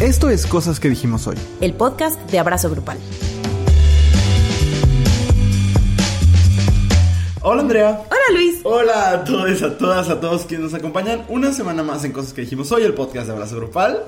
[0.00, 1.36] Esto es Cosas que dijimos hoy.
[1.60, 2.98] el podcast de Abrazo Grupal.
[7.42, 8.02] Hola Andrea.
[8.08, 8.60] Hola Luis.
[8.64, 12.32] Hola a todos, a todas, a todos quienes nos acompañan una semana más en Cosas
[12.32, 14.04] que dijimos hoy, el podcast de Abrazo Grupal.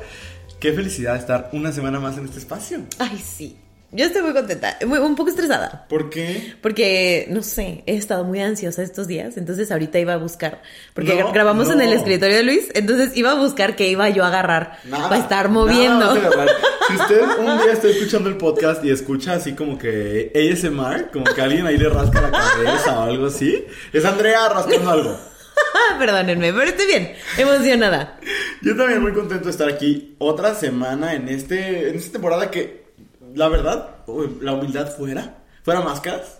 [0.60, 2.80] Qué felicidad estar una semana más en este espacio.
[2.98, 3.59] Ay, sí.
[3.95, 5.84] Yo estoy muy contenta, muy- un poco estresada.
[5.86, 6.54] ¿Por qué?
[6.62, 10.62] Porque, no sé, he estado muy ansiosa estos días, entonces ahorita iba a buscar,
[10.95, 11.96] porque No, gra- grabamos en el no.
[11.96, 15.50] escritorio de Luis, entonces iba a buscar qué iba yo a agarrar Nada, para estar
[15.50, 16.07] nada moviendo.
[16.07, 16.49] vas a agarrar.
[16.89, 21.24] Si usted un día está escuchando el podcast y escucha así como que ASMR, como
[21.27, 25.21] que alguien ahí le rasca la cabeza o algo así, es Andrea rascando algo.
[25.99, 28.18] Perdónenme, pero estoy bien, emocionada.
[28.63, 32.81] Yo también muy contento de estar aquí otra semana en este en esta temporada que
[33.34, 33.89] la verdad
[34.41, 36.39] la humildad fuera fuera máscaras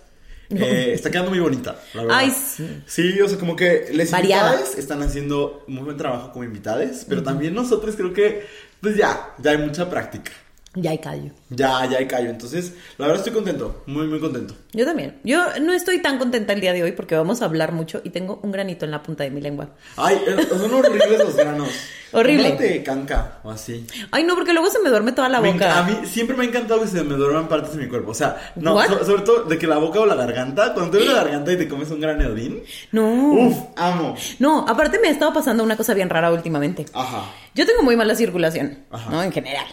[0.51, 2.19] eh, está quedando muy bonita la verdad.
[2.19, 2.83] Ay, sí.
[2.87, 7.23] sí o sea como que les invitades están haciendo muy buen trabajo como invitades pero
[7.23, 8.47] también nosotros creo que
[8.81, 10.33] pues ya ya hay mucha práctica
[10.75, 11.31] Ya hay callo.
[11.51, 15.19] ya ya hay callo entonces la verdad estoy contento muy muy contento Yo también.
[15.23, 18.09] Yo no estoy tan contenta el día de hoy porque vamos a hablar mucho y
[18.11, 19.69] tengo un granito en la punta de mi lengua.
[19.99, 21.69] ay eh, son horribles los granos
[22.15, 22.49] Horrible.
[22.51, 25.79] Cómprate canca o así Ay, no, porque luego se me duerme toda la Me boca.
[25.79, 28.11] a mí siempre me ha encantado que se me duerman partes de mi cuerpo.
[28.11, 30.75] O sea, no, so- sobre todo de que la boca o la garganta.
[30.75, 32.63] Cuando te duele la garganta y te comes un granodín.
[32.93, 33.09] No.
[33.33, 34.15] Uf, amo.
[34.41, 36.85] No, aparte me ha estado pasando una cosa bien rara últimamente.
[36.93, 37.25] Ajá.
[37.55, 39.11] Yo tengo muy mala circulación, Ajá.
[39.11, 39.23] ¿no?
[39.23, 39.65] En general.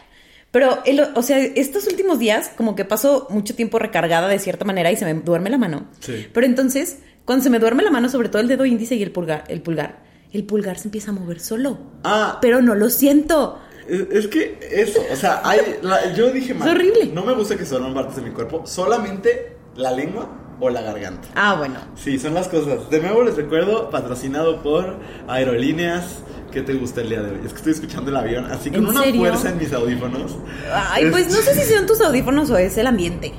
[0.51, 4.65] Pero, el- o sea, estos últimos días, como que paso mucho tiempo recargada de cierta
[4.65, 5.85] manera y se me duerme la mano.
[5.99, 6.27] Sí.
[6.33, 9.11] Pero entonces, cuando se me duerme la mano, sobre todo el dedo índice y el
[9.11, 11.77] pulgar, el pulgar, el pulgar se empieza a mover solo.
[12.03, 13.59] Ah, Pero no lo siento.
[13.87, 16.67] es, que eso, o sea, hay, la- yo dije mal.
[16.67, 17.11] Es horrible.
[17.13, 20.81] No me gusta que se duerman partes de mi cuerpo, solamente la lengua o la
[20.81, 21.27] garganta.
[21.35, 21.75] Ah, bueno.
[21.95, 22.89] Sí, son las cosas.
[22.89, 26.19] De nuevo les recuerdo, patrocinado por Aerolíneas.
[26.51, 27.39] ¿Qué te gusta el día de hoy?
[27.45, 29.21] Es que estoy escuchando el avión, así con ¿En una serio?
[29.21, 30.35] fuerza en mis audífonos.
[30.73, 33.33] Ay, pues no sé si son tus audífonos o es el ambiente.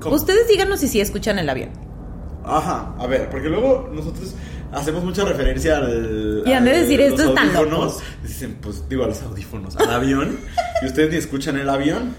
[0.00, 0.14] ¿Cómo?
[0.16, 1.70] Ustedes díganos si sí escuchan el avión.
[2.44, 4.34] Ajá, a ver, porque luego nosotros
[4.72, 6.42] hacemos mucha referencia al.
[6.46, 7.70] Y han de decir, "Estos están audífonos".
[7.78, 8.02] locos.
[8.22, 10.38] Dicen, pues digo a los audífonos, al avión.
[10.82, 12.14] y ustedes ni escuchan el avión.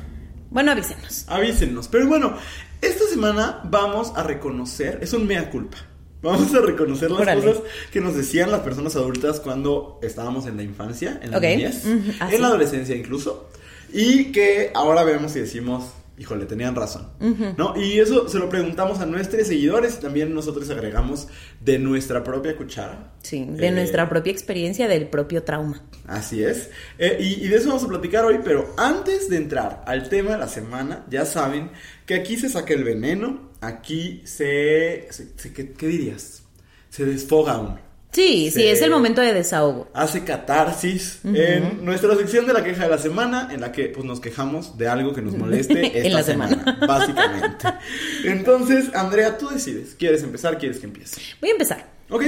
[0.49, 1.25] Bueno, avísenos.
[1.27, 1.87] Avísenos.
[1.87, 2.33] Pero bueno,
[2.81, 5.77] esta semana vamos a reconocer, es un mea culpa.
[6.21, 7.41] Vamos a reconocer las Órale.
[7.43, 7.61] cosas
[7.91, 11.43] que nos decían las personas adultas cuando estábamos en la infancia, en la Ok.
[11.43, 12.35] niñez, Ujú, así.
[12.35, 13.49] en la adolescencia incluso,
[13.93, 15.85] y que ahora vemos y decimos,
[16.17, 17.09] híjole, tenían razón,
[17.57, 17.75] ¿no?
[17.79, 21.27] Y eso se lo preguntamos a nuestros seguidores y también nosotros agregamos
[21.61, 23.13] de nuestra propia cuchara.
[23.21, 25.83] Sí, de Eh, nuestra propia experiencia, del propio trauma.
[26.07, 26.71] Así es.
[26.97, 30.31] Eh, y, y de eso vamos a platicar hoy, pero antes de entrar al tema
[30.31, 31.69] de la semana, ya saben
[32.07, 35.07] que aquí se saca el veneno, aquí se...
[35.11, 36.43] se- se- ¿qué, qué dirías?
[36.89, 37.79] Se desfoga uno.
[38.11, 39.89] Sí, sí, es el momento de desahogo.
[39.93, 44.05] Hace catarsis en nuestra sección de la queja de la semana, en la que pues,
[44.05, 46.87] nos quejamos de algo que nos moleste esta En la semana, semana.
[46.87, 47.67] básicamente.
[48.23, 49.93] Entonces, Andrea, tú decides.
[49.99, 50.57] ¿Quieres empezar?
[50.57, 51.21] ¿Quieres que empiece?
[51.41, 51.85] Voy a empezar.
[52.09, 52.23] ¿Ok?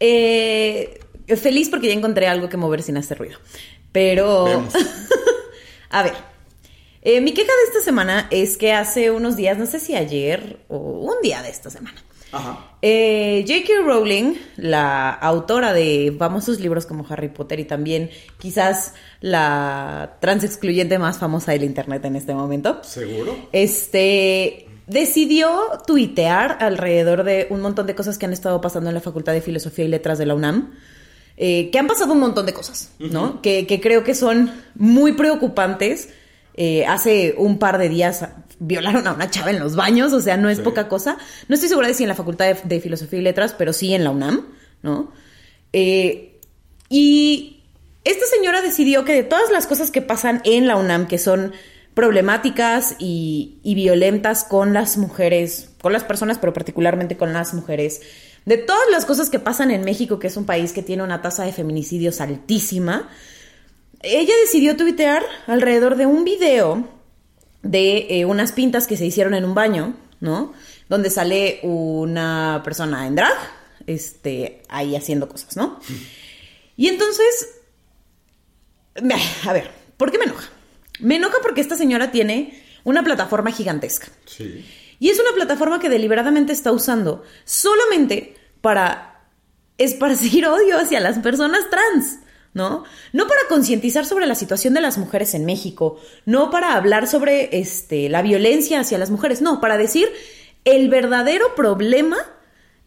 [0.00, 1.00] Eh,
[1.40, 3.38] feliz porque ya encontré algo que mover sin hacer ruido.
[3.92, 4.66] Pero.
[5.90, 6.12] A ver.
[7.02, 10.60] Eh, mi queja de esta semana es que hace unos días, no sé si ayer
[10.68, 12.02] o un día de esta semana,
[12.32, 12.74] Ajá.
[12.82, 13.84] eh, J.K.
[13.86, 20.98] Rowling, la autora de famosos libros como Harry Potter y también quizás la trans excluyente
[20.98, 23.36] más famosa del internet en este momento, ¿Seguro?
[23.52, 25.50] este decidió
[25.86, 29.40] tuitear alrededor de un montón de cosas que han estado pasando en la Facultad de
[29.40, 30.74] Filosofía y Letras de la UNAM.
[31.36, 33.40] eh, que han pasado un montón de cosas, ¿no?
[33.40, 36.10] que, que creo que son muy preocupantes.
[36.62, 38.22] Eh, hace un par de días
[38.58, 40.62] violaron a una chava en los baños, o sea, no es Sí.
[40.62, 41.16] poca cosa.
[41.48, 43.94] No estoy segura de si en la Facultad de, de Filosofía y Letras, pero sí
[43.94, 44.44] en la UNAM,
[44.82, 45.10] ¿no?
[45.72, 46.38] Eh,
[46.90, 47.62] y
[48.04, 51.52] esta señora decidió que de todas las cosas que pasan en la UNAM, que son
[51.94, 58.02] problemáticas y, y violentas con las mujeres, con las personas, pero particularmente con las mujeres,
[58.44, 61.22] de todas las cosas que pasan en México, que es un país que tiene una
[61.22, 63.08] tasa de feminicidios altísima,
[64.02, 66.88] ella decidió tuitear alrededor de un video
[67.62, 70.52] de eh, unas pintas que se hicieron en un baño, ¿no?
[70.88, 73.36] Donde sale una persona en drag,
[73.86, 75.78] este, ahí haciendo cosas, ¿no?
[76.76, 77.60] Y entonces,
[79.46, 80.48] a ver, ¿por qué me enoja?
[80.98, 84.08] Me enoja porque esta señora tiene una plataforma gigantesca.
[84.24, 84.64] Sí.
[84.98, 89.24] Y es una plataforma que deliberadamente está usando solamente para
[89.78, 92.18] esparcir odio hacia las personas trans,
[92.52, 92.84] ¿no?
[93.12, 97.58] No para concientizar sobre la situación de las mujeres en México, no para hablar sobre
[97.58, 100.08] este, la violencia hacia las mujeres, no, para decir
[100.64, 102.18] el verdadero problema,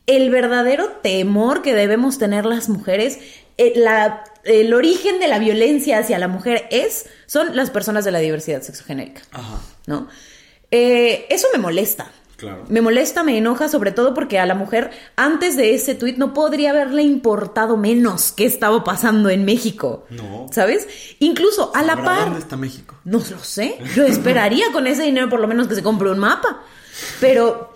[0.06, 3.20] el verdadero temor que debemos tener las mujeres,
[3.58, 8.12] eh, la el origen de la violencia hacia la mujer es, son las personas de
[8.12, 9.62] la diversidad sexogenérica, Ajá.
[9.88, 10.10] ¿no?
[10.72, 12.12] Eh, eso me molesta.
[12.38, 12.66] Claro.
[12.68, 16.34] Me molesta, me enoja, sobre todo porque a la mujer, antes de ese tuit, no
[16.34, 20.06] podría haberle importado menos qué estaba pasando en México.
[20.10, 20.48] No.
[20.52, 20.88] ¿Sabes?
[21.20, 22.26] Incluso a la par.
[22.26, 22.96] ¿Dónde está México?
[23.06, 23.78] No lo sé.
[23.96, 26.64] Yo esperaría con ese dinero por lo menos que se compre un mapa.
[27.20, 27.74] Pero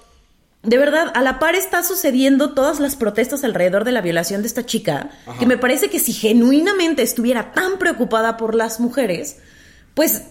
[0.63, 4.47] de verdad, a la par está sucediendo todas las protestas alrededor de la violación de
[4.47, 5.39] esta chica, Ajá.
[5.39, 9.37] que me parece que si genuinamente estuviera tan preocupada por las mujeres,
[9.93, 10.23] pues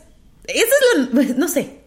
[0.45, 1.86] esa es la, no sé,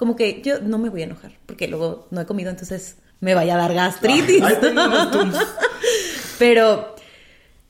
[0.00, 3.34] como que yo no me voy a enojar, porque luego no he comido, entonces me
[3.34, 4.42] vaya a dar gastritis.
[6.38, 6.94] Pero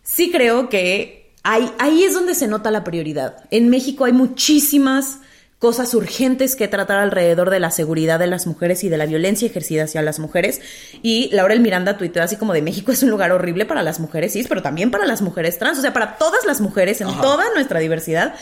[0.05, 3.49] sí creo que ahí, ahí es donde se nota la prioridad.
[3.50, 5.19] En México hay muchísimas
[5.59, 9.49] cosas urgentes que tratar alrededor de la seguridad de las mujeres y de la violencia
[9.49, 10.61] ejercida hacia las mujeres.
[11.03, 14.35] Y Laurel Miranda tuiteó así como de México es un lugar horrible para las mujeres
[14.35, 17.23] cis, pero también para las mujeres trans, o sea, para todas las mujeres en Ajá.
[17.23, 18.37] toda nuestra diversidad.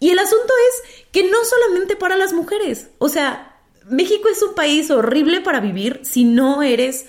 [0.00, 3.56] Y el asunto es que no solamente para las mujeres, o sea,
[3.88, 7.06] México es un país horrible para vivir si no eres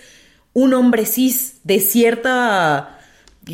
[0.54, 2.96] un hombre cis de cierta...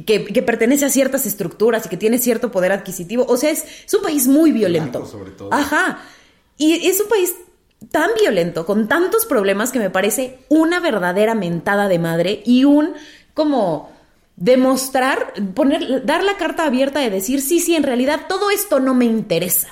[0.06, 3.26] Que, que pertenece a ciertas estructuras y que tiene cierto poder adquisitivo.
[3.30, 5.00] O sea, es, es un país muy violento.
[5.00, 5.54] Blanco, sobre todo.
[5.54, 6.00] Ajá.
[6.58, 7.34] Y es un país
[7.92, 12.94] tan violento, con tantos problemas, que me parece una verdadera mentada de madre y un
[13.34, 13.95] como
[14.38, 18.94] demostrar, poner, dar la carta abierta de decir, sí, sí, en realidad todo esto no
[18.94, 19.70] me interesa.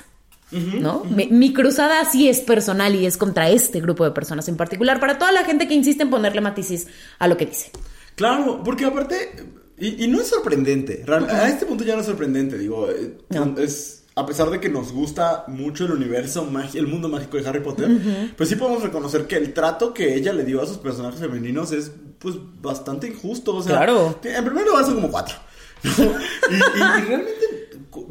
[0.51, 1.03] ¿No?
[1.05, 4.99] Mi, mi cruzada sí es personal y es contra este grupo de personas en particular,
[4.99, 6.85] para toda la gente que insiste en ponerle matices
[7.17, 7.71] a lo que dice.
[8.13, 9.31] Claro, porque aparte,
[9.79, 13.17] y, y no es sorprendente, real- a este punto ya no es sorprendente, digo, eh,
[13.31, 13.55] No.
[13.57, 17.61] es, a pesar de que nos gusta mucho el universo, el mundo mágico de Harry
[17.61, 17.89] Potter,
[18.37, 21.71] pues sí podemos reconocer que el trato que ella le dio a sus personajes femeninos
[21.71, 24.19] es, pues, bastante injusto, o sea, Claro.
[24.23, 25.35] en primer lugar son como cuatro,
[25.83, 25.91] ¿no?
[26.03, 27.62] y, y- y realmente,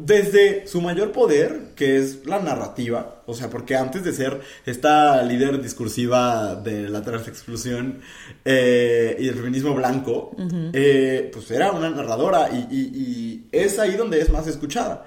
[0.05, 5.21] desde su mayor poder, que es la narrativa, o sea, porque antes de ser esta
[5.23, 8.01] líder discursiva de la transexclusión
[8.43, 10.35] eh, y el feminismo blanco,
[10.73, 15.05] eh, pues era una narradora y, y- y es ahí donde es más escuchada.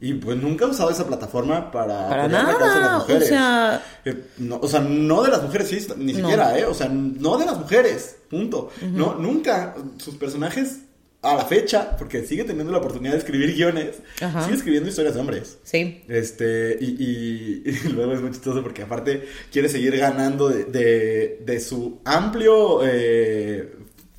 [0.00, 2.98] Y pues nunca ha usado esa plataforma para, Para pelear la causa de nada, las
[3.02, 3.22] mujeres.
[3.24, 6.18] o sea- Eh, no, o sea, no de las mujeres, sí, ni No.
[6.20, 6.64] siquiera, ¿eh?
[6.64, 8.70] O sea, no de las mujeres, punto.
[8.92, 9.74] No, nunca.
[9.98, 10.80] Sus personajes,
[11.22, 14.44] a la fecha, porque sigue teniendo la oportunidad de escribir guiones, Ajá.
[14.44, 15.58] sigue escribiendo historias de hombres.
[15.64, 16.02] Sí.
[16.08, 21.42] Este, y, y- y luego es muy chistoso porque aparte quiere seguir ganando de, de-
[21.44, 23.72] de su amplio eh,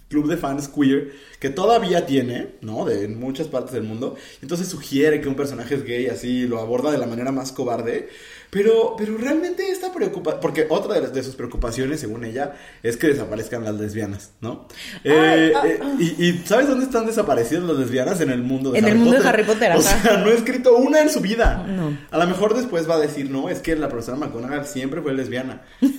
[0.09, 2.85] club de fans queer que todavía tiene, ¿no?
[2.85, 4.15] De en muchas partes del mundo.
[4.41, 8.09] Entonces sugiere que un personaje es gay, así lo aborda de la manera más cobarde.
[8.49, 12.95] Pero, pero realmente esta preocupa porque otra de, las- de sus preocupaciones, según ella, es
[12.95, 14.67] que desaparezcan las lesbianas, ¿no?
[15.03, 18.21] Eh, ah, eh, y, y ¿sabes dónde están desaparecidas las lesbianas?
[18.21, 19.33] En el mundo de En Harry el mundo de Potter.
[19.33, 20.01] Harry Potter, O ajá.
[20.01, 21.65] sea, no ha escrito una en su vida.
[21.67, 21.97] No.
[22.09, 25.13] A lo mejor después va a decir, no, es que la profesora McGonagall siempre fue
[25.13, 25.63] lesbiana.
[25.81, 25.93] Pues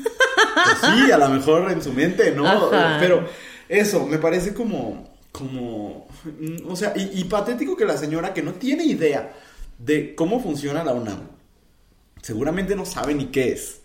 [0.81, 2.47] sí, a lo mejor en su mente, ¿no?
[2.47, 2.97] Ajá.
[2.99, 3.27] Pero
[3.69, 6.09] eso, me parece como, como,
[6.67, 9.33] o sea, y, y patético que la señora que no tiene idea
[9.79, 11.21] de cómo funciona la UNAM,
[12.29, 13.81] seguramente no sabe ni qué es,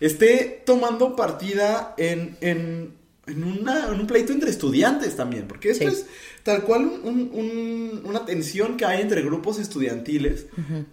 [0.00, 2.94] esté tomando partida en, en,
[3.26, 5.94] en, una- en un pleito entre estudiantes también, porque esto Sí.
[5.94, 6.06] es
[6.42, 10.46] tal cual un- un- un- una tensión que hay entre grupos estudiantiles,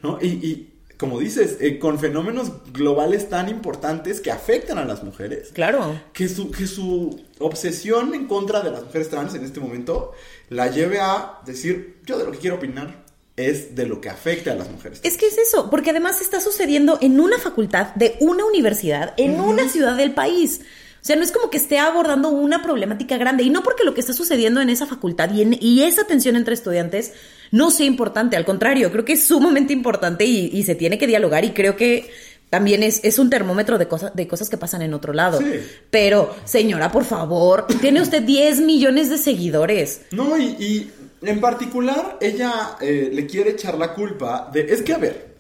[0.04, 0.20] ¿no?
[0.22, 5.50] Y, y, como dices, eh, con fenómenos globales tan importantes que afectan a las mujeres.
[5.54, 5.98] Claro.
[6.12, 10.12] Que su, que su obsesión en contra de las mujeres trans en este momento
[10.50, 13.06] la lleve a decir, yo de lo que quiero opinar
[13.48, 15.00] es de lo que afecta a las mujeres.
[15.04, 19.40] Es que es eso, porque además está sucediendo en una facultad de una universidad, en
[19.40, 20.62] una ciudad del país.
[21.02, 23.44] O sea, no es como que esté abordando una problemática grande.
[23.44, 26.36] Y no porque lo que está sucediendo en esa facultad y, en- y esa tensión
[26.36, 27.14] entre estudiantes
[27.52, 28.36] no sea importante.
[28.36, 31.46] Al contrario, creo que es sumamente importante y, y se tiene que dialogar.
[31.46, 32.12] Y creo que
[32.50, 35.38] también es, es un termómetro de, cosas de cosas que pasan en otro lado.
[35.40, 35.46] Sí.
[35.90, 40.02] Pero, señora, por favor, tiene usted 10 millones de seguidores.
[40.12, 44.62] No, y, y en particular ella eh, le quiere echar la culpa de...
[44.74, 45.38] Es que, a ver,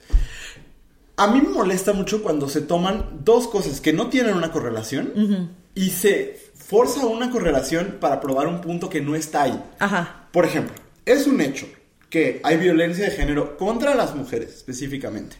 [1.17, 5.49] a mí me molesta mucho cuando se toman dos cosas que no tienen una correlación
[5.75, 9.63] y se forza una correlación para probar un punto que no está ahí.
[9.79, 10.27] Ajá.
[10.31, 11.67] Por ejemplo, es un hecho
[12.09, 15.35] que hay violencia de género contra las mujeres específicamente.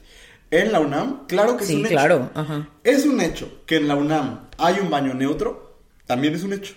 [0.52, 1.90] En la UNAM, claro que es Sí, un hecho.
[1.94, 2.30] claro.
[2.34, 2.70] Ajá.
[2.84, 6.74] Es un hecho que en la UNAM hay un baño neutro, también es un hecho.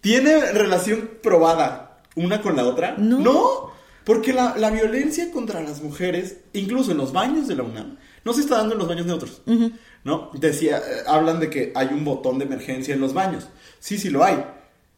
[0.00, 1.87] ¿Tiene relación probada
[2.18, 2.94] una con la otra?
[2.98, 3.72] No.
[4.04, 8.32] porque la, la violencia contra las mujeres, incluso en los baños de la UNAM, no
[8.32, 9.42] se está dando en los baños neutros.
[10.04, 10.30] ¿No?
[10.34, 13.48] Decía, eh, hablan de que hay un botón de emergencia en los baños.
[13.80, 14.44] Sí, sí lo hay.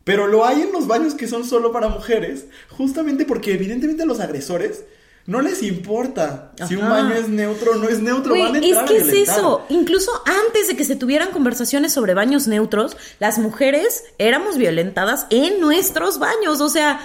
[0.04, 4.20] Pero lo hay en los baños que son solo para mujeres, justamente porque evidentemente los
[4.20, 4.84] agresores
[5.26, 8.34] no les importa si un baño es neutro o no es neutro.
[8.36, 9.64] Van a es a que es eso.
[9.68, 15.60] Incluso antes de que se tuvieran conversaciones sobre baños neutros, las mujeres éramos violentadas en
[15.60, 16.60] nuestros baños.
[16.60, 17.00] O sea,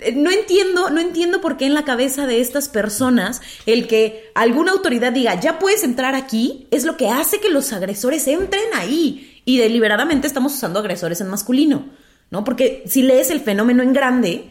[0.00, 4.30] eh, no entiendo, no entiendo por qué en la cabeza de estas personas el que
[4.34, 8.64] alguna autoridad diga ya puedes entrar aquí es lo que hace que los agresores entren
[8.74, 9.42] ahí.
[9.44, 11.88] Y deliberadamente estamos usando agresores en masculino,
[12.30, 12.44] ¿no?
[12.44, 14.50] Porque si lees el fenómeno en grande,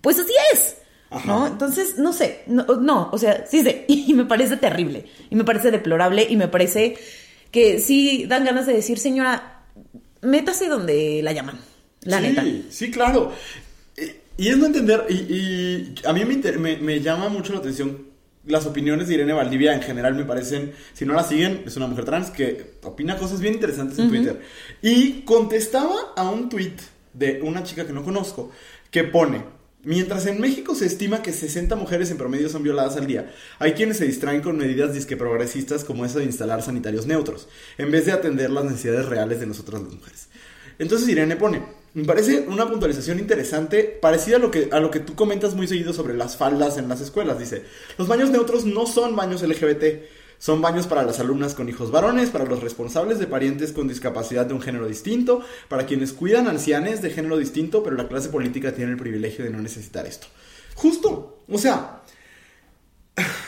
[0.00, 0.76] pues así es.
[1.10, 1.26] Ajá.
[1.26, 1.46] ¿No?
[1.46, 5.44] Entonces, no sé, no, no, o sea, sí sé, y me parece terrible, y me
[5.44, 6.96] parece deplorable, y me parece
[7.50, 9.64] que sí dan ganas de decir, señora,
[10.22, 11.58] métase donde la llaman,
[12.02, 12.44] la sí, neta.
[12.70, 13.32] Sí, claro.
[13.96, 17.52] Eh, Y es no entender, y, y a mí me, inter- me, me llama mucho
[17.52, 18.08] la atención
[18.46, 21.86] las opiniones de Irene Valdivia en general me parecen, si no la siguen, es una
[21.86, 24.40] mujer trans que opina cosas bien interesantes en Twitter.
[24.80, 26.72] Y contestaba a un tweet
[27.12, 28.50] de una chica que no conozco
[28.90, 29.44] que pone,
[29.84, 33.72] mientras en México se estima que 60 mujeres en promedio son violadas al día, hay
[33.72, 38.06] quienes se distraen con medidas disque progresistas como esa de instalar sanitarios neutros, en vez
[38.06, 40.28] de atender las necesidades reales de nosotras las mujeres.
[40.78, 45.00] Entonces Irene pone, me parece una puntualización interesante, parecida a lo, que, a lo que
[45.00, 47.38] tú comentas muy seguido sobre las faldas en las escuelas.
[47.38, 47.64] Dice,
[47.98, 49.84] los baños neutros no son baños LGBT,
[50.40, 54.46] son baños para las alumnas con hijos varones, para los responsables de parientes con discapacidad
[54.46, 58.72] de un género distinto, para quienes cuidan ancianes de género distinto, pero la clase política
[58.72, 60.26] tiene el privilegio de no necesitar esto.
[60.74, 62.00] Justo, o sea,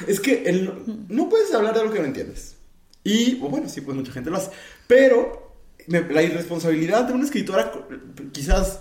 [0.07, 0.71] es que el-
[1.09, 2.57] no puedes hablar de algo que no entiendes.
[3.03, 4.51] Y, bueno, sí, pues mucha gente lo hace.
[4.87, 5.51] Pero
[5.89, 7.73] la irresponsabilidad de una escritora,
[8.33, 8.81] quizás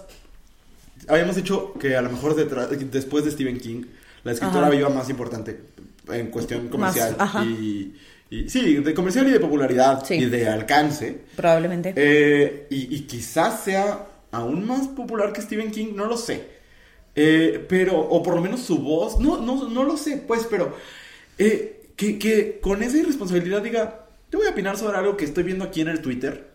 [1.07, 3.83] habíamos dicho que a lo mejor detrás- después de Stephen King,
[4.23, 4.75] la escritora Ajá.
[4.75, 5.59] viva más importante
[6.11, 7.15] en cuestión comercial.
[7.45, 7.93] y,
[8.29, 10.15] y- sí, de comercial y de popularidad Sí.
[10.15, 11.21] y de alcance.
[11.35, 11.93] Probablemente.
[11.95, 16.61] Eh, y, y quizás sea aún más popular que Stephen King, no lo sé.
[17.15, 20.75] Eh, pero, o por lo menos su voz, no, no, no lo sé, pues, pero
[21.37, 25.43] eh, que, que con esa irresponsabilidad diga, yo voy a opinar sobre algo que estoy
[25.43, 26.49] viendo aquí en el Twitter.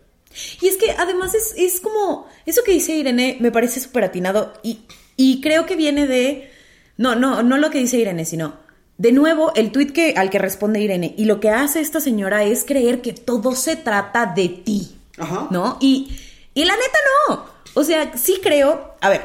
[0.61, 4.51] Y es que además es, es como, eso que dice Irene me parece súper atinado
[4.63, 4.79] y,
[5.15, 6.49] y creo que viene de,
[6.97, 8.55] no, no, no lo que dice Irene, sino,
[8.97, 12.43] de nuevo, el tuit que, al que responde Irene, y lo que hace esta señora
[12.43, 15.47] es creer que todo se trata de ti, Ajá.
[15.51, 15.77] ¿no?
[15.79, 16.17] Y,
[16.53, 16.97] y la neta
[17.29, 19.21] no, o sea, sí creo, a ver,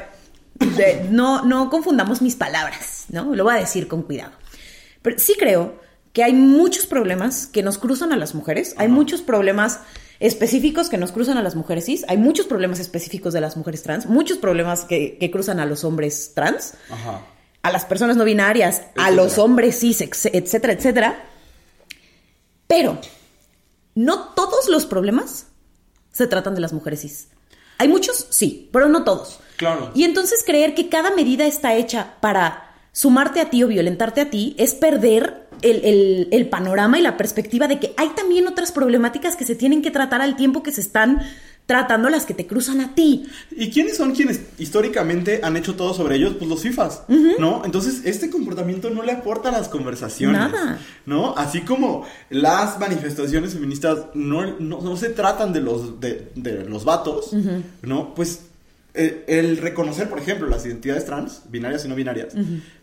[0.76, 3.34] de- no, no confundamos mis palabras, ¿no?
[3.34, 4.32] Lo voy a decir con cuidado.
[5.00, 5.80] Pero sí creo
[6.12, 9.80] que hay muchos problemas que nos cruzan a las mujeres, hay muchos problemas
[10.20, 13.82] específicos que nos cruzan a las mujeres cis, hay muchos problemas específicos de las mujeres
[13.82, 17.22] trans, muchos problemas que, que cruzan a los hombres trans, Ajá.
[17.62, 21.24] A las personas no binarias, a los hombres cis, etcétera, etcétera.
[22.66, 22.98] Pero
[23.94, 25.46] no todos los problemas
[26.12, 27.28] se tratan de las mujeres cis.
[27.78, 29.40] Hay muchos, sí, pero no todos.
[29.56, 29.90] Claro.
[29.94, 34.30] Y entonces creer que cada medida está hecha para sumarte a ti o violentarte a
[34.30, 38.72] ti es perder el, el- el panorama y la perspectiva de que hay también otras
[38.72, 41.22] problemáticas que se tienen que tratar al tiempo que se están
[41.66, 43.26] tratando las que te cruzan a ti.
[43.50, 46.34] ¿Y quiénes son quienes históricamente han hecho todo sobre ellos?
[46.38, 47.04] Pues los FIFAs,
[47.38, 47.62] ¿no?
[47.64, 50.38] Entonces, este comportamiento no le aporta a las conversaciones.
[50.38, 50.78] Nada.
[51.06, 51.36] ¿No?
[51.36, 56.84] Así como las manifestaciones feministas no, no, no se tratan de los, de, de los
[56.84, 57.32] vatos,
[57.82, 58.14] ¿no?
[58.14, 58.40] Pues
[58.94, 62.34] eh, el reconocer, por ejemplo, las identidades trans, binarias y no binarias,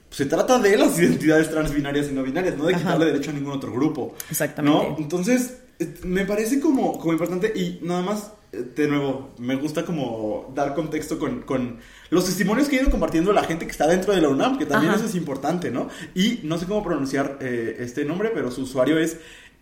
[0.09, 2.81] se trata de las identidades trans, binarias y no binarias, no de Ajá.
[2.83, 4.15] quitarle derecho a ningún otro grupo.
[4.31, 4.89] Exactamente.
[4.89, 4.97] ¿no?
[4.97, 5.57] Entonces,
[6.03, 11.19] me parece como, como importante y nada más, de nuevo, me gusta como dar contexto
[11.19, 11.77] con, con
[12.09, 14.65] los testimonios que ha ido compartiendo la gente que está dentro de la UNAM, que
[14.65, 14.99] también Ajá.
[14.99, 15.89] eso es importante, ¿no?
[16.15, 19.17] Y no sé cómo pronunciar eh, este nombre, pero su usuario es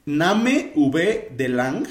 [0.06, 1.86] Name V de Lang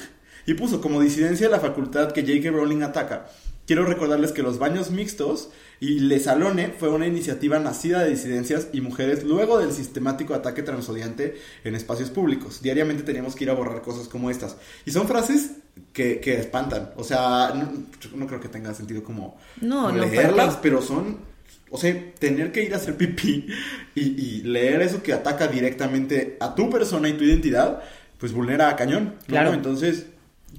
[0.47, 2.51] y puso como disidencia de la facultad que J.K.
[2.51, 3.29] Rowling ataca.
[3.67, 8.69] Quiero recordarles que los baños mixtos y Le Salone fue una iniciativa nacida de disidencias
[8.73, 12.63] y mujeres luego del sistemático ataque transodiante en espacios públicos.
[12.63, 14.57] Diariamente teníamos que ir a borrar cosas como estas.
[14.85, 15.57] Y son frases
[15.93, 16.93] que, que espantan.
[16.97, 21.19] O sea, no, creo que tenga sentido como, No, como no, leerlas, pero son...
[21.69, 23.49] O sea, tener que ir a hacer pipí
[23.97, 27.83] y, y leer eso que ataca directamente a tu persona y tu identidad,
[28.19, 29.17] pues vulnera a cañón.
[29.17, 29.27] ¿no?
[29.27, 29.53] Claro.
[29.53, 30.07] Entonces,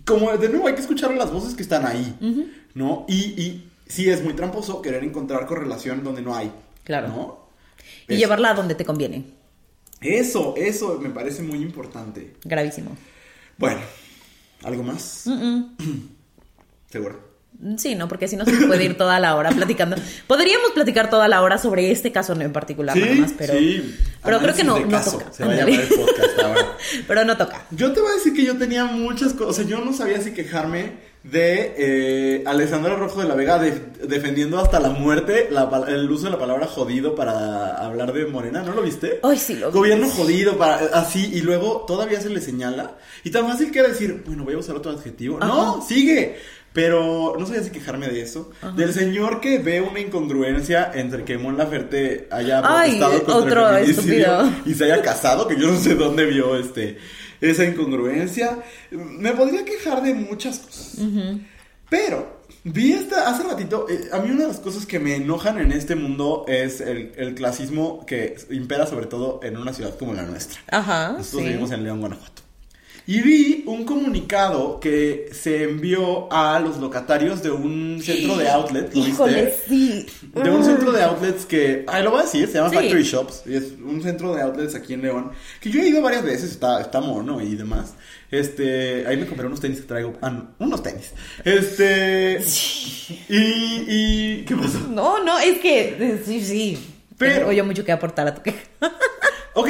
[0.06, 2.16] como de nuevo hay que escuchar las voces que están ahí,
[2.78, 3.06] ¿no?
[3.08, 6.52] Y, y sí es muy tramposo querer encontrar correlación donde no hay.
[6.84, 7.08] Claro.
[7.08, 7.48] ¿no?
[8.08, 8.20] Y Eso.
[8.22, 9.26] llevarla a donde te conviene.
[10.00, 12.36] Eso, eso me parece muy importante.
[12.44, 12.96] Gravísimo.
[13.58, 13.80] Bueno,
[14.64, 15.26] ¿algo más?
[16.92, 17.28] Seguro.
[17.78, 19.96] Sí, no, porque si no se puede ir toda la hora platicando.
[20.28, 23.96] Podríamos platicar toda la hora sobre este caso en particular, nada más, pero, sí.
[24.24, 25.34] pero creo que no, no caso, toca.
[25.34, 25.72] Se va a Ándale.
[25.72, 26.78] llamar el podcast ahora.
[27.08, 27.66] pero no toca.
[27.72, 29.50] Yo te voy a decir que yo tenía muchas cosas.
[29.50, 33.82] O sea, yo no sabía si quejarme de eh, Alessandra Rojo de la Vega de-
[34.08, 38.64] defendiendo hasta la muerte la el uso de la palabra jodido para hablar de Morena,
[38.64, 39.20] ¿no lo viste?
[39.24, 39.78] Ay, sí lo vi.
[39.78, 42.96] Gobierno jodido, para, así, y luego todavía se le señala.
[43.24, 45.40] Y tan fácil que era decir, bueno, voy a usar otro adjetivo.
[45.40, 46.38] No, sigue.
[46.74, 48.52] Pero no sé si quejarme de eso.
[48.76, 53.78] Del señor que ve una incongruencia entre que Mon Laferte haya Ay, protestado contra otro
[53.78, 53.90] el
[54.66, 57.00] y se haya casado, que yo no sé dónde vio este
[57.42, 58.60] esa incongruencia.
[58.92, 61.00] Me podría quejar de muchas cosas.
[61.90, 65.58] Pero vi esta hace ratito, eh, a mí una de las cosas que me enojan
[65.58, 70.14] en este mundo es el, el clasismo que impera sobre todo en una ciudad como
[70.14, 70.60] la nuestra.
[70.70, 71.14] Ajá.
[71.14, 71.48] Nosotros sí.
[71.48, 72.47] vivimos en León, Guanajuato.
[73.10, 78.94] Y vi un comunicado que se envió a los locatarios de un centro de outlet,
[78.94, 79.60] ¿lo Híjole, viste?
[79.70, 80.06] sí.
[80.36, 82.76] De un centro de outlets que, ay, lo voy a decir, se llama Sí.
[82.76, 86.02] Factory Shops, y es un centro de outlets aquí en León, que yo he ido
[86.02, 87.94] varias veces, está, está mono y demás.
[88.30, 91.14] Este, ahí me compré unos tenis que traigo, ah, no, unos tenis.
[91.46, 92.44] Este,
[93.30, 93.38] y,
[93.88, 94.80] y, ¿qué pasó?
[94.90, 96.78] No, no, es que eh, sí, sí.
[97.18, 98.60] Pero- yo mucho que aportar a tu queja.
[99.54, 99.70] Ok,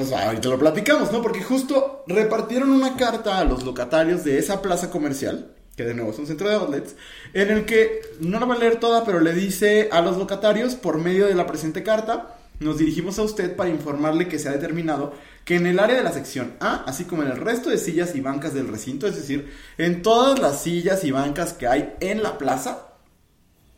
[0.00, 1.20] pues ahorita lo platicamos, ¿no?
[1.20, 6.10] Porque justo repartieron una carta a los locatarios de esa plaza comercial, que de nuevo
[6.10, 6.96] es un centro de outlets,
[7.34, 10.74] en el que no la voy a leer toda, pero le dice a los locatarios,
[10.74, 14.52] por medio de la presente carta, nos dirigimos a usted para informarle que se ha
[14.52, 15.12] determinado
[15.44, 18.14] que en el área de la sección A, así como en el resto de sillas
[18.14, 22.22] y bancas del recinto, es decir, en todas las sillas y bancas que hay en
[22.22, 22.86] la plaza,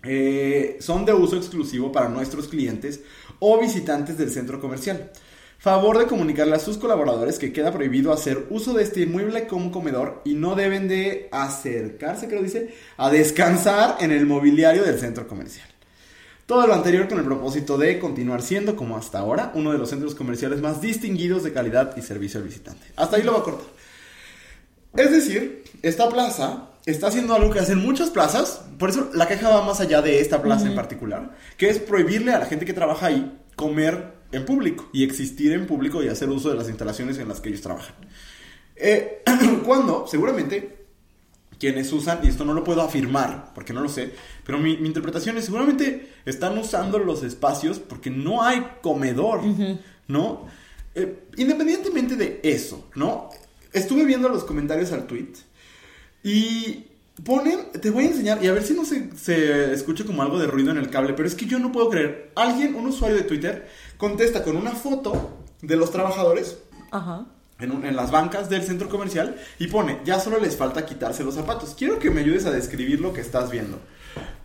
[0.05, 3.01] eh, son de uso exclusivo para nuestros clientes
[3.41, 5.11] o visitantes del centro comercial.
[5.63, 9.71] Favor de comunicarle a sus colaboradores que queda prohibido hacer uso de este inmueble como
[9.71, 15.29] comedor y no deben de acercarse, creo dice, a descansar en el mobiliario del centro
[15.29, 15.69] comercial.
[16.47, 19.91] Todo lo anterior con el propósito de continuar siendo, como hasta ahora, uno de los
[19.91, 22.85] centros comerciales más distinguidos de calidad y servicio al visitante.
[22.97, 23.67] Hasta ahí lo voy a cortar.
[24.97, 29.49] Es decir, esta plaza está haciendo algo que hacen muchas plazas, por eso la queja
[29.49, 32.73] va más allá de esta plaza en particular, que es prohibirle a la gente que
[32.73, 37.19] trabaja ahí comer en público y existir en público y hacer uso de las instalaciones
[37.19, 37.95] en las que ellos trabajan.
[38.77, 39.23] Eh,
[39.65, 40.83] cuando, seguramente,
[41.59, 44.11] quienes usan, y esto no lo puedo afirmar porque no lo sé,
[44.45, 49.43] pero mi, mi interpretación es seguramente están usando los espacios porque no hay comedor,
[50.09, 50.49] ¿no?
[50.97, 53.31] Eh, independientemente de eso, ¿no?
[53.73, 55.35] Estuve viendo los comentarios al tweet
[56.25, 56.87] y
[57.25, 60.39] ponen, te voy a enseñar, y a ver si no se, se escucha como algo
[60.39, 62.33] de ruido en el cable, pero es que yo no puedo creer.
[62.35, 63.69] Alguien, un usuario de Twitter,
[64.07, 66.59] contesta con una foto de los trabajadores
[66.91, 67.25] Ajá.
[67.61, 71.23] en, un- en las bancas del centro comercial y pone, ya solo les falta quitarse
[71.23, 71.77] los zapatos.
[71.79, 73.79] Quiero que me ayudes a describir lo que estás viendo.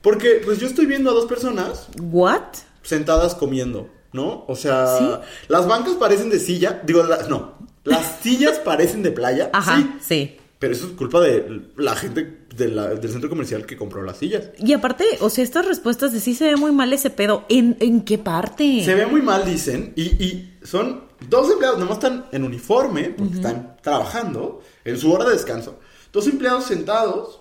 [0.03, 2.43] Porque pues yo estoy viendo a dos personas ¿What?
[2.83, 4.45] sentadas comiendo, ¿no?
[4.47, 5.09] O sea, ¿Sí?
[5.47, 9.89] las bancas parecen de silla, digo, la- no, las sillas parecen de playa, Ajá, sí,
[10.01, 10.37] sí.
[10.59, 14.17] pero eso es culpa de la gente de la- del centro comercial que compró las
[14.17, 14.49] sillas.
[14.57, 17.45] Y aparte, o sea, estas respuestas de sí se ve muy mal ese pedo.
[17.49, 18.83] ¿En, en qué parte?
[18.83, 23.35] Se ve muy mal, dicen, y, y son dos empleados, nomás están en uniforme, porque
[23.35, 25.79] están trabajando en su hora de descanso.
[26.11, 27.39] Dos empleados sentados,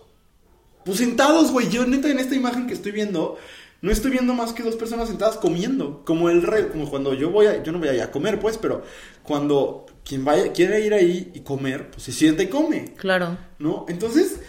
[0.84, 1.68] pues sentados, güey.
[1.70, 3.36] Yo neta en esta imagen que estoy viendo,
[3.82, 7.30] no estoy viendo más que dos personas sentadas comiendo, como el rey, como cuando yo
[7.30, 8.82] voy a, yo no voy a ir a comer, pues, pero
[9.22, 12.94] cuando quien vaya, quiere ir ahí y comer, pues se sienta y come.
[12.96, 13.36] Claro.
[13.58, 13.86] ¿no?
[13.88, 14.40] Entonces,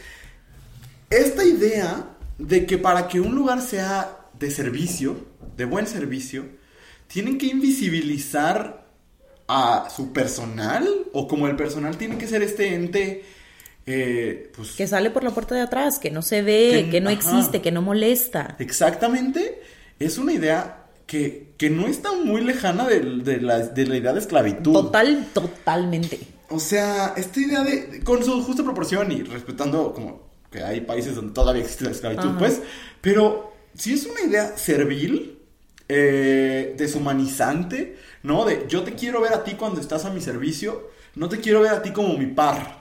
[1.10, 5.16] esta idea de que para que un lugar sea de servicio,
[5.56, 6.46] de buen servicio,
[7.08, 8.86] tienen que invisibilizar
[9.48, 13.24] a su personal o como el personal tiene que ser este ente,
[13.86, 17.02] eh, pues Que sale por la puerta de atrás, que no se ve, Que- que,
[17.02, 17.18] no ajá.
[17.18, 18.56] existe, que no molesta.
[18.60, 19.62] exactamente,
[20.00, 24.12] es una idea que, que no está muy lejana de, de la, de la idea
[24.14, 24.74] de esclavitud.
[24.74, 26.20] Total, totalmente.
[26.50, 31.16] O sea, esta idea de, con su justa proporción y respetando como que hay países
[31.16, 32.38] donde todavía existe la esclavitud, Ajá.
[32.38, 32.62] pues,
[33.02, 35.40] pero si es una idea servil,
[35.90, 38.46] eh, deshumanizante, ¿no?
[38.46, 41.62] De yo te quiero ver a ti cuando estás a mi servicio, no te quiero
[41.62, 42.80] ver a ti como mi par.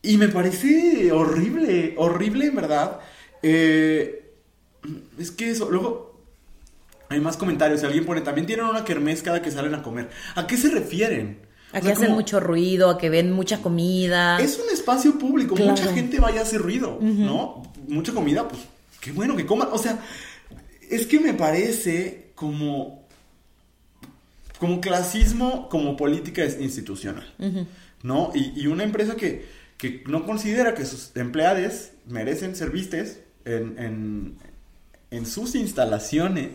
[0.00, 3.00] Y me parece horrible, horrible en verdad.
[3.42, 4.32] Eh,
[5.18, 6.20] es que eso, luego
[7.08, 7.80] hay más comentarios.
[7.80, 10.08] Si alguien pone, también tienen una kermés cada que salen a comer.
[10.36, 11.47] ¿A qué se refieren?
[11.72, 14.38] A O que sea, hacen como- mucho ruido, a que ven mucha comida.
[14.40, 15.72] Es un espacio público, Claro.
[15.72, 17.62] mucha gente vaya a hacer ruido, ¿no?
[17.88, 18.62] Mucha comida, pues
[19.00, 19.68] qué bueno que coman.
[19.72, 19.98] O sea,
[20.90, 22.98] es que me parece como
[24.58, 27.32] como clasismo, como política institucional,
[28.02, 28.32] ¿no?
[28.34, 33.78] Y, y una empresa que, que no considera que sus empleados merecen ser vistes en,
[33.78, 34.36] en,
[35.12, 36.48] en sus instalaciones,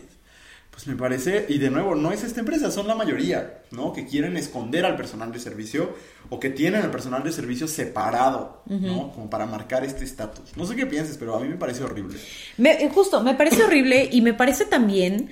[0.74, 3.92] pues me parece, y de nuevo, no es esta empresa, son la mayoría, ¿no?
[3.92, 5.94] Que quieren esconder al personal de servicio
[6.30, 9.12] o que tienen al personal de servicio separado, ¿no?
[9.12, 10.56] Como para marcar este estatus.
[10.56, 12.18] No sé qué pienses, pero a mí me parece horrible.
[12.56, 15.30] Me- justo, me parece horrible y me parece también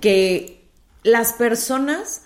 [0.00, 0.68] que
[1.04, 2.24] las personas...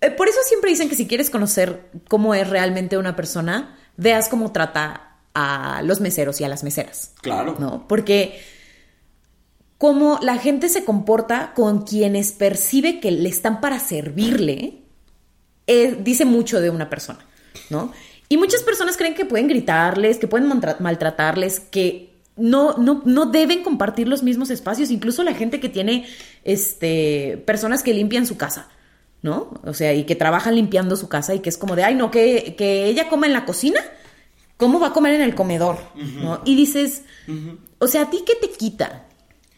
[0.00, 4.28] eh, por eso siempre dicen que si quieres conocer cómo es realmente una persona, veas
[4.28, 7.12] cómo trata a los meseros y a las meseras.
[7.20, 7.56] Claro.
[7.58, 7.86] ¿no?
[7.86, 8.40] Porque
[9.78, 14.82] como la gente se comporta con quienes percibe que le están para servirle,
[15.66, 17.20] eh, dice mucho de una persona,
[17.70, 17.92] ¿no?
[18.28, 23.26] Y muchas personas creen que pueden gritarles, que pueden maltra- maltratarles, que no, no, no
[23.26, 26.06] deben compartir los mismos espacios, incluso la gente que tiene
[26.44, 28.68] este, personas que limpian su casa,
[29.22, 29.60] ¿no?
[29.64, 32.10] O sea, y que trabajan limpiando su casa y que es como de, ay, no,
[32.10, 33.80] que, que ella coma en la cocina,
[34.56, 35.78] ¿cómo va a comer en el comedor?
[35.94, 36.40] ¿no?
[36.44, 37.02] Y dices,
[37.78, 39.04] o sea, ¿a ti qué te quita?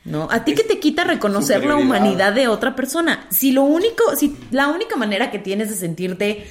[0.05, 0.29] ¿No?
[0.31, 3.27] ¿A ti qué te quita reconocer la humanidad de otra persona?
[3.31, 6.47] Si lo único, si la única manera que tienes de sentirte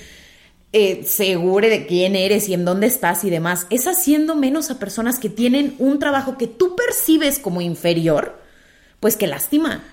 [0.71, 4.77] eh, segura de quién eres y en dónde estás y demás es haciendo menos a
[4.77, 8.39] personas que tienen un trabajo que tú percibes como inferior,
[8.99, 9.83] pues que lástima.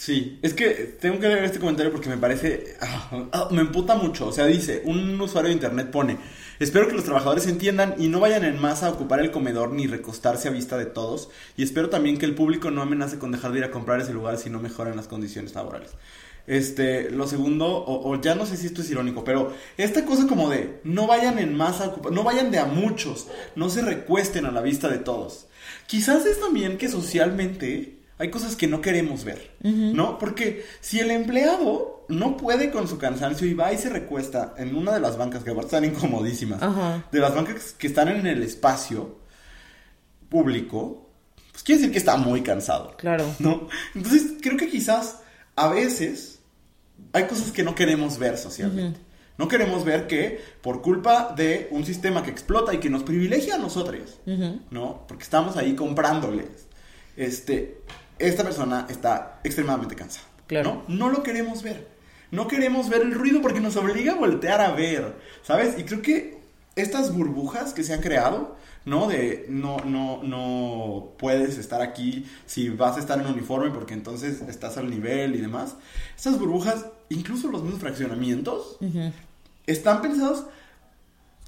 [0.00, 2.74] Sí, es que tengo que leer este comentario porque me parece.
[2.80, 4.28] ah, ah, me emputa mucho.
[4.28, 6.16] O sea, dice: un usuario de internet pone.
[6.58, 9.86] Espero que los trabajadores entiendan y no vayan en masa a ocupar el comedor ni
[9.86, 11.28] recostarse a vista de todos.
[11.54, 14.14] Y espero también que el público no amenace con dejar de ir a comprar ese
[14.14, 15.90] lugar si no mejoran las condiciones laborales.
[16.46, 20.26] Este, lo segundo, o, o ya no sé si esto es irónico, pero esta cosa
[20.26, 24.50] como de no vayan en masa, no vayan de a muchos, no se recuesten a
[24.50, 25.46] la vista de todos.
[25.86, 30.18] Quizás es también que socialmente hay cosas que no queremos ver, ¿no?
[30.18, 34.76] Porque si el empleado no puede con su cansancio y va y se recuesta en
[34.76, 36.60] una de las bancas que aparte están incomodísimas,
[37.10, 39.20] de las bancas que están en el espacio
[40.28, 41.08] público,
[41.50, 42.94] pues quiere decir que está muy cansado.
[42.98, 43.24] Claro.
[43.38, 43.68] ¿no?
[43.94, 45.20] Entonces, creo que quizás
[45.56, 46.40] a veces
[47.14, 49.00] hay cosas que no queremos ver socialmente.
[49.38, 53.54] No queremos ver que por culpa de un sistema que explota y que nos privilegia
[53.54, 54.20] a nosotros,
[54.70, 55.06] ¿no?
[55.08, 56.68] Porque estamos ahí comprándoles.
[57.16, 57.80] Este,
[58.20, 60.26] esta persona está extremadamente cansada.
[60.46, 60.84] Claro.
[60.88, 60.96] ¿no?
[60.96, 61.88] No lo queremos ver.
[62.30, 65.78] No queremos ver el ruido porque nos obliga a voltear a ver, ¿sabes?
[65.78, 66.38] Y creo que
[66.76, 69.08] estas burbujas que se han creado, ¿no?
[69.08, 74.42] De no, no, no puedes estar aquí si vas a estar en uniforme porque entonces
[74.42, 75.76] estás al nivel y demás.
[76.16, 78.78] Estas burbujas, incluso los mismos fraccionamientos,
[79.66, 80.44] están pensados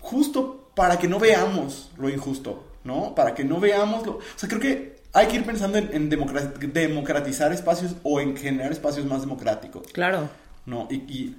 [0.01, 3.15] justo para que no veamos lo injusto, ¿no?
[3.15, 4.17] Para que no veamos lo...
[4.17, 8.37] O sea, creo que hay que ir pensando en, en democra- democratizar espacios o en
[8.37, 9.87] generar espacios más democráticos.
[9.93, 10.29] Claro.
[10.67, 11.37] No, y, y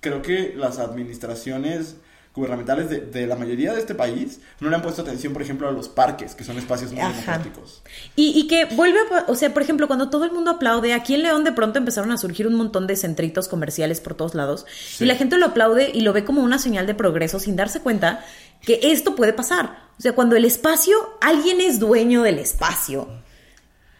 [0.00, 1.96] creo que las administraciones
[2.34, 5.68] gubernamentales de, de la mayoría de este país no le han puesto atención, por ejemplo,
[5.68, 7.10] a los parques, que son espacios muy Ajá.
[7.10, 7.82] democráticos.
[8.14, 11.14] Y, y que vuelve a, o sea, por ejemplo, cuando todo el mundo aplaude, aquí
[11.14, 14.64] en León de pronto empezaron a surgir un montón de centritos comerciales por todos lados
[14.96, 15.04] Sí.
[15.04, 17.80] y la gente lo aplaude y lo ve como una señal de progreso sin darse
[17.80, 18.24] cuenta
[18.62, 19.88] que esto puede pasar.
[19.98, 23.08] O sea, cuando el espacio, alguien es dueño del espacio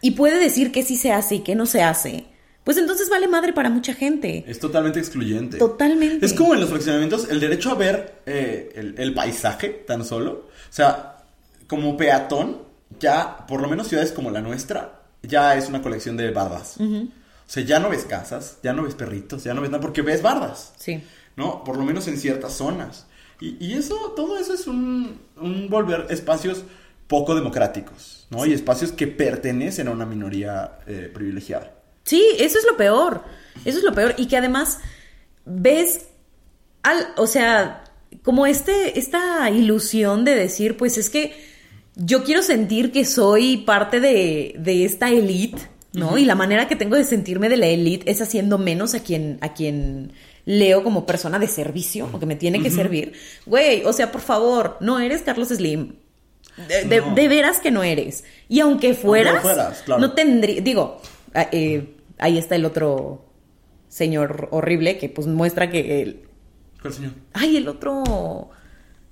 [0.00, 2.26] y puede decir que sí se hace y que no se hace,
[2.64, 4.44] pues entonces vale madre para mucha gente.
[4.46, 5.58] Es totalmente excluyente.
[5.58, 6.24] Totalmente.
[6.24, 10.48] Es como en los fraccionamientos, el derecho a ver eh, el, el paisaje tan solo.
[10.70, 11.24] O sea,
[11.66, 12.62] como peatón,
[12.98, 16.76] ya, por lo menos ciudades como la nuestra, ya es una colección de bardas.
[16.78, 20.02] O sea, ya no ves casas, ya no ves perritos, ya no ves nada, porque
[20.02, 20.72] ves bardas.
[20.76, 21.02] Sí.
[21.36, 21.64] ¿no?
[21.64, 23.06] Por lo menos en ciertas zonas.
[23.40, 26.62] Y, y eso, todo eso es un, un volver espacios
[27.06, 28.46] poco democráticos, ¿no?
[28.46, 31.72] Y espacios que pertenecen a una minoría eh, privilegiada.
[32.04, 33.22] Sí, eso es lo peor.
[33.64, 34.14] Eso es lo peor.
[34.18, 34.78] Y que además
[35.44, 36.06] ves
[36.82, 37.84] al, o sea,
[38.22, 41.34] como este, esta ilusión de decir, pues es que
[41.96, 45.60] yo quiero sentir que soy parte de, de esta elite,
[45.92, 46.16] ¿no?
[46.18, 49.38] Y la manera que tengo de sentirme de la elite es haciendo menos a quien,
[49.42, 50.12] a quien
[50.46, 53.12] leo como persona de servicio o que me tiene que servir.
[53.44, 55.94] Güey, o sea, por favor, no eres Carlos Slim.
[56.68, 57.14] De, de- No.
[57.14, 58.24] de veras que no eres.
[58.48, 60.00] Y aunque fueras, fueras, claro.
[60.00, 61.00] no tendría, digo,
[61.34, 63.24] eh, ahí está el otro
[63.88, 66.22] señor horrible que pues muestra que el,
[66.80, 67.12] ¿Cuál señor?
[67.32, 68.50] ay, el otro,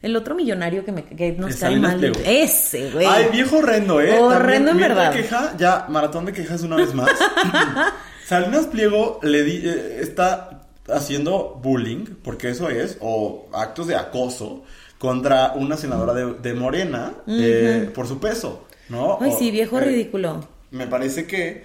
[0.02, 2.20] el otro millonario que me que nos cae mal, Pliego.
[2.24, 3.06] ese, güey.
[3.06, 4.18] Ay, viejo horrendo, ¿eh?
[4.18, 5.12] Horrendo en verdad.
[5.12, 7.10] queja, ya, maratón de quejas una vez más.
[8.26, 14.64] Salinas Pliego le di, eh, está haciendo bullying, porque eso es, o actos de acoso
[14.98, 19.18] contra una senadora de, de Morena eh, por su peso, ¿no?
[19.20, 20.46] Ay, O, sí, viejo eh, ridículo.
[20.70, 21.64] Me parece que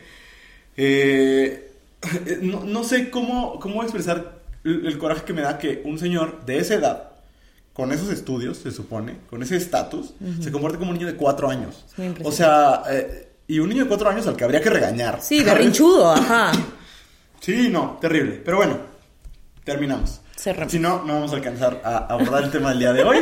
[0.78, 1.72] eh,
[2.42, 6.46] no, no sé cómo, cómo expresar el, el coraje que me da que un señor
[6.46, 7.10] de esa edad,
[7.74, 11.50] con esos estudios, se supone, con ese estatus, se comporte como un niño de cuatro
[11.50, 11.84] años.
[12.24, 15.20] o sea, eh, y un niño de cuatro años al que habría que regañar.
[15.22, 16.52] Sí, berrinchudo, ajá.
[17.40, 18.42] Sí, no, terrible.
[18.46, 18.78] Pero bueno,
[19.64, 20.22] terminamos.
[20.68, 23.18] Si no, no vamos a alcanzar a abordar el tema del día de hoy.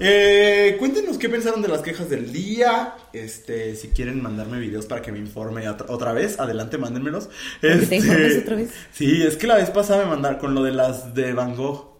[0.00, 2.94] Eh, cuéntenos qué pensaron de las quejas del día.
[3.12, 7.28] Este, si quieren mandarme videos para que me informe otra, vez, adelante, mándenmelos.
[7.60, 8.70] ¿Para que te Este, informes otra vez?
[8.92, 11.92] Sí, es que la vez pasada me mandaron con lo de las de Van Gogh.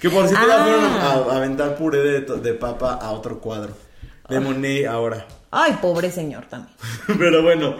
[0.00, 0.62] Que por cierto Ah.
[0.64, 3.74] fueron a, a aventar puré de, de papa a otro cuadro.
[4.28, 4.40] De Ah.
[4.40, 5.26] Monet ahora.
[5.50, 6.74] Ay, pobre señor también.
[7.18, 7.76] Pero bueno,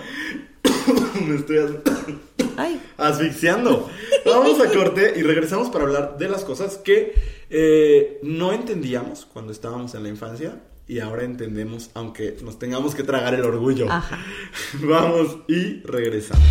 [1.26, 1.70] me estoy as-
[2.56, 3.88] Ay, asfixiando.
[4.26, 7.14] Vamos a corte y regresamos para hablar de las cosas que
[7.48, 13.02] eh, no entendíamos cuando estábamos en la infancia y ahora entendemos, aunque nos tengamos que
[13.02, 13.90] tragar el orgullo.
[13.90, 14.18] Ajá.
[14.82, 16.44] Vamos y regresamos.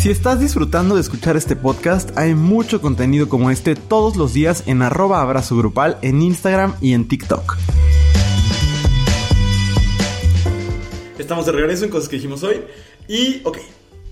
[0.00, 4.62] Si estás disfrutando de escuchar este podcast, hay mucho contenido como este todos los días
[4.66, 7.56] en arroba abrazo grupal en Instagram y en TikTok.
[11.28, 12.62] Estamos de regreso en cosas que dijimos hoy.
[13.06, 13.58] Y, ok,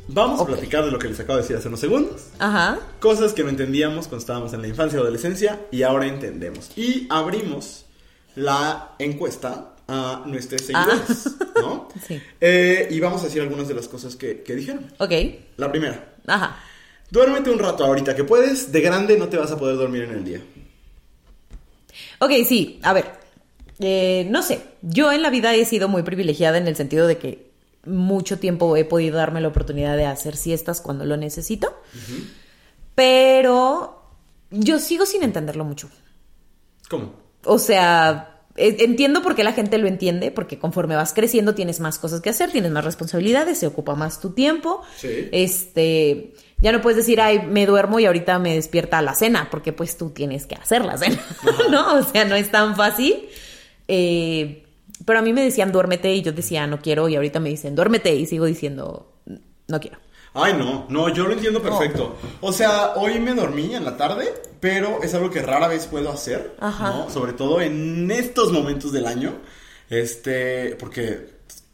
[0.09, 2.25] vamos a platicar de lo que les acabo de decir hace unos segundos.
[2.39, 2.79] ajá.
[3.01, 6.77] Cosas que no entendíamos cuando estábamos en la infancia o adolescencia y ahora entendemos.
[6.77, 7.87] Y abrimos
[8.35, 11.89] la encuesta a nuestros seguidores, ¿no?
[11.91, 12.01] Ah.
[12.07, 12.21] Sí.
[12.39, 14.93] Eh, y vamos a decir algunas de las cosas que, que dijeron.
[14.99, 15.13] Ok.
[15.57, 16.59] La primera, Ajá.
[17.11, 20.11] duérmete un rato ahorita que puedes, de grande no te vas a poder dormir en
[20.11, 20.43] el día.
[22.19, 23.11] Ok, sí, a ver.
[23.79, 27.19] Eh, no sé, yo en la vida he sido muy privilegiada en el sentido de
[27.19, 27.51] que
[27.85, 31.73] mucho tiempo he podido darme la oportunidad de hacer siestas cuando lo necesito.
[32.95, 34.03] Pero
[34.51, 35.89] yo sigo sin entenderlo mucho.
[36.89, 37.13] ¿Cómo?
[37.45, 41.79] O sea, e- entiendo por qué la gente lo entiende, porque conforme vas creciendo tienes
[41.81, 44.83] más cosas que hacer, tienes más responsabilidades, se ocupa más tu tiempo.
[44.97, 45.29] Sí.
[45.31, 49.73] Este, ya no puedes decir, ay, me duermo y ahorita me despierta la cena, porque
[49.73, 51.21] pues tú tienes que hacer la cena,
[51.71, 51.99] ¿no?
[51.99, 53.29] O sea, no es tan fácil.
[53.89, 54.65] Eh,
[55.05, 57.75] pero a mí me decían, duérmete, y yo decía, no quiero, y ahorita me dicen,
[57.75, 59.13] duérmete, y sigo diciendo,
[59.69, 59.99] no quiero.
[60.35, 62.17] Ay, no, no, yo lo entiendo perfecto.
[62.43, 66.11] O sea, hoy me dormí en la tarde, pero es algo que rara vez puedo
[66.11, 66.91] hacer, Ajá.
[66.91, 67.11] ¿no?
[67.11, 69.33] Sobre todo en estos momentos del año,
[69.89, 71.31] este, porque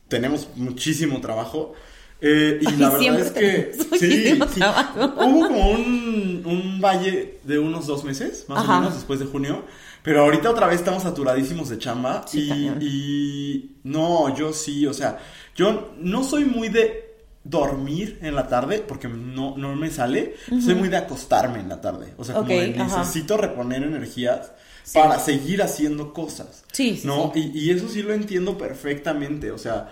[0.09, 1.73] tenemos muchísimo trabajo.
[2.21, 5.13] eh, y Ay, la verdad es que muchísimo trabajo.
[5.17, 8.77] hubo como un, un valle de unos dos meses, más Ajá.
[8.77, 9.65] o menos, después de junio.
[10.03, 12.25] Pero ahorita otra vez estamos saturadísimos de chamba.
[12.27, 15.19] Sí, y, y no, yo sí, o sea,
[15.55, 17.13] yo no soy muy de
[17.45, 20.37] dormir en la tarde porque no, no me sale.
[20.49, 22.15] Soy muy de acostarme en la tarde.
[22.17, 22.99] O sea, como ajá.
[22.99, 24.53] necesito reponer energías
[24.93, 26.65] para seguir haciendo cosas.
[26.73, 27.33] Sí, sí, ¿No?
[27.35, 29.51] Y, y eso sí lo entiendo perfectamente.
[29.51, 29.91] O sea,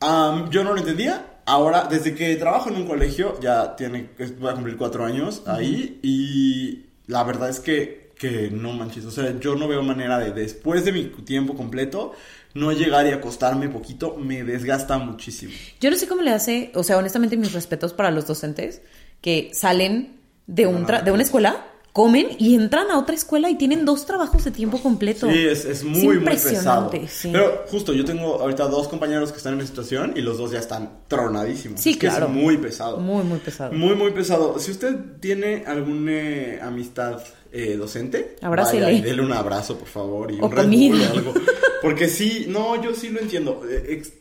[0.00, 1.26] ah, yo no lo entendía.
[1.46, 5.98] Ahora, desde que trabajo en un colegio, ya tiene, voy a cumplir cuatro años ahí
[6.02, 10.30] y la verdad es que, que no manches, o sea, yo no veo manera de
[10.32, 12.12] después de mi tiempo completo
[12.52, 15.52] no llegar y acostarme poquito, me desgasta muchísimo.
[15.80, 18.82] Yo no sé cómo le hace, o sea, honestamente mis respetos para los docentes
[19.22, 23.54] que salen de, un tra- de una escuela, comen y entran a otra escuela y
[23.56, 25.30] tienen dos trabajos de tiempo completo.
[25.30, 26.86] Sí, es, es muy, muy pesado.
[26.90, 27.30] impresionante, sí.
[27.32, 30.50] Pero justo, yo tengo ahorita dos compañeros que están en la situación y los dos
[30.50, 31.80] ya están tronadísimos.
[31.80, 32.26] Sí, es que claro.
[32.26, 32.98] es muy pesado.
[32.98, 33.72] Muy, muy pesado.
[33.72, 34.58] Muy, muy pesado.
[34.58, 37.20] Si usted tiene alguna eh, amistad
[37.52, 38.92] eh, docente, Abrácele.
[38.92, 40.66] y dele un abrazo, por favor, y O un Red.
[40.68, 41.34] Bull o algo.
[41.82, 43.62] Porque sí, no, yo sí lo entiendo.
[43.68, 44.12] Eh, ex-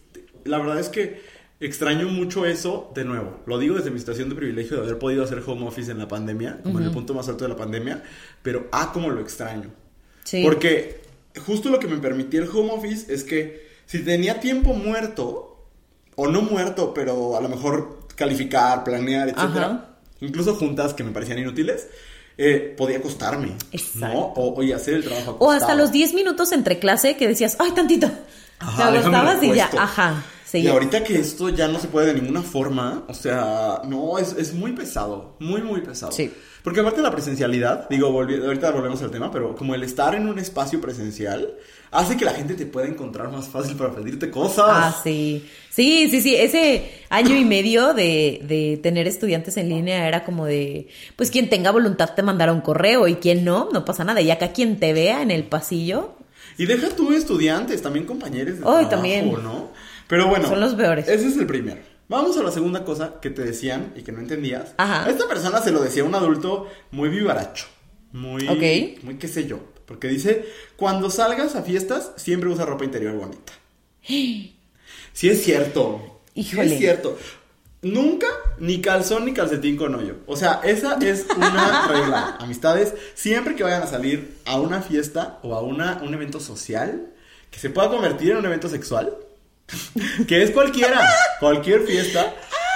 [0.46, 1.22] la verdad es que
[1.60, 3.42] extraño mucho eso, de nuevo.
[3.46, 6.08] Lo digo desde mi situación de privilegio de haber podido hacer home office en la
[6.08, 8.02] pandemia, como en el punto más alto de la pandemia,
[8.42, 9.70] pero ah, como lo extraño.
[10.24, 10.42] Sí.
[10.44, 11.02] Porque
[11.46, 15.66] justo lo que me permitía el home office es que si tenía tiempo muerto,
[16.16, 19.98] o no muerto, pero a lo mejor calificar, planear, etcétera, Ajá.
[20.22, 21.88] incluso juntas que me parecían inútiles,
[22.42, 24.08] eh, podía acostarme, Exacto.
[24.08, 24.34] ¿no?
[24.36, 25.78] O, y hacer el trabajo O hasta acostado.
[25.80, 28.10] los 10 minutos entre clase que decías, ay, tantito.
[28.60, 30.24] Ajá, Te acostabas y ya, ajá.
[30.46, 30.72] Y seguía.
[30.72, 34.54] ahorita que esto ya no se puede de ninguna forma, o sea, no, es, es
[34.54, 36.12] muy pesado, muy, muy pesado.
[36.12, 36.32] Sí.
[36.64, 40.14] Porque aparte de la presencialidad, digo, volvi- ahorita volvemos al tema, pero como el estar
[40.16, 41.54] en un espacio presencial
[41.92, 44.66] hace que la gente te pueda encontrar más fácil para pedirte cosas.
[44.68, 45.48] Ah, sí.
[45.70, 46.36] Sí, sí, sí.
[46.36, 51.50] Ese año y medio de, de tener estudiantes en línea era como de, pues quien
[51.50, 54.20] tenga voluntad te mandará un correo y quien no, no pasa nada.
[54.20, 56.16] Y acá quien te vea en el pasillo,
[56.60, 59.32] Y deja tú estudiantes, también compañeros de Ay, trabajo, también.
[59.32, 59.72] ¿no?
[60.08, 60.48] Pero bueno.
[60.48, 61.08] Son los peores.
[61.08, 61.80] Ese es el primero.
[62.10, 64.74] Vamos a la segunda cosa que te decían y que no entendías.
[64.78, 65.06] Ajá.
[65.06, 67.66] A esta persona se lo decía un adulto muy vivaracho.
[68.12, 69.04] Muy, Ok.
[69.04, 69.60] muy qué sé yo.
[69.86, 70.46] Porque dice,
[70.76, 73.54] cuando salgas a fiestas, siempre usa ropa interior bonita.
[75.14, 76.22] Sí es cierto.
[76.34, 76.74] Sí Híjole.
[76.74, 77.18] es cierto.
[77.82, 80.18] Nunca ni calzón ni calcetín con hoyo.
[80.28, 82.38] O sea, esa es una regla.
[82.40, 87.08] Amistades, siempre que vayan a salir a una fiesta o a una, un evento social
[87.50, 89.14] que se pueda convertir en un evento sexual,
[90.28, 91.02] que es cualquiera,
[91.40, 92.34] cualquier fiesta,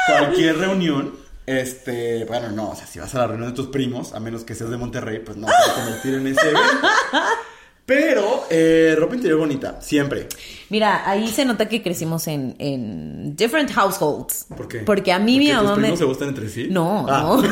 [0.08, 1.22] cualquier reunión.
[1.46, 4.46] Este, bueno, no, o sea, si vas a la reunión de tus primos, a menos
[4.46, 6.88] que seas de Monterrey, pues no te vas a convertir en ese evento.
[7.86, 10.30] Pero, eh, ropa interior bonita, siempre.
[10.73, 14.47] Mira, ahí se nota que crecimos en, en different households.
[14.57, 14.79] ¿Por qué?
[14.79, 15.97] Porque a mí mi ¿Porque mamá tus me...
[15.97, 16.65] se gustan entre sí?
[16.67, 17.21] No, Ah.
[17.21, 17.43] no.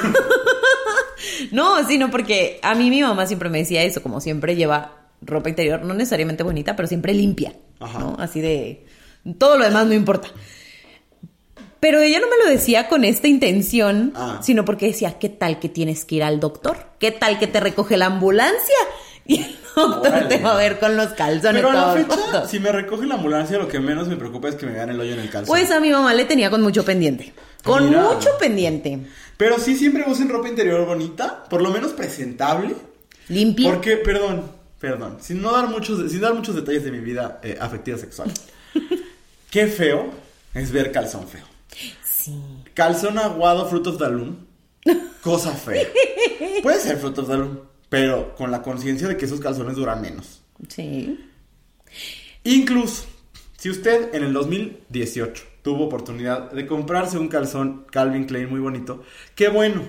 [1.51, 5.49] no, sino porque a mí mi mamá siempre me decía eso, como siempre lleva ropa
[5.49, 7.53] interior, no necesariamente bonita, pero siempre limpia.
[7.79, 7.99] Ajá.
[7.99, 8.15] ¿no?
[8.17, 8.87] Así de.
[9.37, 10.29] Todo lo demás no importa.
[11.79, 14.39] Pero ella no me lo decía con esta intención, Ah.
[14.41, 16.77] sino porque decía, ¿qué tal que tienes que ir al doctor?
[16.99, 18.75] ¿Qué tal que te recoge la ambulancia?
[19.25, 20.27] Y el doctor Órale.
[20.27, 23.15] te va a ver con los calzones Pero a la fecha, si me recoge la
[23.15, 25.47] ambulancia, lo que menos me preocupa es que me vean el hoyo en el calzón.
[25.47, 27.33] Pues a mi mamá le tenía con mucho pendiente.
[27.63, 28.01] Con Mira.
[28.01, 28.99] mucho pendiente.
[29.37, 32.75] Pero sí siempre usen ropa interior bonita, por lo menos presentable.
[33.29, 33.71] Limpia.
[33.71, 34.43] Porque, perdón,
[34.79, 38.31] perdón, sin no dar muchos, sin dar muchos detalles de mi vida eh, afectiva sexual.
[39.51, 40.09] Qué feo
[40.53, 41.45] es ver calzón feo.
[42.03, 42.39] Sí.
[42.73, 44.37] Calzón aguado, fruit of the loom.
[45.21, 45.87] Cosa fea.
[46.63, 47.59] Puede ser fruit of the loom,
[47.91, 50.41] pero con la conciencia de que esos calzones duran menos.
[50.69, 51.19] Sí.
[52.45, 53.03] Incluso,
[53.57, 59.03] si usted en el 2018 tuvo oportunidad de comprarse un calzón Calvin Klein muy bonito,
[59.35, 59.83] qué bueno.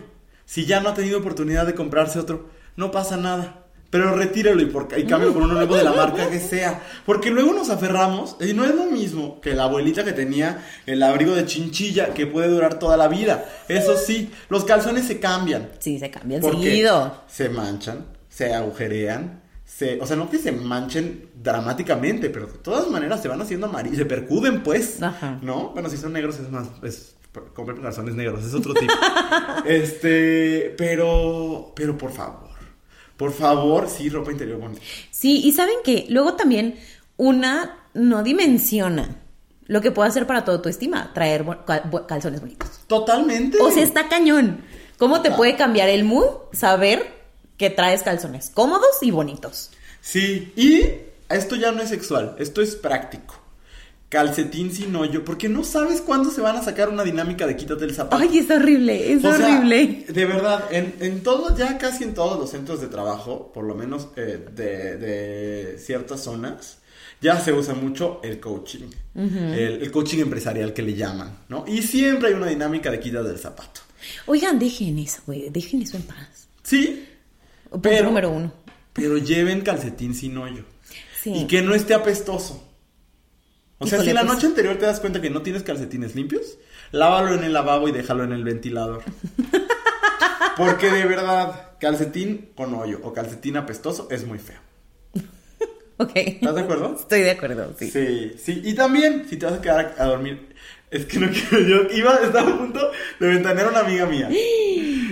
[0.47, 3.62] Si ya no ha tenido oportunidad de comprarse otro, no pasa nada.
[3.93, 6.81] Pero retírelo y, por, y cámbialo por uno nuevo de la marca que sea.
[7.05, 11.03] Porque luego nos aferramos y no es lo mismo que la abuelita que tenía el
[11.03, 13.45] abrigo de chinchilla que puede durar toda la vida.
[13.69, 15.73] Eso sí, los calzones se cambian.
[15.79, 17.21] Sí, se cambian seguido.
[17.29, 22.89] se manchan, se agujerean, se, o sea, no que se manchen dramáticamente, pero de todas
[22.89, 25.39] maneras se van haciendo amarillos, se percuden pues, Ajá.
[25.43, 25.69] ¿no?
[25.75, 27.15] Bueno, si son negros es más, es
[27.55, 28.93] comprar calzones negros, es otro tipo.
[29.67, 32.52] este, pero, pero por favor,
[33.23, 34.83] por favor, sí, ropa interior bonita.
[35.13, 36.81] Sí, y saben que luego también
[37.17, 39.15] una no dimensiona
[39.67, 41.47] lo que puede hacer para tu autoestima, traer
[42.09, 42.81] calzones bonitos.
[42.89, 43.59] Totalmente.
[43.61, 44.65] O sea, está cañón.
[44.99, 47.15] ¿Cómo te puede cambiar el mood saber
[47.59, 49.71] que traes calzones cómodos y bonitos?
[50.01, 50.83] Sí, y
[51.29, 53.37] esto ya no es sexual, esto es práctico.
[54.13, 57.85] Calcetín sin hoyo, porque no sabes cuándo se van a sacar una dinámica de quítate
[57.87, 58.23] el zapato.
[58.23, 60.05] Ay, es horrible, es O sea, horrible.
[60.07, 63.75] de verdad, en, en todo, ya casi en todos los centros de trabajo, por lo
[63.75, 66.77] menos eh, de, de ciertas zonas,
[67.23, 68.91] ya se usa mucho el coaching.
[69.15, 71.65] el, el coaching empresarial que le llaman, ¿no?
[71.67, 73.81] Y siempre hay una dinámica de quítate del zapato.
[74.27, 76.49] Oigan, dejen eso, güey, dejen eso en paz.
[76.63, 77.09] Sí,
[77.71, 78.53] Punto Pero- número uno.
[78.93, 80.65] pero lleven calcetín sin hoyo.
[81.23, 81.33] Sí.
[81.35, 82.69] Y que no esté apestoso.
[83.83, 86.15] O sea, Híjole, si la pues- noche anterior te das cuenta que no tienes calcetines
[86.15, 86.59] limpios,
[86.93, 89.03] lávalo en el lavabo y déjalo en el ventilador.
[90.57, 94.59] Porque de verdad, calcetín con hoyo o calcetín apestoso es muy feo.
[95.99, 96.11] Ok.
[96.15, 96.97] ¿Estás de acuerdo?
[96.99, 97.91] Estoy de acuerdo, sí.
[97.91, 98.61] Sí, sí.
[98.65, 100.49] Y también, si te vas a quedar a, a dormir,
[100.91, 101.97] es que no quiero yo.
[101.97, 102.91] Iba, estaba a punto
[103.21, 104.29] de ventanear a una amiga mía.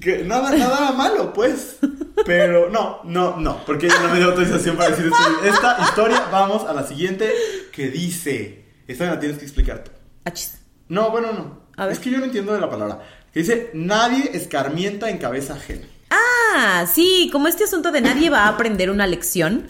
[0.00, 1.76] Que nada, nada malo, pues.
[2.24, 5.46] Pero no, no, no, porque ella no me dio autorización para decir esto.
[5.46, 6.26] esta historia.
[6.30, 7.30] Vamos a la siguiente
[7.72, 8.64] que dice.
[8.86, 9.90] Esta me la tienes que explicar tú.
[10.24, 10.58] Achis.
[10.88, 11.60] No, bueno, no.
[11.76, 11.92] A ver.
[11.92, 13.00] Es que yo no entiendo de la palabra.
[13.32, 15.86] Que dice, nadie escarmienta en cabeza ajena.
[16.10, 19.68] Ah, sí, como este asunto de nadie va a aprender una lección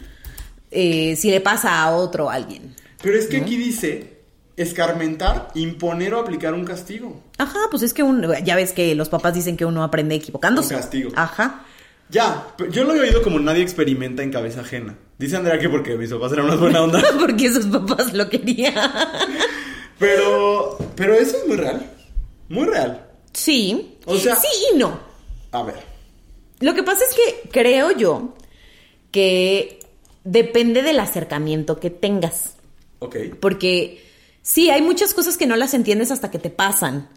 [0.71, 2.75] eh, si le pasa a otro a alguien.
[3.03, 4.10] Pero es que aquí dice,
[4.63, 7.21] escarmentar, imponer o aplicar un castigo.
[7.37, 10.75] Ajá, pues es que un, ya ves que los papás dicen que uno aprende equivocándose.
[10.75, 11.11] Un castigo.
[11.15, 11.65] Ajá.
[12.09, 14.97] Ya, yo lo he oído como nadie experimenta en cabeza ajena.
[15.17, 17.01] Dice Andrea que porque mis papás eran una buena onda.
[17.19, 18.73] Porque sus papás lo querían.
[19.99, 21.89] Pero, pero eso es muy real.
[22.49, 23.07] Muy real.
[23.33, 23.97] Sí.
[24.05, 24.99] O sea- Sí y no.
[25.51, 25.75] A ver.
[26.59, 28.33] Lo que pasa es que creo yo
[29.11, 29.79] que
[30.23, 32.55] depende del acercamiento que tengas.
[32.99, 33.15] Ok.
[33.39, 34.03] Porque
[34.41, 37.09] sí, hay muchas cosas que no las entiendes hasta que te pasan.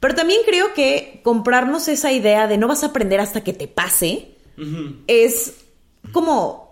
[0.00, 3.66] Pero también creo que comprarnos esa idea de no vas a aprender hasta que te
[3.66, 4.36] pase
[5.06, 5.54] es
[6.12, 6.68] como...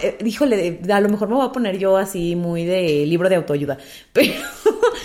[0.00, 3.36] eh, híjole, a lo mejor me voy a poner yo así muy de libro de
[3.36, 3.78] autoayuda,
[4.12, 4.32] pero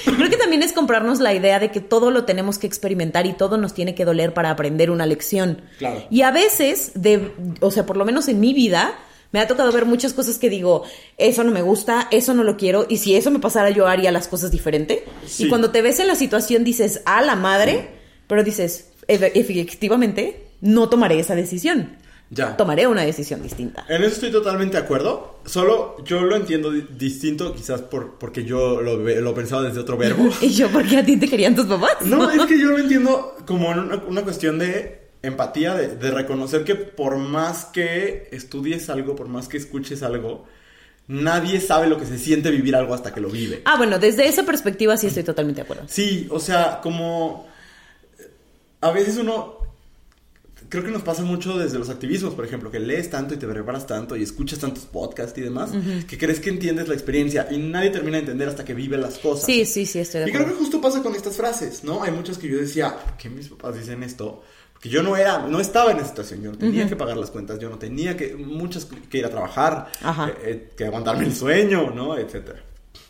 [0.06, 3.34] creo que también es comprarnos la idea de que todo lo tenemos que experimentar y
[3.34, 5.62] todo nos tiene que doler para aprender una lección.
[5.80, 6.04] Claro.
[6.10, 8.94] Y a veces, de, o sea, por lo menos en mi vida,
[9.32, 10.84] me ha tocado ver muchas cosas que digo,
[11.18, 14.12] eso no me gusta, eso no lo quiero, y si eso me pasara yo haría
[14.12, 15.06] las cosas diferente.
[15.26, 15.46] Sí.
[15.46, 17.90] Y cuando te ves en la situación dices, a la madre,
[18.28, 21.98] pero dices, "Efe- efectivamente, no tomaré esa decisión.
[22.34, 22.56] Ya.
[22.56, 23.86] Tomaré una decisión distinta.
[23.90, 25.40] En eso estoy totalmente de acuerdo.
[25.46, 29.98] Solo yo lo entiendo di- distinto, quizás por, porque yo lo, lo pensaba desde otro
[29.98, 30.30] verbo.
[30.42, 31.98] Y yo, ¿por qué a ti te querían tus papás?
[32.06, 36.64] No, es que yo lo entiendo como una, una cuestión de empatía, de, de reconocer
[36.64, 40.46] que por más que estudies algo, por más que escuches algo,
[41.08, 43.62] nadie sabe lo que se siente vivir algo hasta que lo vive.
[43.66, 45.84] Ah, bueno, desde esa perspectiva sí estoy totalmente de acuerdo.
[45.88, 47.48] Sí, o sea, como
[48.82, 49.60] a veces uno
[50.70, 53.46] creo que nos pasa mucho desde los activismos, por ejemplo, que lees tanto y te
[53.46, 55.72] preparas tanto y escuchas tantos podcasts y demás,
[56.08, 59.18] que crees que entiendes la experiencia y nadie termina de entender hasta que vive las
[59.18, 59.46] cosas.
[59.46, 60.46] Sí, sí, sí, estoy de Y acuerdo.
[60.48, 62.02] creo que justo pasa con estas frases, ¿no?
[62.04, 64.44] Hay muchas que yo decía, ¿por qué mis papás dicen esto?
[64.82, 67.30] Porque yo no era, no estaba en esa situación, yo no tenía que pagar las
[67.30, 70.30] cuentas, yo no tenía que, muchas que ir a trabajar, Ajá.
[70.30, 72.18] eh, eh, que aguantarme el sueño, ¿no?
[72.18, 72.64] Etcétera.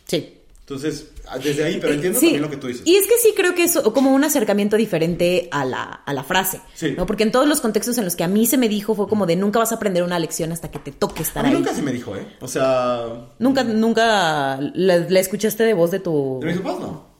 [0.06, 0.34] Sí.
[0.60, 1.08] Entonces,
[1.42, 2.82] desde ahí, pero entiendo Sí, también lo que tú dices.
[2.86, 6.22] Y es que sí creo que es como un acercamiento diferente a la, a la
[6.24, 6.60] frase.
[6.74, 6.94] Sí.
[6.96, 7.06] ¿no?
[7.06, 9.24] Porque en todos los contextos en los que a mí se me dijo fue como
[9.24, 11.56] de nunca vas a aprender una lección hasta que te toque A estar mí ahí.
[11.56, 12.26] nunca se me dijo, ¿eh?
[12.40, 13.06] O sea,
[13.38, 16.38] Nunca, nunca la, la escuchaste de voz de tu.
[16.40, 17.11] de mis papás no.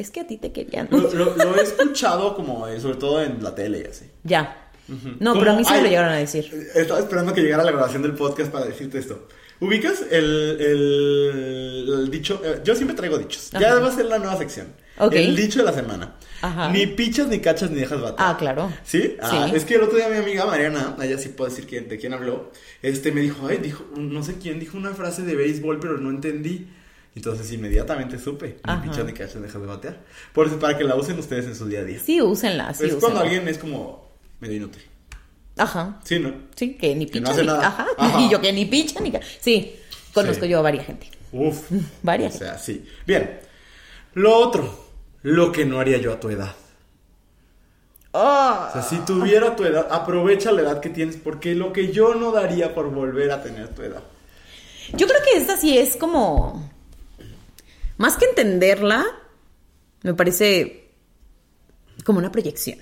[0.00, 0.88] Es que a ti te querían.
[0.90, 4.06] Lo, lo- lo he escuchado como, eh, sobre todo en la tele y así.
[4.24, 4.70] Ya.
[5.20, 6.50] No, pero a mí sí me lo llegaron a decir.
[6.74, 9.28] Estaba esperando que llegara la grabación del podcast para decirte esto.
[9.60, 12.40] ¿Ubicas el, el- el dicho?
[12.44, 13.50] Eh, Yo siempre traigo dichos.
[13.52, 14.68] Ya va a ser la nueva sección.
[14.98, 15.12] Ok.
[15.12, 16.16] El dicho de la semana.
[16.42, 16.70] Ajá.
[16.70, 18.16] Ni pichas, ni cachas, ni dejas bater.
[18.18, 18.72] Ah, claro.
[18.84, 19.16] ¿Sí?
[19.20, 19.56] Ah, Sí.
[19.56, 22.14] es que el otro día mi amiga Mariana, ella sí puedo decir quién, de quién
[22.14, 22.50] habló,
[22.82, 26.08] este me dijo, ay, dijo, no sé quién, dijo una frase de béisbol, pero no
[26.10, 26.66] entendí.
[27.14, 30.00] Entonces inmediatamente supe, pichas, ni cachas, ni dejas de batear.
[30.32, 31.98] Por eso, para que la usen ustedes en su día a día.
[31.98, 32.72] Sí, úsenla.
[32.72, 33.20] Sí, es cuando úsenla.
[33.22, 34.08] alguien es como
[34.38, 34.82] medio inútil.
[35.56, 36.00] Ajá.
[36.04, 36.32] Sí, ¿no?
[36.54, 37.46] Sí, que ni Que picha no hace ni.
[37.48, 37.66] nada.
[37.66, 37.86] Ajá.
[37.98, 38.20] Ajá.
[38.22, 39.12] Y yo que ni picha ni.
[39.40, 39.76] Sí,
[40.14, 40.50] conozco Sí.
[40.50, 41.08] yo a varias gente.
[41.32, 41.70] Uf.
[42.02, 42.36] Varias.
[42.36, 42.84] O sea, sí.
[43.06, 43.40] Bien.
[44.14, 44.72] Lo otro,
[45.22, 46.54] lo que no haría yo a tu edad.
[48.12, 48.66] Oh.
[48.68, 52.14] O sea, si tuviera tu edad, aprovecha la edad que tienes, porque lo que yo
[52.14, 54.02] no daría por volver a tener tu edad.
[54.94, 56.70] Yo creo que esta sí es como.
[58.00, 59.04] Más que entenderla,
[60.02, 60.88] me parece
[62.02, 62.78] como una proyección.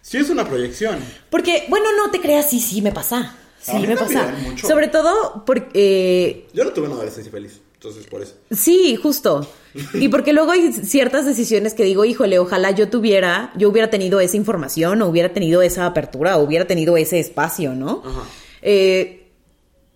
[0.00, 1.00] Sí es una proyección.
[1.28, 3.36] Porque, bueno, no te creas, sí, sí me pasa.
[3.60, 4.32] Sí me pasa.
[4.42, 4.68] mucho.
[4.68, 6.46] Sobre todo porque.
[6.52, 8.34] Yo no tuve una adolescencia feliz, entonces por eso.
[8.52, 9.50] Sí, justo.
[9.94, 14.20] Y porque luego hay ciertas decisiones que digo, híjole, ojalá yo tuviera, yo hubiera tenido
[14.20, 18.02] esa información, o hubiera tenido esa apertura, o hubiera tenido ese espacio, ¿no?
[18.04, 18.22] Ajá.
[18.62, 19.32] Eh,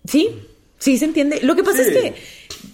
[0.05, 0.35] sí,
[0.79, 1.39] sí se entiende.
[1.43, 1.89] Lo que pasa Sí.
[1.91, 2.07] es que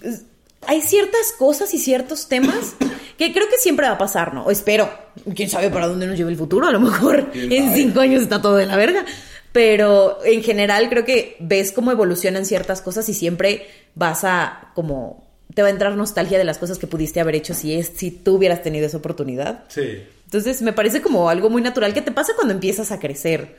[0.10, 0.20] eh,
[0.68, 2.76] hay ciertas cosas y ciertos temas
[3.18, 4.46] que creo que siempre va a pasar, ¿no?
[4.46, 4.90] O espero.
[5.36, 6.68] Quién sabe para dónde nos lleve el futuro.
[6.68, 9.06] A lo mejor ¿Quién en cinco años está todo de la verga.
[9.52, 15.26] Pero en general creo que ves cómo evolucionan ciertas cosas y siempre vas a como
[15.54, 18.12] te va a entrar nostalgia de las cosas que pudiste haber hecho si es si
[18.12, 19.64] tú hubieras tenido esa oportunidad.
[19.70, 20.04] Sí.
[20.26, 23.56] Entonces me parece como algo muy natural que te pasa cuando empiezas a crecer.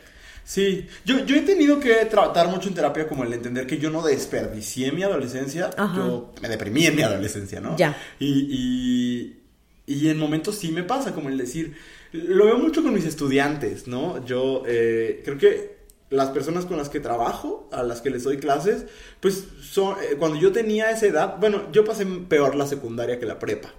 [0.47, 3.91] Sí, yo, yo he tenido que tratar mucho en terapia como el entender que yo
[3.91, 5.97] no desperdicié mi adolescencia, Ajá.
[5.97, 7.77] yo me deprimí en mi adolescencia, ¿no?
[7.77, 7.97] Ya.
[8.21, 9.43] Y, y,
[9.87, 11.75] y en momentos sí me pasa, como el decir,
[12.13, 14.25] lo veo mucho con mis estudiantes, ¿no?
[14.25, 15.79] Yo eh, creo que
[16.11, 18.87] las personas con las que trabajo, a las que les doy clases,
[19.19, 23.27] pues son, eh, cuando yo tenía esa edad, bueno, yo pasé peor la secundaria que
[23.27, 23.75] la prepa.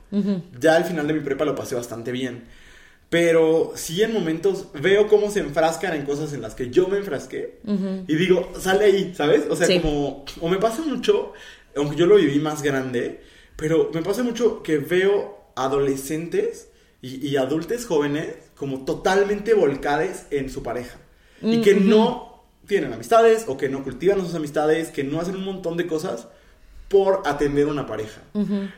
[0.60, 2.44] Ya al final de mi prepa lo pasé bastante bien.
[3.10, 6.98] Pero sí en momentos veo cómo se enfrascan en cosas en las que yo me
[6.98, 7.60] enfrasqué.
[8.08, 9.44] Y digo, sale ahí, ¿sabes?
[9.50, 9.80] O sea, Sí.
[9.80, 10.26] como...
[10.42, 11.32] O me pasa mucho,
[11.76, 13.22] aunque yo lo viví más grande,
[13.56, 16.70] pero me pasa mucho que veo adolescentes
[17.02, 20.98] y, y adultos jóvenes como totalmente volcades en su pareja.
[21.42, 25.46] Y que no tienen amistades o que no cultivan sus amistades, que no hacen un
[25.46, 26.28] montón de cosas
[26.88, 28.22] por atender una pareja.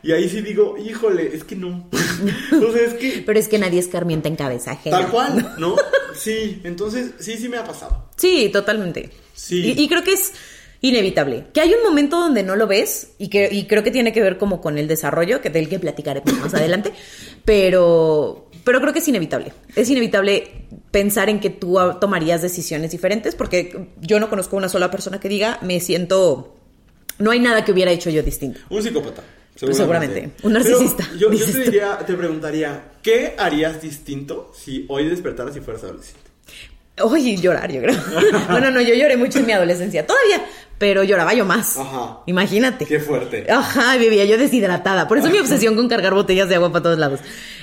[0.02, 1.90] Y ahí sí digo, híjole, es que no.
[2.50, 5.00] sea, es que Pero es que nadie escarmienta en cabeza ajena.
[5.00, 5.76] Tal cual, ¿no?
[6.16, 8.10] Sí, entonces sí, sí me ha pasado.
[8.16, 9.12] Sí, totalmente.
[9.34, 9.74] Sí.
[9.78, 10.34] Y, y creo que es
[10.82, 11.46] inevitable.
[11.54, 14.22] Que hay un momento donde no lo ves y, que, y creo que tiene que
[14.22, 16.94] ver como con el desarrollo, que del que platicaremos más adelante,
[17.46, 19.54] pero, pero creo que es inevitable.
[19.76, 24.90] Es inevitable pensar en que tú tomarías decisiones diferentes porque yo no conozco una sola
[24.92, 26.56] persona que diga, me siento...
[27.20, 28.60] No hay nada que hubiera hecho yo distinto.
[28.70, 29.24] Un psicópata.
[29.60, 30.32] Pues seguramente.
[30.44, 35.60] Un Pero narcisista, yo, te diría, te preguntaría, ¿qué harías distinto si hoy despertaras y
[35.60, 36.30] fueras adolescente?
[37.02, 37.96] Oye, llorar, yo creo.
[38.50, 40.06] bueno, no, yo lloré mucho en mi adolescencia.
[40.06, 40.46] Todavía,
[40.78, 41.78] pero lloraba yo más.
[41.78, 42.20] Ajá.
[42.26, 42.86] Imagínate.
[42.86, 43.50] Qué fuerte.
[43.52, 45.08] Ajá, vivía yo deshidratada.
[45.08, 47.20] Por eso mi obsesión con cargar botellas de agua para todos lados.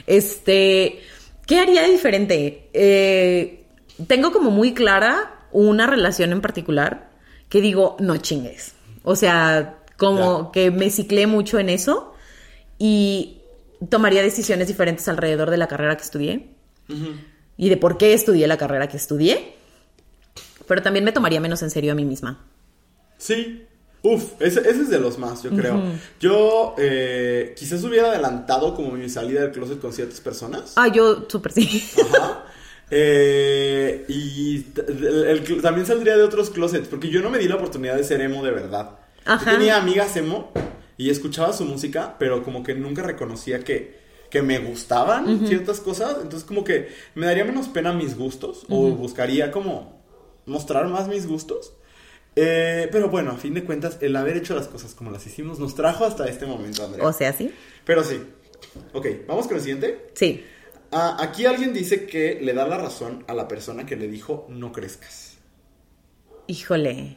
[0.06, 1.00] Este,
[1.46, 2.68] ¿qué haría diferente?
[2.72, 3.64] Eh,
[4.06, 7.10] tengo como muy clara una relación en particular
[7.48, 8.75] que digo, no chingues.
[9.08, 10.52] O sea, como Ya.
[10.52, 12.12] que me ciclé mucho en eso
[12.76, 13.40] y
[13.88, 16.50] tomaría decisiones diferentes alrededor de la carrera que estudié
[17.56, 19.54] y de por qué estudié la carrera que estudié.
[20.66, 22.44] Pero también me tomaría menos en serio a mí misma.
[23.18, 23.62] Sí.
[24.02, 25.80] Uf, ese, ese es de los más, yo creo.
[26.20, 30.72] Yo eh, quizás hubiera adelantado como mi salida del closet con ciertas personas.
[30.76, 31.82] Ah, yo súper sí.
[32.12, 32.44] Ajá.
[32.90, 35.04] Eh, y t- el-
[35.48, 38.20] el- también saldría de otros closets, porque yo no me di la oportunidad de ser
[38.20, 38.98] emo de verdad.
[39.24, 39.50] Ajá.
[39.52, 40.52] Yo tenía amigas emo
[40.96, 43.98] y escuchaba su música, pero como que nunca reconocía que,
[44.30, 46.16] que me gustaban ciertas cosas.
[46.22, 50.02] Entonces como que me daría menos pena mis gustos o buscaría como
[50.46, 51.72] mostrar más mis gustos.
[52.38, 55.58] Eh, pero bueno, a fin de cuentas, el haber hecho las cosas como las hicimos
[55.58, 57.04] nos trajo hasta este momento, Andrea.
[57.06, 57.50] O sea, sí.
[57.84, 58.20] Pero sí.
[58.92, 60.08] Ok, vamos con el siguiente.
[60.14, 60.44] Sí.
[60.92, 64.46] Ah, aquí alguien dice que le da la razón a la persona que le dijo
[64.48, 65.36] no crezcas.
[66.46, 67.16] Híjole.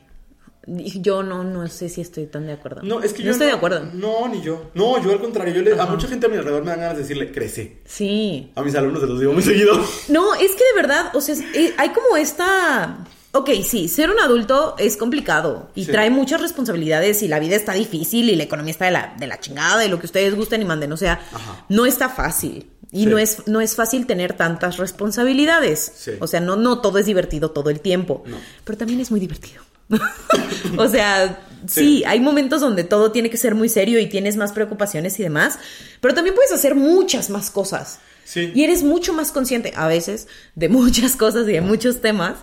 [0.67, 2.81] Yo no, no sé si estoy tan de acuerdo.
[2.83, 3.85] No, es que no yo estoy de acuerdo.
[3.93, 4.69] No, ni yo.
[4.75, 5.53] No, yo al contrario.
[5.53, 7.77] Yo le- a mucha gente a mi alrededor me dan ganas de decirle, crece.
[7.85, 8.51] Sí.
[8.55, 9.73] A mis alumnos se los digo muy seguido.
[10.09, 13.03] No, es que de verdad, o sea, eh, hay como esta...
[13.31, 15.91] Ok, sí, ser un adulto es complicado y Sí.
[15.91, 19.27] trae muchas responsabilidades y la vida está difícil y la economía está de la, de
[19.27, 20.91] la chingada y lo que ustedes gusten y manden.
[20.93, 21.65] O sea, Ajá.
[21.69, 22.67] no está fácil.
[22.91, 23.05] Y Sí.
[23.05, 25.91] no, es, no es fácil tener tantas responsabilidades.
[25.95, 26.11] Sí.
[26.19, 28.23] O sea, no, no todo es divertido todo el tiempo.
[28.25, 28.37] No.
[28.63, 29.61] Pero también es muy divertido.
[30.77, 32.03] o sea, sí, Sí.
[32.05, 35.59] hay momentos donde todo tiene que ser muy serio y tienes más preocupaciones y demás.
[36.01, 37.99] Pero también puedes hacer muchas más cosas.
[38.25, 38.51] Sí.
[38.55, 42.37] Y eres mucho más consciente, a veces, de muchas cosas y de muchos temas.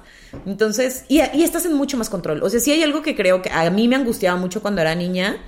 [0.45, 2.43] Entonces, y, y estás en mucho más control.
[2.43, 4.95] O sea, sí hay algo que creo que a mí me angustiaba mucho cuando era
[4.95, 5.39] niña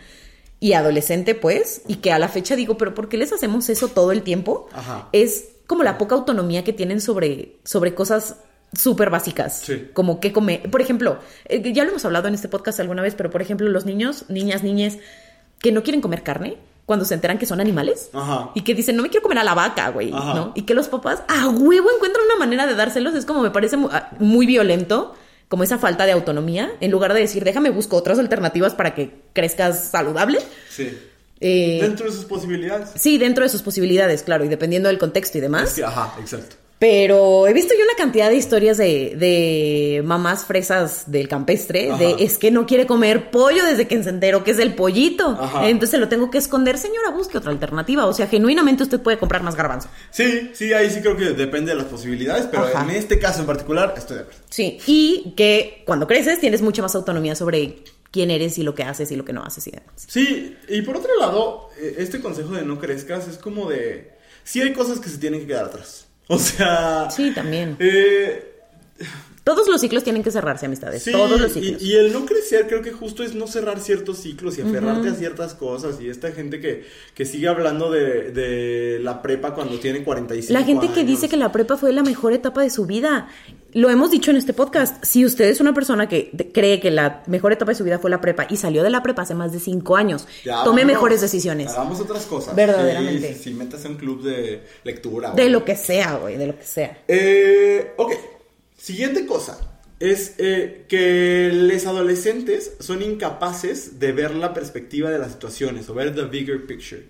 [0.60, 3.88] y adolescente, pues, y que a la fecha digo, pero ¿por qué les hacemos eso
[3.88, 4.68] todo el tiempo?
[4.72, 5.08] Ajá.
[5.12, 8.36] Es como la poca autonomía que tienen sobre, sobre cosas
[8.72, 9.60] súper básicas.
[9.60, 9.88] Sí.
[9.92, 10.70] Como qué comer.
[10.70, 13.68] Por ejemplo, eh, ya lo hemos hablado en este podcast alguna vez, pero por ejemplo,
[13.68, 14.98] los niños, niñas, niñes
[15.60, 16.56] que no quieren comer carne
[16.88, 18.08] cuando se enteran que son animales.
[18.14, 18.50] Ajá.
[18.54, 20.10] Y que dicen, no me quiero comer a la vaca, güey.
[20.10, 20.52] ¿no?
[20.54, 23.14] Y que los papás a huevo encuentran una manera de dárselos.
[23.14, 25.14] Es como me parece ah, muy, violento,
[25.48, 29.20] como esa falta de autonomía, en lugar de decir, déjame busco otras alternativas para que
[29.34, 30.38] crezcas saludable.
[30.70, 30.98] Sí.
[31.40, 32.88] Eh, Dentro de sus posibilidades.
[32.94, 35.68] sí, dentro de sus posibilidades, claro, y dependiendo del contexto y demás.
[35.68, 36.56] Sí, ajá, exacto.
[36.78, 41.98] Pero he visto yo una cantidad de historias de, de mamás fresas del campestre, Ajá.
[41.98, 45.36] de es que no quiere comer pollo desde que se enteró que es el pollito.
[45.40, 45.68] Ajá.
[45.68, 46.78] Entonces lo tengo que esconder.
[46.78, 48.06] Señora, busque otra alternativa.
[48.06, 49.88] O sea, genuinamente usted puede comprar más garbanzo.
[50.10, 52.84] Sí, sí, ahí sí creo que depende de las posibilidades, pero Ajá.
[52.84, 54.40] en este caso en particular estoy de acuerdo.
[54.48, 54.78] Sí.
[54.86, 59.10] Y que cuando creces tienes mucha más autonomía sobre quién eres y lo que haces
[59.10, 59.90] y lo que no haces y demás.
[59.96, 64.16] Sí, y por otro lado, eh, este consejo de no crezcas es como de...
[64.44, 66.07] Sí hay cosas que se tienen que quedar atrás.
[66.30, 67.08] O sea...
[67.10, 67.76] Sí, también.
[67.78, 68.44] eh,
[69.48, 71.02] Todos los ciclos tienen que cerrarse, amistades.
[71.02, 71.82] Sí, Todos los y, ciclos.
[71.82, 75.14] y el no crecer creo que justo es no cerrar ciertos ciclos y aferrarte a
[75.14, 75.98] ciertas cosas.
[76.02, 76.84] Y esta gente que,
[77.14, 81.38] que sigue hablando de, de la prepa cuando tiene 45 La gente que dice que
[81.38, 83.28] la prepa fue la mejor etapa de su vida.
[83.72, 85.02] Lo hemos dicho en este podcast.
[85.04, 88.10] Si usted es una persona que cree que la mejor etapa de su vida fue
[88.10, 91.20] la prepa y salió de la prepa hace más de cinco años, Ya, tome mejores
[91.22, 91.70] decisiones.
[91.72, 92.54] Hagamos otras cosas.
[92.54, 93.34] Verdaderamente.
[93.34, 95.32] Sí, sí, métase a un club de lectura.
[95.32, 96.98] De o- lo que sea, güey, de lo que sea.
[97.08, 98.12] Eh, ok,
[98.78, 99.58] siguiente cosa.
[100.00, 105.94] Es eh, que los adolescentes son incapaces de ver la perspectiva de las situaciones o
[105.94, 107.04] ver the bigger picture.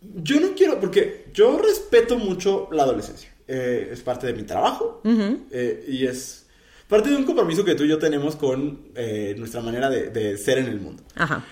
[0.00, 3.30] Yo no quiero, porque yo respeto mucho la adolescencia.
[3.46, 6.46] Eh, es parte de mi trabajo eh, y es
[6.88, 8.92] parte de un compromiso que tú y yo tenemos con
[9.36, 11.04] nuestra manera de, de ser en el mundo.
[11.14, 11.44] Ajá.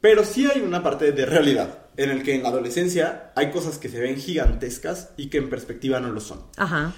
[0.00, 3.78] Pero sí hay una parte de realidad en el que en la adolescencia hay cosas
[3.78, 6.42] que se ven gigantescas y que en perspectiva no lo son.
[6.56, 6.92] Ajá.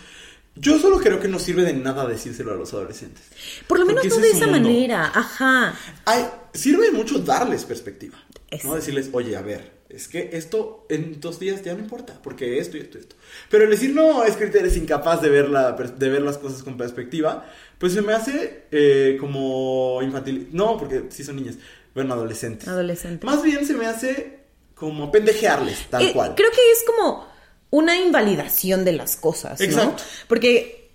[0.55, 3.23] Yo solo creo que no sirve de nada decírselo a los adolescentes.
[3.67, 4.69] Por lo menos no de es esa mundo.
[4.69, 5.11] manera.
[5.15, 5.75] Ajá.
[6.05, 8.19] Ay, sirve mucho darles perspectiva.
[8.51, 12.21] Es- No decirles, oye, a ver, es que esto en dos días ya no importa,
[12.23, 13.17] porque esto y esto y esto.
[13.51, 16.63] Pero el decir, no, es que eres incapaz de ver, la, de ver las cosas
[16.63, 17.47] con perspectiva,
[17.79, 20.51] pues se me hace eh, como infantil.
[20.53, 21.57] No, porque sí son niñas,
[21.95, 22.69] bueno, adolescentes.
[22.69, 23.25] Adolescentes.
[23.25, 24.42] Más bien se me hace
[24.83, 26.35] como pendejearles, tal Eh, cual.
[26.35, 27.25] Creo que es como
[27.71, 29.65] una invalidación de las cosas, ¿no?
[29.67, 30.03] Exacto.
[30.27, 30.91] Porque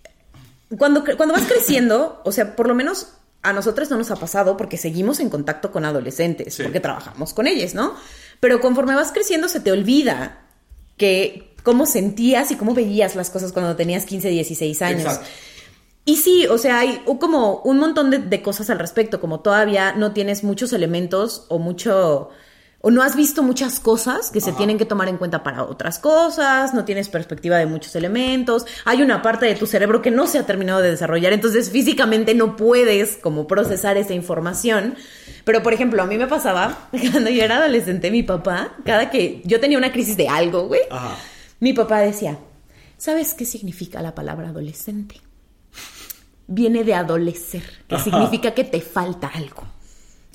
[0.77, 3.13] cuando, cuando vas creciendo, o sea, por lo menos
[3.43, 6.63] a nosotros no nos ha pasado porque seguimos en contacto con adolescentes, Sí.
[6.63, 7.95] porque trabajamos con ellos, ¿no?
[8.41, 10.41] Pero conforme vas creciendo se te olvida
[10.97, 15.01] que cómo sentías y cómo veías las cosas cuando tenías 15, 16 años.
[15.03, 15.27] Exacto.
[16.03, 19.93] Y sí, o sea, hay como un montón de, de cosas al respecto, como todavía
[19.93, 22.29] no tienes muchos elementos o mucho,
[22.88, 24.59] o no has visto muchas cosas que se Ajá.
[24.59, 29.01] tienen que tomar en cuenta para otras cosas, no tienes perspectiva de muchos elementos, hay
[29.01, 32.55] una parte de tu cerebro que no se ha terminado de desarrollar, entonces físicamente no
[32.55, 34.95] puedes como procesar esa información.
[35.43, 39.41] Pero, por ejemplo, a mí me pasaba, cuando yo era adolescente, mi papá, cada que
[39.43, 41.17] yo tenía una crisis de algo, güey, Ajá.
[41.59, 42.38] mi papá decía,
[42.97, 45.19] ¿sabes qué significa la palabra adolescente?
[46.47, 48.03] Viene de adolecer, que Ajá.
[48.05, 49.65] significa que te falta algo.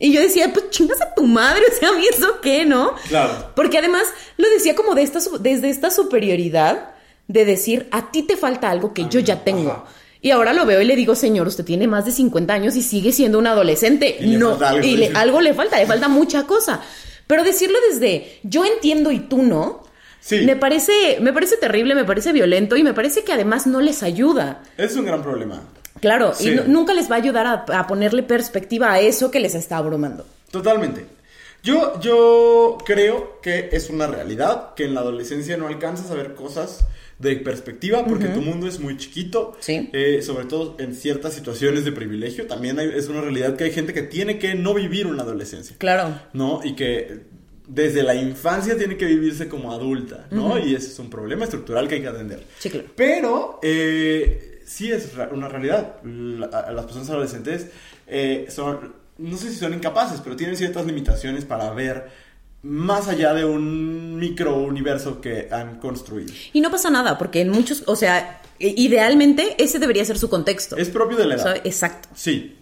[0.02, 2.94] Y yo decía, pues chingas a tu madre, o sea, a mí eso qué, ¿no?
[3.08, 3.52] Claro.
[3.54, 4.02] Porque además
[4.36, 6.90] lo decía como de esta, desde esta superioridad
[7.28, 9.70] de decir, a ti te falta algo que yo ya tengo.
[9.70, 9.84] Ajá.
[10.20, 12.82] Y ahora lo veo y le digo, señor, usted tiene más de 50 años y
[12.82, 14.16] sigue siendo un adolescente.
[14.20, 16.80] Y no, algo, y le- algo le falta, le falta mucha cosa.
[17.26, 19.84] Pero decirlo desde yo entiendo y tú no,
[20.20, 20.42] Sí.
[20.42, 24.04] me parece, me parece terrible, me parece violento y me parece que además no les
[24.04, 24.62] ayuda.
[24.76, 25.62] Es un gran problema.
[26.02, 26.50] Claro, Sí.
[26.50, 29.54] y nu- nunca les va a ayudar a, a ponerle perspectiva a eso que les
[29.54, 30.26] está abrumando.
[30.50, 31.06] Totalmente.
[31.62, 36.34] Yo, yo creo que es una realidad que en la adolescencia no alcanzas a ver
[36.34, 36.84] cosas
[37.20, 39.56] de perspectiva porque tu mundo es muy chiquito.
[39.60, 39.88] Sí.
[39.92, 42.48] Eh, sobre todo en ciertas situaciones de privilegio.
[42.48, 45.76] También hay- es una realidad que hay gente que tiene que no vivir una adolescencia.
[45.78, 46.18] Claro.
[46.32, 46.60] ¿no?
[46.64, 47.20] Y que
[47.68, 50.58] desde la infancia tiene que vivirse como adulta, ¿no?
[50.58, 52.42] Y ese es un problema estructural que hay que atender.
[52.58, 52.88] Sí, claro.
[52.96, 55.96] Pero eh, sí es una realidad.
[56.04, 57.66] La- las personas adolescentes
[58.06, 62.08] eh, son, no sé si son incapaces, pero tienen ciertas limitaciones para ver
[62.62, 66.32] más allá de un micro universo que han construido.
[66.52, 70.76] Y no pasa nada, porque en muchos, o sea, idealmente ese debería ser su contexto.
[70.76, 71.56] Es propio de la edad.
[71.64, 72.08] Exacto.
[72.14, 72.56] Sí.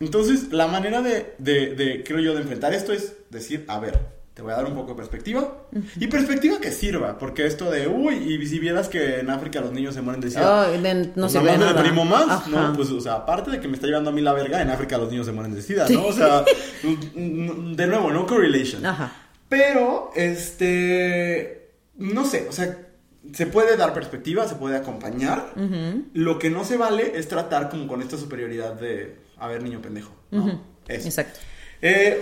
[0.00, 3.98] Entonces, la manera de, de- de, creo yo, de enfrentar esto es decir, a ver,
[4.36, 5.50] te voy a dar un poco de perspectiva.
[5.98, 9.72] Y perspectiva que sirva, porque esto de, uy, y si vieras que en África los
[9.72, 10.68] niños se mueren de sida.
[10.68, 12.50] De- no pues se más me deprimo más, Ajá.
[12.50, 12.72] ¿no?
[12.74, 14.98] Pues, o sea, aparte de que me está llevando a mí la verga, en África
[14.98, 16.04] los niños se mueren de sida, ¿no?
[16.04, 16.44] O sea,
[17.14, 18.84] de nuevo, no correlation.
[18.84, 19.10] Ajá.
[19.48, 22.76] Pero, este, no sé, o sea,
[23.32, 25.54] se puede dar perspectiva, se puede acompañar.
[26.12, 29.80] Lo que no se vale es tratar como con esta superioridad de, a ver, niño
[29.80, 30.60] pendejo, ¿no?
[30.88, 31.08] Eso.
[31.08, 31.40] Exacto.
[31.80, 32.20] Eh,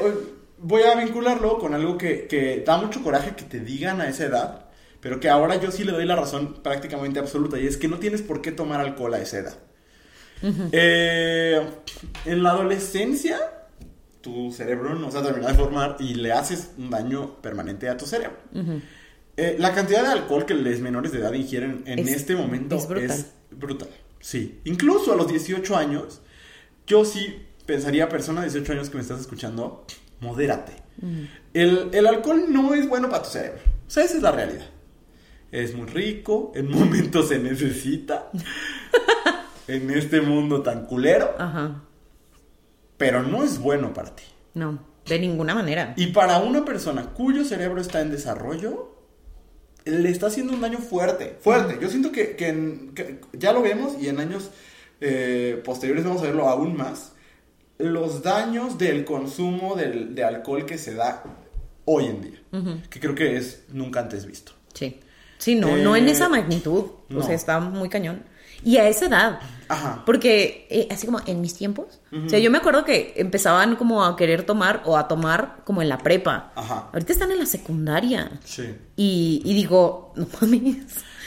[0.64, 4.24] voy a vincularlo con algo que, que da mucho coraje que te digan a esa
[4.24, 4.64] edad,
[5.00, 7.98] pero que ahora yo sí le doy la razón prácticamente absoluta, y es que no
[7.98, 9.58] tienes por qué tomar alcohol a esa edad.
[10.72, 11.62] Eh,
[12.26, 13.38] en la adolescencia,
[14.20, 17.96] tu cerebro no se ha terminado de formar y le haces un daño permanente a
[17.96, 18.36] tu cerebro.
[19.36, 22.76] Eh, la cantidad de alcohol que los menores de edad ingieren en Es- este momento
[22.76, 23.24] es es brutal.
[23.52, 23.88] brutal.
[24.20, 26.20] Sí, incluso a los 18 años,
[26.86, 29.84] yo sí pensaría, persona de 18 años que me estás escuchando,
[30.24, 30.72] modérate.
[31.52, 33.60] El, el alcohol no es bueno para tu cerebro.
[33.86, 34.66] O sea, esa es la realidad.
[35.52, 38.30] Es muy rico, en momentos se necesita,
[39.68, 41.82] en este mundo tan culero, Ajá.
[42.96, 44.24] pero no es bueno para ti.
[44.54, 45.94] No, de ninguna manera.
[45.96, 48.92] Y para una persona cuyo cerebro está en desarrollo,
[49.84, 51.78] le está haciendo un daño fuerte, fuerte.
[51.80, 54.50] Yo siento que, que en- que ya lo vemos y en años
[55.00, 57.12] eh, posteriores vamos a verlo aún más.
[57.78, 61.22] Los daños del consumo del- de alcohol que se da
[61.84, 62.40] hoy en día,
[62.88, 64.52] que creo que es nunca antes visto.
[64.72, 65.00] Sí.
[65.38, 66.84] Sí, no, no en Eh, esa magnitud.
[67.08, 67.18] no.
[67.18, 68.22] O sea, está muy cañón.
[68.62, 69.40] Y a esa edad.
[69.68, 70.02] Ajá.
[70.06, 74.02] Porque, eh, así como en mis tiempos, o sea, yo me acuerdo que empezaban como
[74.04, 76.52] a querer tomar o a tomar como en la prepa.
[76.54, 76.88] Ajá.
[76.92, 78.30] Ahorita están en la secundaria.
[78.44, 78.74] Sí.
[78.96, 80.76] Y, y digo, no mames.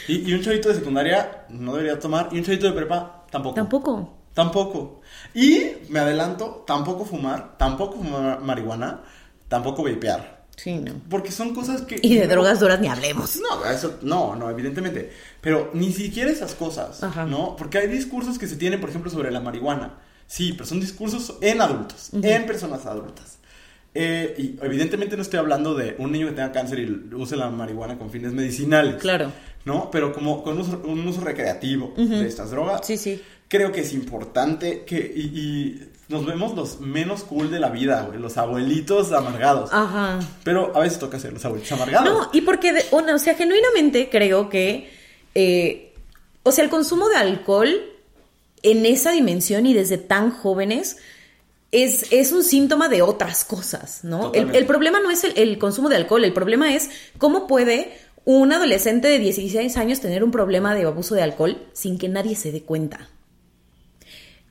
[0.08, 3.56] Y, y un chavito de secundaria no debería tomar, y un chavito de prepa tampoco.
[3.56, 4.14] Tampoco.
[4.34, 5.02] Tampoco.
[5.40, 9.02] Y me adelanto, tampoco fumar, tampoco fumar marihuana,
[9.48, 10.46] tampoco vapear.
[10.56, 10.94] Sí, no.
[11.08, 12.00] Porque son cosas que...
[12.02, 13.38] Y de no- drogas duras ni hablemos.
[13.40, 15.12] No, eso, no, no, evidentemente.
[15.40, 17.26] Pero ni siquiera esas cosas, Ajá.
[17.28, 17.56] ¿no?
[17.56, 20.00] Porque hay discursos que se tienen, por ejemplo, sobre la marihuana.
[20.26, 23.38] Sí, pero son discursos en adultos, en personas adultas.
[23.94, 27.50] Eh, y evidentemente no estoy hablando de un niño que tenga cáncer y use la
[27.52, 28.96] marihuana con fines medicinales.
[28.96, 29.32] Claro.
[29.66, 29.90] ¿No?
[29.92, 32.82] Pero como con uso- un uso recreativo de estas drogas.
[32.86, 33.22] Sí, sí.
[33.48, 34.98] Creo que es importante que...
[35.16, 38.20] Y, y nos vemos los menos cool de la vida, güey.
[38.20, 39.70] Los abuelitos amargados.
[39.74, 40.20] Ajá.
[40.44, 42.08] Pero a veces toca ser los abuelitos amargados.
[42.10, 44.90] No, y porque, de- o o sea, genuinamente creo que,
[45.36, 45.94] eh,
[46.44, 47.70] o sea, el consumo de alcohol
[48.64, 50.98] en esa dimensión y desde tan jóvenes
[51.72, 54.32] es, es un síntoma de otras cosas, ¿no?
[54.34, 57.92] El, problema no es el, el consumo de alcohol, el problema es cómo puede
[58.24, 62.36] un adolescente de 16 años tener un problema de abuso de alcohol sin que nadie
[62.36, 63.10] se dé cuenta.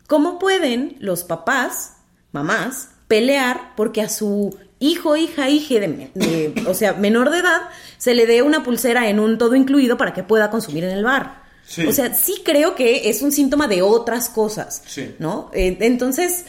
[0.06, 1.94] ¿Cómo pueden los papás,
[2.32, 7.62] mamás, pelear porque a su hijo, hija, hija, de, de- o sea, menor de edad,
[7.98, 11.04] se le dé una pulsera en un todo incluido para que pueda consumir en el
[11.04, 11.42] bar?
[11.66, 11.86] Sí.
[11.86, 15.14] O sea, sí creo que es un síntoma de otras cosas, Sí.
[15.18, 15.50] ¿no?
[15.52, 16.44] Eh, entonces,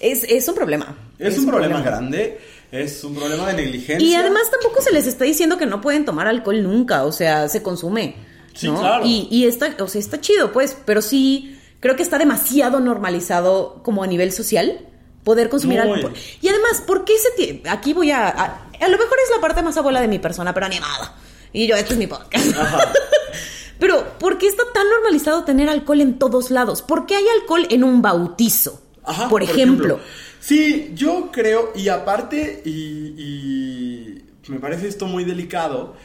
[0.00, 0.96] es, es un problema.
[1.18, 2.40] Es, un problema, grande,
[2.70, 4.06] es un problema de negligencia.
[4.08, 7.48] Y además tampoco se les está diciendo que no pueden tomar alcohol nunca, o sea,
[7.48, 8.14] se consume.
[8.54, 8.80] Sí, ¿no?
[8.80, 9.04] claro.
[9.04, 13.82] Y, y está, o sea, está chido, pues, pero sí creo que está demasiado normalizado
[13.82, 14.88] como a nivel social
[15.24, 15.92] poder consumir Muy.
[15.98, 16.14] alcohol.
[16.40, 19.40] Y además, ¿por qué se tie- aquí voy a, a a lo mejor es la
[19.40, 21.14] parte más abuela de mi persona, pero animada.
[21.52, 22.56] Y yo, este es mi podcast.
[22.56, 22.78] Ajá.
[23.78, 26.82] Pero, ¿por qué está tan normalizado tener alcohol en todos lados?
[26.82, 28.80] ¿Por qué hay alcohol en un bautizo?
[29.02, 29.98] Ajá, por, ejemplo.
[30.38, 35.96] Sí, yo creo, y aparte, y, y me parece esto muy delicado,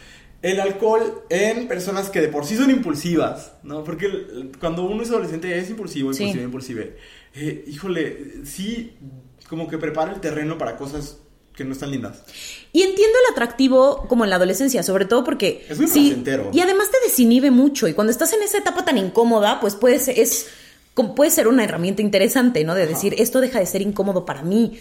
[0.51, 3.83] el alcohol en personas que de por sí son impulsivas, ¿no?
[3.83, 6.23] Porque el- cuando uno es adolescente es impulsivo, Sí.
[6.25, 6.81] impulsivo.
[7.35, 8.93] Eh, híjole, sí,
[9.49, 11.17] como que prepara el terreno para cosas
[11.55, 12.23] que no están lindas.
[12.71, 15.65] Y entiendo el atractivo como en la adolescencia, sobre todo porque...
[15.69, 16.23] Es muy sí.
[16.53, 17.87] Y además te desinhibe mucho.
[17.87, 20.47] Y cuando estás en esa etapa tan incómoda, pues puede ser, es,
[21.15, 22.75] puede ser una herramienta interesante, ¿no?
[22.75, 24.77] De decir, esto deja de ser incómodo para mí.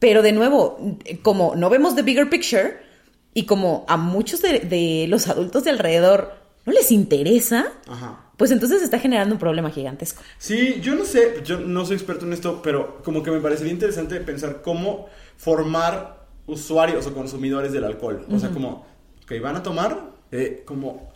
[0.00, 0.78] Pero de nuevo,
[1.22, 2.87] como no vemos the bigger picture
[3.34, 6.32] y como a muchos de, de los adultos de alrededor
[6.66, 8.30] no les interesa, Ajá.
[8.36, 10.22] pues entonces está generando un problema gigantesco.
[10.38, 13.72] Sí, yo no sé, yo no soy experto en esto, pero como que me parecería
[13.72, 15.06] interesante pensar cómo
[15.36, 18.26] formar usuarios o consumidores del alcohol.
[18.30, 18.86] O sea, como
[19.26, 21.12] que van a tomar, eh, como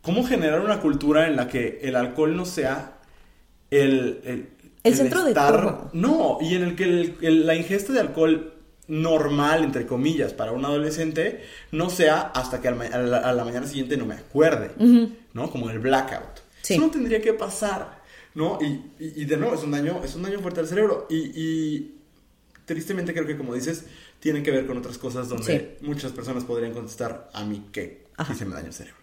[0.00, 2.98] cómo generar una cultura en la que el alcohol no sea
[3.70, 4.20] el...
[4.24, 4.48] El,
[4.84, 5.90] El centro de todo.
[5.94, 8.53] No, y en el que la ingesta de alcohol
[8.88, 13.66] normal, entre comillas, para un adolescente, no sea hasta que a la, a la mañana
[13.66, 14.70] siguiente no me acuerde,
[15.32, 15.50] ¿no?
[15.50, 16.40] Como el blackout.
[16.62, 16.74] Sí.
[16.74, 18.02] Eso no tendría que pasar,
[18.34, 18.58] ¿no?
[18.60, 18.66] Y,
[19.02, 21.06] y- y de nuevo, es un daño, es un daño fuerte al cerebro.
[21.10, 21.94] Y, y
[22.64, 23.84] tristemente creo que, como dices,
[24.20, 28.04] tiene que ver con otras cosas donde muchas personas podrían contestar a mí que
[28.36, 28.98] se me daña el cerebro.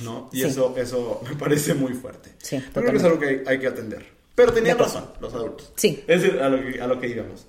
[0.00, 0.28] ¿No?
[0.32, 0.44] Y Sí.
[0.46, 2.30] eso, eso me parece muy fuerte.
[2.38, 4.06] Sí, Pero creo que es algo que hay, hay que atender.
[4.34, 5.72] Pero tenían razón los adultos.
[5.76, 6.02] Sí.
[6.06, 7.46] Es decir, a lo, que, a lo que íbamos.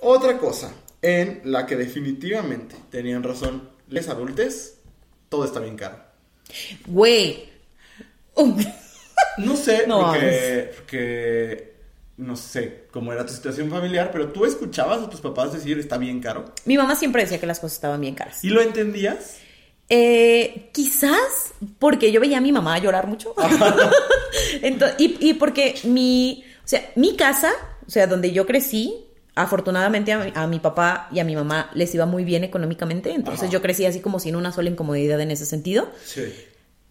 [0.00, 0.72] Otra cosa
[1.06, 4.80] en la que definitivamente tenían razón les adultes,
[5.28, 5.98] todo está bien caro.
[6.86, 7.48] Güey.
[8.34, 8.52] Uh,
[9.38, 11.74] No sé, No porque, porque
[12.16, 15.96] no sé cómo era tu situación familiar, pero tú escuchabas a tus papás decir está
[15.96, 16.46] bien caro.
[16.64, 18.42] Mi mamá siempre decía que las cosas estaban bien caras.
[18.42, 19.36] ¿Y lo entendías?
[19.88, 23.34] Eh, quizás porque yo veía a mi mamá llorar mucho.
[24.98, 27.52] Y, y porque mi, o sea, mi casa,
[27.86, 29.05] o sea, donde yo crecí,
[29.36, 33.12] afortunadamente a mi, a mi papá y a mi mamá les iba muy bien económicamente.
[33.12, 33.52] Entonces Ajá.
[33.52, 35.90] yo crecí así como sin una sola incomodidad en ese sentido.
[36.04, 36.34] Sí.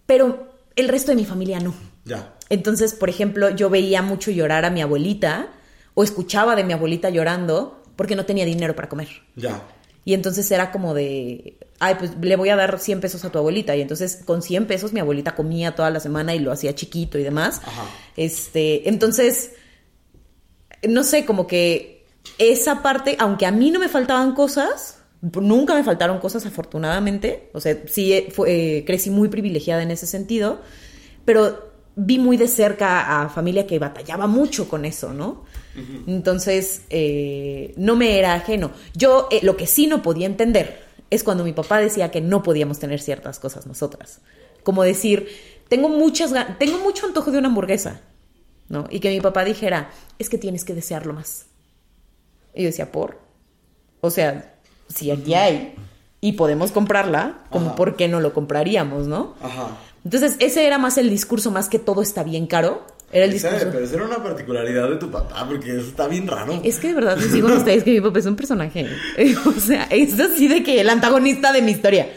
[0.05, 1.73] Pero el resto de mi familia no.
[2.05, 2.35] Ya.
[2.49, 5.49] Entonces, por ejemplo, yo veía mucho llorar a mi abuelita
[5.95, 9.07] o escuchaba de mi abuelita llorando porque no tenía dinero para comer.
[9.35, 9.63] Ya.
[10.03, 13.39] Y entonces era como de, ay, pues le voy a dar 100 pesos a tu
[13.39, 13.75] abuelita.
[13.75, 17.17] Y entonces con 100 pesos mi abuelita comía toda la semana y lo hacía chiquito
[17.17, 17.59] y demás.
[17.65, 17.85] Ajá.
[18.15, 19.53] Este, entonces,
[20.87, 21.94] no sé, como que
[22.37, 27.49] esa parte, aunque a mí no me faltaban cosas, nunca me faltaron cosas afortunadamente.
[27.53, 30.61] O sea, sí eh, fue- eh, crecí muy privilegiada en ese sentido,
[31.23, 35.45] pero vi muy de cerca a familia que batallaba mucho con eso, ¿no?
[36.07, 38.71] Entonces, eh, no me era ajeno.
[38.93, 42.43] Yo eh, lo que sí no podía entender es cuando mi papá decía que no
[42.43, 44.21] podíamos tener ciertas cosas nosotras.
[44.63, 45.27] Como decir,
[45.67, 48.01] tengo muchas tengo mucho antojo de una hamburguesa,
[48.69, 48.85] ¿no?
[48.89, 51.47] Y que mi papá dijera, es que tienes que desearlo más.
[52.55, 53.19] Y yo decía, ¿por?
[54.01, 54.55] O sea,
[54.93, 55.75] si aquí hay
[56.21, 57.75] y podemos comprarla, como Ajá.
[57.75, 59.35] por qué no lo compraríamos, ¿no?
[59.41, 59.77] Ajá.
[60.03, 62.85] Entonces, ese era más el discurso, más que todo está bien caro.
[63.11, 63.67] Era el discurso.
[63.71, 66.59] pero esa era una particularidad de tu papá, porque eso está bien raro.
[66.63, 68.87] Es que de verdad les digo a ustedes que mi papá es un personaje.
[69.45, 72.09] O sea, es así de que el antagonista de mi historia.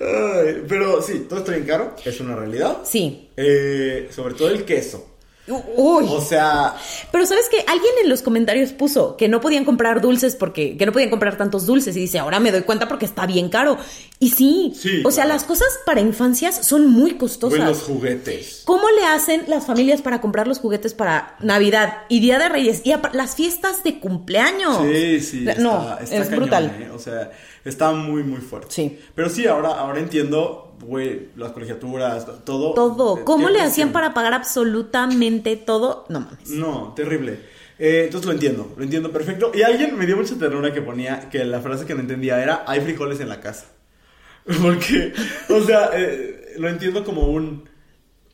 [0.00, 2.78] Ay, pero sí, todo está bien caro, es una realidad.
[2.84, 3.30] Sí.
[3.36, 5.13] Eh, sobre todo el queso.
[5.46, 6.06] Uy.
[6.08, 6.74] O sea,
[7.12, 10.86] Pero sabes que alguien en los comentarios puso que no podían comprar dulces porque que
[10.86, 13.76] no podían comprar tantos dulces y dice, ahora me doy cuenta porque está bien caro.
[14.18, 15.36] Y sí, Sí, o sea, claro.
[15.38, 17.58] las cosas para infancias son muy costosas.
[17.60, 18.62] los juguetes.
[18.64, 22.80] ¿Cómo le hacen las familias para comprar los juguetes para Navidad y Día de Reyes
[22.84, 24.78] y las fiestas de cumpleaños?
[24.82, 26.76] Sí, sí, La- está, no, está es cañón, brutal.
[26.80, 26.90] ¿eh?
[26.94, 27.30] O sea,
[27.64, 28.68] está muy, muy fuerte.
[28.70, 28.98] Sí.
[29.14, 32.74] Pero sí, ahora, ahora entiendo, güey, las colegiaturas, todo.
[32.74, 33.18] Todo.
[33.18, 36.06] Eh, ¿Cómo le hacían para pagar absolutamente todo?
[36.08, 36.50] No mames.
[36.50, 37.38] No, terrible.
[37.78, 39.50] Eh, entonces lo entiendo, lo entiendo perfecto.
[39.54, 42.64] Y alguien me dio mucha ternura que ponía que la frase que no entendía era:
[42.66, 43.66] hay frijoles en la casa.
[44.62, 45.12] Porque,
[45.48, 47.68] o sea, eh, lo entiendo como un.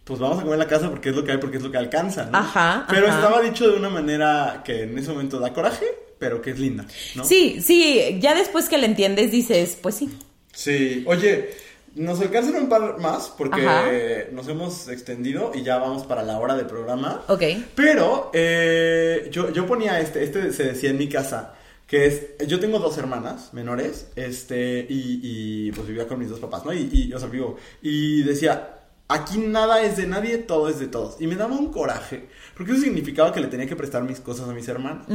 [0.04, 1.70] Pues vamos a comer en la casa porque es lo que hay, porque es lo
[1.70, 2.36] que alcanza, ¿no?
[2.36, 3.16] Ajá, Pero ajá.
[3.16, 5.86] estaba dicho de una manera que en ese momento da coraje,
[6.18, 6.84] pero que es linda,
[7.14, 7.24] ¿no?
[7.24, 10.10] Sí, sí, ya después que le entiendes dices, pues sí.
[10.52, 11.50] Sí, oye,
[11.94, 13.84] nos alcanzan un par más porque Ajá.
[14.32, 17.22] nos hemos extendido y ya vamos para la hora del programa.
[17.28, 17.42] Ok.
[17.74, 21.54] Pero eh, yo, yo ponía este, este se decía en mi casa,
[21.86, 26.38] que es, yo tengo dos hermanas menores, este, y, y, pues vivía con mis dos
[26.38, 26.72] papás, ¿no?
[26.72, 28.78] Y, y, o sea, vivo, y decía,
[29.08, 31.16] aquí nada es de nadie, todo es de todos.
[31.20, 34.48] Y me daba un coraje, porque eso significaba que le tenía que prestar mis cosas
[34.48, 35.06] a mis hermanos,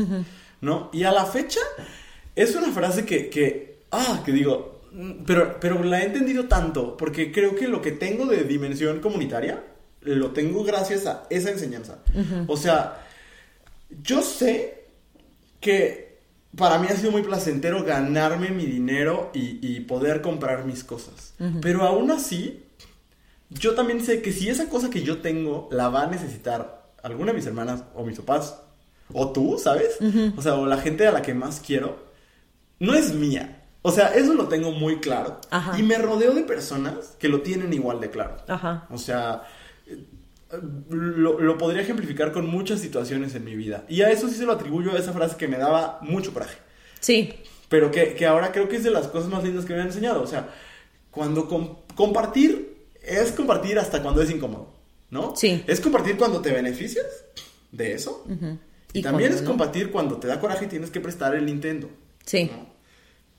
[0.59, 0.89] ¿no?
[0.91, 1.61] Y a la fecha,
[2.35, 4.74] es una frase que, que ah, que digo,
[5.25, 9.63] pero, pero la he entendido tanto, porque creo que lo que tengo de dimensión comunitaria,
[10.01, 11.99] lo tengo gracias a esa enseñanza.
[12.47, 13.05] O sea,
[14.03, 14.85] yo sé
[15.59, 16.19] que
[16.55, 21.33] para mí ha sido muy placentero ganarme mi dinero y, y poder comprar mis cosas.
[21.61, 22.63] Pero aún así,
[23.49, 27.31] yo también sé que si esa cosa que yo tengo la va a necesitar alguna
[27.31, 28.57] de mis hermanas o mis papás
[29.13, 29.97] o tú, ¿sabes?
[30.35, 32.05] O sea, o la gente a la que más quiero,
[32.79, 33.54] no es mía.
[33.87, 35.39] O sea, eso lo tengo muy claro.
[35.51, 35.77] Ajá.
[35.79, 38.37] Y me rodeo de personas que lo tienen igual de claro.
[38.47, 38.87] Ajá.
[38.89, 39.43] O sea,
[40.89, 43.83] lo, lo podría ejemplificar con muchas situaciones en mi vida.
[43.89, 46.57] Y a eso sí se lo atribuyo a esa frase que me daba mucho coraje.
[46.99, 47.33] Sí.
[47.69, 49.87] Pero que, que ahora creo que es de las cosas más lindas que me han
[49.87, 50.21] enseñado.
[50.21, 50.49] O sea,
[51.11, 54.73] cuando com- compartir es compartir hasta cuando es incómodo,
[55.09, 55.35] ¿no?
[55.35, 55.63] Sí.
[55.67, 57.05] Es compartir cuando te beneficias
[57.71, 58.25] de eso.
[58.93, 59.49] Y, Y también es no.
[59.49, 61.89] compartir cuando te da coraje y tienes que prestar el Nintendo.
[62.25, 62.45] Sí.
[62.51, 62.74] ¿no?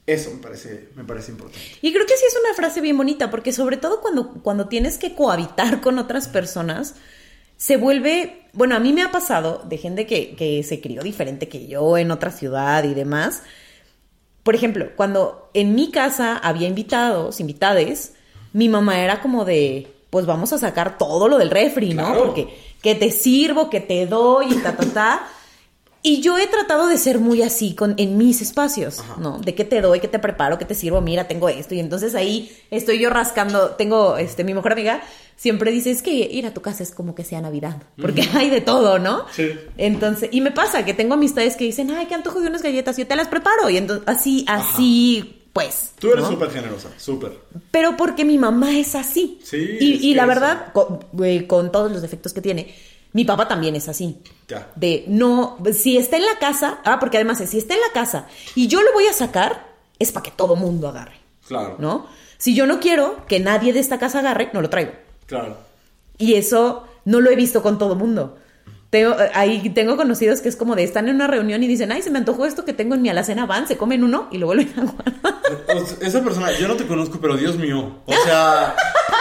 [0.07, 1.59] Eso me parece, me parece importante.
[1.83, 4.99] Y creo que sí es una frase bien bonita, porque sobre todo cuando, cuando tienes
[4.99, 6.95] que cohabitar con otras personas,
[7.57, 11.49] se vuelve, bueno, a mí me ha pasado de gente que, que se crió diferente
[11.49, 13.43] que yo en otra ciudad y demás.
[14.43, 18.13] Por ejemplo, cuando en mi casa había invitados, invitades,
[18.53, 22.07] mi mamá era como de, pues vamos a sacar todo lo del refri, ¿no?
[22.07, 22.27] Claro.
[22.27, 22.49] Porque
[22.81, 25.29] que te sirvo, que te doy y ta, ta, ta.
[26.07, 29.17] Y yo he tratado de ser muy así con, en mis espacios, Ajá.
[29.19, 29.41] ¿no?
[29.41, 31.75] De qué te doy, qué te preparo, qué te sirvo, mira, tengo esto.
[31.75, 35.03] Y entonces ahí estoy yo rascando, tengo, este, mi mejor amiga
[35.35, 38.51] siempre dice, es que ir a tu casa es como que sea Navidad, porque hay
[38.51, 39.25] de todo, ¿no?
[39.33, 39.51] Sí.
[39.79, 42.97] Entonces, y me pasa que tengo amistades que dicen, ay, qué antojo de unas galletas,
[42.97, 43.69] yo te las preparo.
[43.69, 45.91] Y entonces, así, así, pues.
[45.99, 46.31] Tú eres ¿no?
[46.31, 47.33] súper generosa, súper.
[47.73, 49.41] Pero porque mi mamá es así.
[49.43, 52.73] Sí, Y, la verdad, con, eh, con todos los defectos que tiene,
[53.17, 54.19] mi papá también es así.
[54.47, 54.71] Ya.
[54.77, 57.91] De no, si está en la casa, ah, porque además es, si está en la
[57.95, 61.17] casa y yo lo voy a sacar, es para que todo mundo agarre,
[61.49, 61.77] Claro.
[61.79, 62.07] ¿no?
[62.37, 64.93] Si yo no quiero que nadie de esta casa agarre, no lo traigo.
[65.25, 65.57] Claro.
[66.19, 68.37] Y eso no lo he visto con todo mundo.
[68.91, 72.03] Tengo, ahí tengo conocidos que es como de están en una reunión y dicen, ay,
[72.03, 74.47] se me antojó esto que tengo en mi alacena, van, se comen uno y lo
[74.47, 75.37] vuelven a guardar.
[76.01, 78.01] Esa persona, yo no te conozco, pero Dios mío.
[78.07, 78.77] O sea,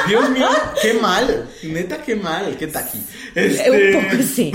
[0.07, 0.47] Dios mío,
[0.81, 1.47] qué mal.
[1.63, 2.99] Neta, qué mal, qué taqui.
[3.33, 4.51] Este, Un poco sí.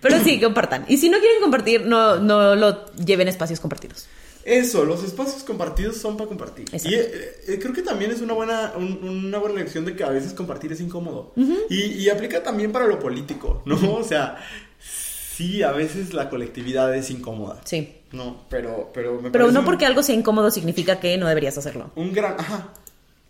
[0.00, 0.84] Pero sí, compartan.
[0.88, 4.08] Y si no quieren compartir, no, no lo lleven a espacios compartidos.
[4.44, 6.64] Eso, los espacios compartidos son para compartir.
[6.72, 6.88] Exacto.
[6.88, 10.02] Y eh, eh, creo que también es una buena, un- una buena lección de que
[10.04, 11.32] a veces compartir es incómodo.
[11.68, 13.76] y, y aplica también para lo político, ¿no?
[13.96, 14.38] O sea,
[14.82, 17.60] sí, a veces la colectividad es incómoda.
[17.64, 17.96] Sí.
[18.12, 21.56] No, pero, pero me Pero no un- porque algo sea incómodo significa que no deberías
[21.58, 21.90] hacerlo.
[21.94, 22.34] Un gran.
[22.38, 22.72] Ajá.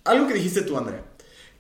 [0.05, 1.03] Algo que dijiste tú, Andrea.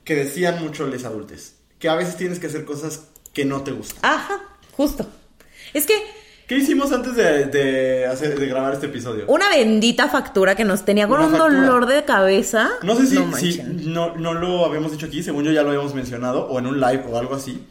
[0.04, 1.52] Que decían mucho los adultos.
[1.78, 3.98] Que a veces tienes que hacer cosas que no te gustan.
[4.02, 4.40] Ajá,
[4.72, 5.06] justo.
[5.74, 5.94] Es que
[6.50, 9.24] ¿Qué hicimos antes de, de hacer, de grabar este episodio?
[9.28, 11.60] una bendita factura que nos tenía con Una un factura.
[11.60, 12.70] dolor de cabeza.
[12.82, 16.48] No sé si, no, no lo habíamos dicho aquí, según yo ya lo habíamos mencionado,
[16.48, 17.64] o en un live o algo así.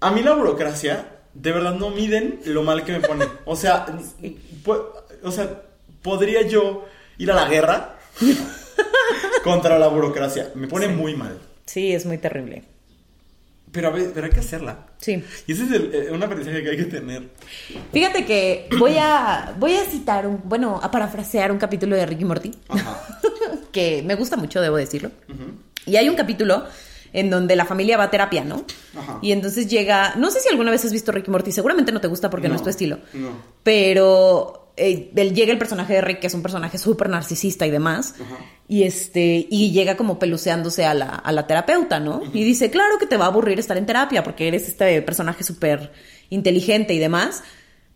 [0.00, 3.24] A mí la burocracia, de verdad no miden lo mal que me pone.
[3.44, 3.86] O sea,
[4.64, 4.82] pu-
[5.22, 5.62] o sea,
[6.02, 6.86] podría yo
[7.18, 7.98] ir a la guerra
[9.44, 10.50] contra la burocracia.
[10.56, 11.38] Me pone muy mal.
[11.66, 12.64] Sí, es muy terrible.
[13.72, 14.86] Pero, a ver, pero hay que hacerla.
[14.98, 15.22] Sí.
[15.46, 17.28] Y ese es el, eh, un aprendizaje que hay que tener.
[17.92, 22.24] Fíjate que voy a, voy a citar, un, bueno, a parafrasear un capítulo de Ricky
[22.24, 23.00] Morty, Ajá.
[23.72, 25.10] que me gusta mucho, debo decirlo.
[25.86, 26.64] Y hay un capítulo
[27.12, 28.64] en donde la familia va a terapia, ¿no?
[28.96, 29.18] Ajá.
[29.22, 32.08] Y entonces llega, no sé si alguna vez has visto Ricky Morty, seguramente no te
[32.08, 32.98] gusta porque no, es tu estilo.
[33.14, 33.30] No.
[33.62, 37.70] Pero eh, él- llega el personaje de Rick, que es un personaje súper narcisista y
[37.70, 38.14] demás.
[38.68, 42.22] Y este, y llega como peluceándose a la, a la terapeuta, ¿no?
[42.32, 45.42] Y dice, claro que te va a aburrir estar en terapia, porque eres este personaje
[45.44, 45.90] súper
[46.30, 47.42] inteligente y demás.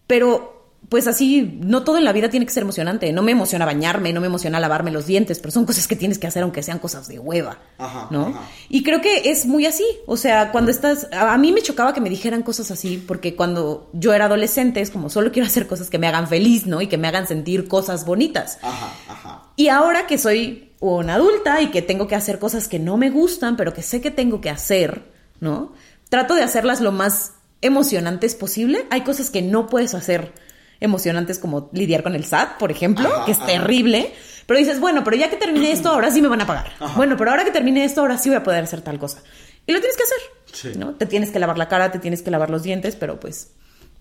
[0.07, 0.52] Pero,
[0.89, 3.12] pues así, no todo en la vida tiene que ser emocionante.
[3.12, 6.18] No me emociona bañarme, no me emociona lavarme los dientes, pero son cosas que tienes
[6.18, 7.59] que hacer aunque sean cosas de hueva.
[7.78, 8.26] Ajá, ¿No?
[8.26, 8.43] ajá.
[8.68, 9.85] Y creo que es muy así.
[10.07, 11.09] O sea, cuando estás.
[11.12, 14.80] A a mí me chocaba que me dijeran cosas así, porque cuando yo era adolescente
[14.80, 16.83] es como solo quiero hacer cosas que me hagan feliz, ¿no?
[16.83, 18.59] Y que me hagan sentir cosas bonitas.
[18.61, 19.43] Ajá, ajá.
[19.57, 23.09] Y ahora que soy una adulta y que tengo que hacer cosas que no me
[23.09, 25.05] gustan, pero que sé que tengo que hacer,
[25.41, 25.72] ¿no?
[26.11, 28.85] Trato de hacerlas lo más emocionantes posible.
[28.91, 30.35] Hay cosas que no puedes hacer
[30.83, 33.47] emocionantes como lidiar con el SAT, por ejemplo, Ajá, que es ajá.
[33.47, 34.12] terrible.
[34.47, 36.72] Pero dices, bueno, pero ya que terminé esto, ahora sí me van a pagar.
[36.80, 36.95] Ajá.
[36.97, 39.22] Bueno, pero ahora que terminé esto, ahora sí voy a poder hacer tal cosa.
[39.66, 40.18] Y lo tienes que hacer.
[40.53, 40.78] Sí.
[40.78, 40.95] ¿no?
[40.95, 43.53] Te tienes que lavar la cara, te tienes que lavar los dientes, pero pues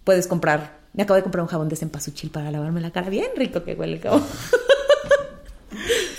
[0.03, 0.79] puedes comprar.
[0.93, 3.09] Me acabo de comprar un jabón de cempasúchil para lavarme la cara.
[3.09, 4.25] Bien rico que huele el jabón.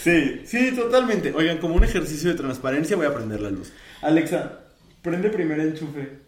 [0.03, 1.33] Sí, sí, totalmente.
[1.35, 3.73] Oigan, como un ejercicio de transparencia voy a prender la luz.
[4.01, 4.61] Alexa,
[5.03, 6.19] prende primer enchufe.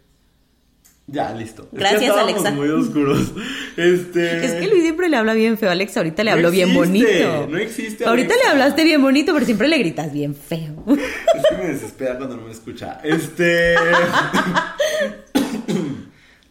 [1.07, 1.65] Ya, listo.
[1.65, 2.51] Es que Gracias, Alexa.
[2.53, 3.33] muy oscuros.
[3.77, 4.45] Este.
[4.47, 5.71] Es que Luis siempre le habla bien feo.
[5.71, 7.47] Alexa, ahorita le No habló bien bonito.
[7.49, 10.85] no existe, Ahorita le hablaste bien bonito, pero siempre le gritas bien feo.
[10.89, 13.01] Es que me desespera cuando no me escucha.
[13.05, 13.75] Este.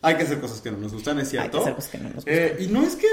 [0.01, 1.45] Hay que hacer cosas que no nos gustan, es cierto.
[1.45, 3.07] Hay que hacer cosas que no nos Eh, y no es que.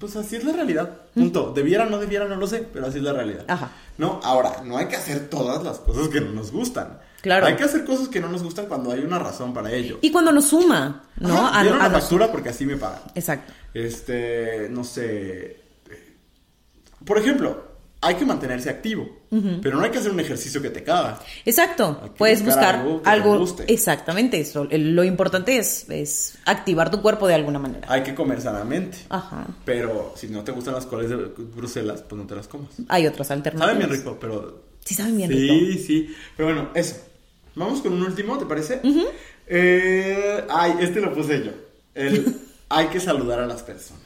[0.00, 0.90] pues así es la realidad.
[1.14, 1.52] Punto.
[1.54, 3.44] Debiera, no debiera, no lo sé, pero así es la realidad.
[3.48, 3.70] Ajá.
[3.98, 6.98] No, ahora, no hay que hacer todas las cosas que no nos gustan.
[7.22, 7.46] Claro.
[7.46, 9.98] Hay que hacer cosas que no nos gustan cuando hay una razón para ello.
[10.02, 11.38] Y cuando nos suma, ¿no?
[11.46, 13.00] Ajá, A- a factura porque así me pagan.
[13.14, 13.52] Exacto.
[13.72, 15.56] Este, no sé.
[17.04, 19.08] Por ejemplo, hay que mantenerse activo,
[19.62, 21.20] pero no hay que hacer un ejercicio que te caga.
[21.44, 22.12] Exacto.
[22.18, 23.72] Puedes buscar buscar algo que te guste.
[23.72, 24.40] Exactamente.
[24.40, 24.66] Eso.
[24.70, 27.86] Lo importante es, es activar tu cuerpo de alguna manera.
[27.90, 28.98] Hay que comer sanamente.
[29.08, 29.46] Ajá.
[29.64, 32.70] Pero si no te gustan las coles de Bruselas, pues no te las comas.
[32.88, 33.74] Hay otras alternativas.
[33.74, 34.62] Saben bien rico, pero.
[34.84, 35.82] Sí, saben bien sí, rico.
[35.86, 36.16] sí.
[36.36, 36.96] Pero bueno, eso.
[37.54, 38.80] Vamos con un último, ¿te parece?
[39.46, 41.52] Eh, ay, este lo puse yo.
[41.94, 44.02] El hay que saludar a las personas.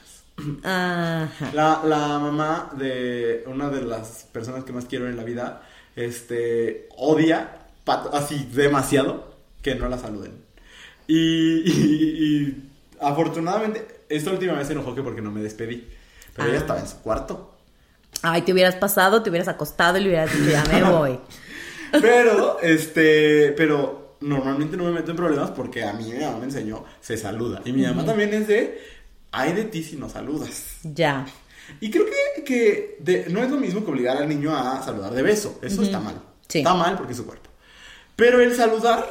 [0.64, 1.50] Ajá.
[1.54, 5.62] La, la mamá de una de las personas que más quiero en la vida,
[5.94, 7.58] este, odia
[8.12, 10.32] así demasiado que no la saluden.
[11.06, 12.70] Y, y- y
[13.00, 15.86] afortunadamente, esta última vez se enojó que porque no me despedí.
[16.34, 16.60] Pero ella Ah.
[16.60, 17.54] estaba en su cuarto.
[18.22, 21.18] Ay, te hubieras pasado, te hubieras acostado y le hubieras dicho, ya me voy.
[21.92, 26.44] Pero, este, pero normalmente no me meto en problemas porque a mí mi mamá me
[26.44, 27.60] enseñó, se saluda.
[27.64, 28.80] Y mi mamá también es de,
[29.32, 30.76] ay de ti si no saludas.
[30.82, 31.26] Ya.
[31.80, 32.06] Y creo
[32.36, 35.58] que, que de- no es lo mismo que obligar al niño a saludar de beso.
[35.62, 36.20] Eso está mal.
[36.48, 36.58] Sí.
[36.58, 37.50] Está mal porque es su cuerpo.
[38.14, 39.10] Pero el saludar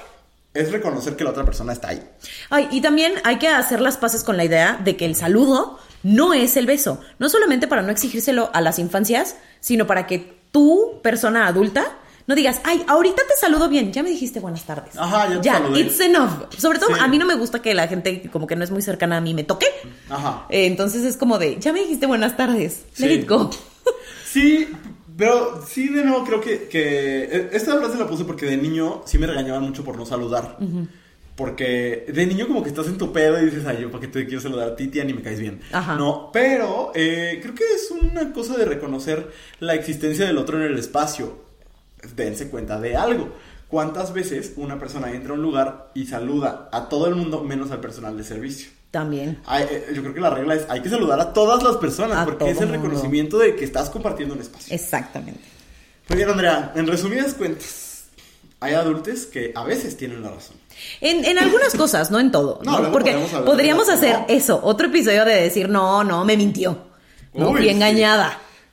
[0.53, 2.01] es reconocer que la otra persona está ahí.
[2.49, 5.79] Ay, y también hay que hacer las paces con la idea de que el saludo
[6.01, 7.01] no es el beso.
[7.19, 11.97] No solamente para no exigírselo a las infancias, sino para que tú, persona adulta,
[12.27, 14.95] no digas, ay, ahorita te saludo bien, ya me dijiste buenas tardes.
[14.97, 15.79] Ajá, ya te saludé.
[15.81, 16.31] it's enough.
[16.57, 17.01] Sobre todo, Sí.
[17.01, 19.21] a mí no me gusta que la gente como que no es muy cercana a
[19.21, 19.67] mí me toque.
[20.09, 20.45] Ajá.
[20.49, 23.13] Eh, entonces es como de, ya me dijiste buenas tardes, let Sí.
[23.15, 23.49] it go.
[24.25, 24.67] Sí,
[25.17, 29.17] pero sí, de nuevo creo que, que esta frase la puse porque de niño sí
[29.17, 30.57] me regañaban mucho por no saludar.
[31.35, 34.07] Porque de niño como que estás en tu pedo y dices, ay, yo para qué
[34.07, 35.59] te quiero saludar a ti, tía, ni me caes bien.
[35.71, 35.95] Ajá.
[35.95, 40.71] No, pero eh, creo que es una cosa de reconocer la existencia del otro en
[40.71, 41.44] el espacio.
[42.15, 43.29] Dense cuenta de algo.
[43.67, 47.71] ¿Cuántas veces una persona entra a un lugar y saluda a todo el mundo menos
[47.71, 48.69] al personal de servicio?
[48.91, 49.39] También.
[49.59, 52.25] Eh, yo creo que la regla es hay que saludar a todas las personas A
[52.25, 52.83] porque es el mundo.
[52.83, 54.73] reconocimiento de que estás compartiendo un espacio.
[54.73, 55.41] Exactamente.
[56.07, 58.05] Muy bien, Andrea, en resumidas cuentas,
[58.61, 60.55] hay adultos que a veces tienen la razón.
[61.01, 62.59] En, en algunas cosas, no en todo.
[62.63, 64.25] No, Porque podríamos de- hacer no.
[64.29, 66.77] eso, otro episodio de decir, no, no, me mintió.
[67.33, 67.75] No, Uy, fui sí.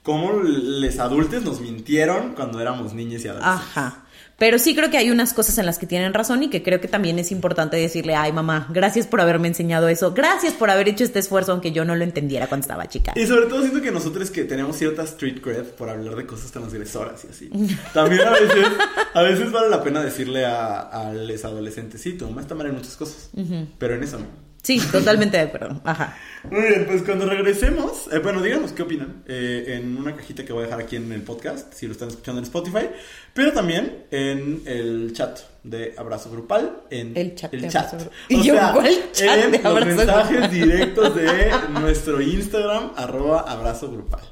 [0.02, 3.68] Cómo les adultos nos mintieron cuando éramos niños y adolescentes.
[3.76, 4.04] Ajá.
[4.42, 6.80] Pero sí creo que hay unas cosas en las que tienen razón y que creo
[6.80, 10.88] que también es importante decirle, ay mamá, gracias por haberme enseñado eso, gracias por haber
[10.88, 13.12] hecho este esfuerzo aunque yo no lo entendiera cuando estaba chica.
[13.14, 16.50] Y sobre todo siento que nosotros que tenemos cierta street cred por hablar de cosas
[16.50, 17.50] tan agresoras y así.
[17.94, 18.66] También a veces,
[19.14, 22.66] a veces vale la pena decirle a, a los adolescentes, sí, tu mamá está mal
[22.66, 23.30] en muchas cosas,
[23.78, 24.26] pero en eso no.
[24.62, 25.80] Sí, totalmente de acuerdo.
[25.84, 26.16] Ajá.
[26.48, 30.52] Muy bien, pues cuando regresemos, eh, bueno, díganos qué opinan eh, en una cajita que
[30.52, 32.88] voy a dejar aquí en el podcast, si lo están escuchando en Spotify,
[33.34, 38.00] pero también en el chat de Abrazo Grupal, en El chat de chat.
[38.28, 40.50] Y yo, ¿cuál chat en de los Abrazo mensajes Grupal?
[40.50, 44.22] directos de nuestro Instagram, arroba Abrazo Grupal.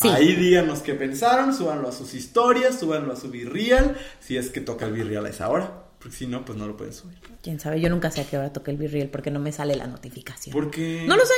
[0.00, 0.08] Sí.
[0.08, 4.60] Ahí díganos qué pensaron, súbanlo a sus historias, súbanlo a su Virreal, si es que
[4.60, 7.16] toca el Virreal a esa hora, porque si no, pues no lo pueden subir.
[7.42, 9.74] Quién sabe, yo nunca sé a qué hora toqué el virreal porque no me sale
[9.74, 10.52] la notificación.
[10.52, 11.02] Porque...
[11.08, 11.32] No lo sé.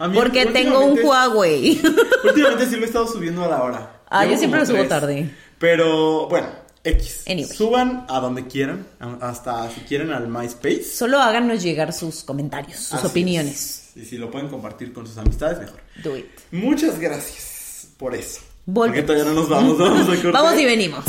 [0.00, 1.80] A mí porque tengo un Huawei.
[2.24, 4.00] Últimamente sí lo he estado subiendo a la hora.
[4.08, 4.88] Ah, Llevo yo siempre lo subo tres.
[4.88, 5.30] tarde.
[5.60, 6.48] Pero bueno,
[6.82, 7.22] X.
[7.28, 7.54] Anyway.
[7.54, 8.84] Suban a donde quieran,
[9.20, 10.82] hasta si quieren al MySpace.
[10.82, 13.92] Solo háganos llegar sus comentarios, sus Así opiniones.
[13.94, 14.02] es.
[14.02, 15.78] Y si lo pueden compartir con sus amistades, mejor.
[16.02, 16.26] Do it.
[16.50, 18.40] Muchas gracias por eso.
[18.66, 18.96] Volvemos.
[18.96, 20.30] Porque todavía no nos vamos, vamos a.
[20.32, 21.04] Vamos y venimos.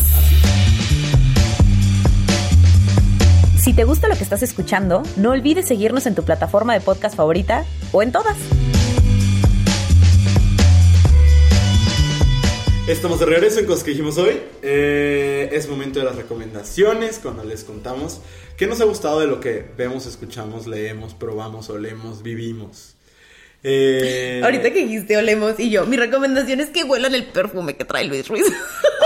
[3.63, 7.15] Si te gusta lo que estás escuchando, no olvides seguirnos en tu plataforma de podcast
[7.15, 8.35] favorita o en todas.
[12.87, 14.41] Estamos de regreso en cosas que dijimos hoy.
[14.63, 18.21] Eh, es momento de las recomendaciones cuando les contamos
[18.57, 22.95] qué nos ha gustado de lo que vemos, escuchamos, leemos, probamos, olemos, vivimos.
[23.63, 27.85] Eh, Ahorita que dijiste olemos y yo, mi recomendación es que huelan el perfume que
[27.85, 28.45] trae Luis Ruiz.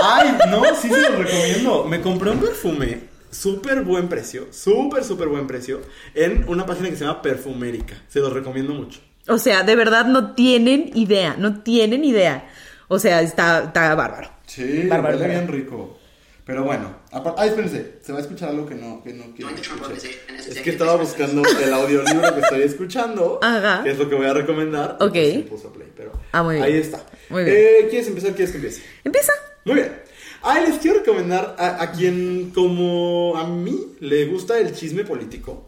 [0.02, 1.84] Ay, no, sí se los recomiendo.
[1.84, 3.00] Me compré un perfume,
[3.36, 5.80] súper buen precio, súper, súper buen precio,
[6.14, 8.02] en una página que se llama Perfumérica.
[8.08, 9.00] Se los recomiendo mucho.
[9.28, 12.48] O sea, de verdad no tienen idea, no tienen idea.
[12.88, 14.30] O sea, está, está bárbaro.
[14.46, 15.46] Sí, Bárbaro, huele bárbaro.
[15.52, 15.98] bien rico.
[16.44, 19.50] Pero bueno, aparte, ay, espérense, se va a escuchar algo que no, que no quiero
[19.50, 20.04] as
[20.46, 23.82] Es que estaba buscando el audiolibro que estoy escuchando, Ajá.
[23.82, 24.96] que es lo que voy a recomendar.
[25.00, 25.12] Ok.
[25.12, 26.64] pues puso play, pero Ah, muy bien.
[26.64, 27.04] Ahí está.
[27.30, 27.56] Muy bien.
[27.58, 28.30] Eh, ¿Quieres empezar?
[28.34, 28.82] ¿Quieres que empiece?
[29.02, 29.32] Empieza.
[29.64, 29.92] Muy bien.
[30.48, 35.64] Ah, les quiero recomendar a, a quien, como a mí, le gusta el chisme político.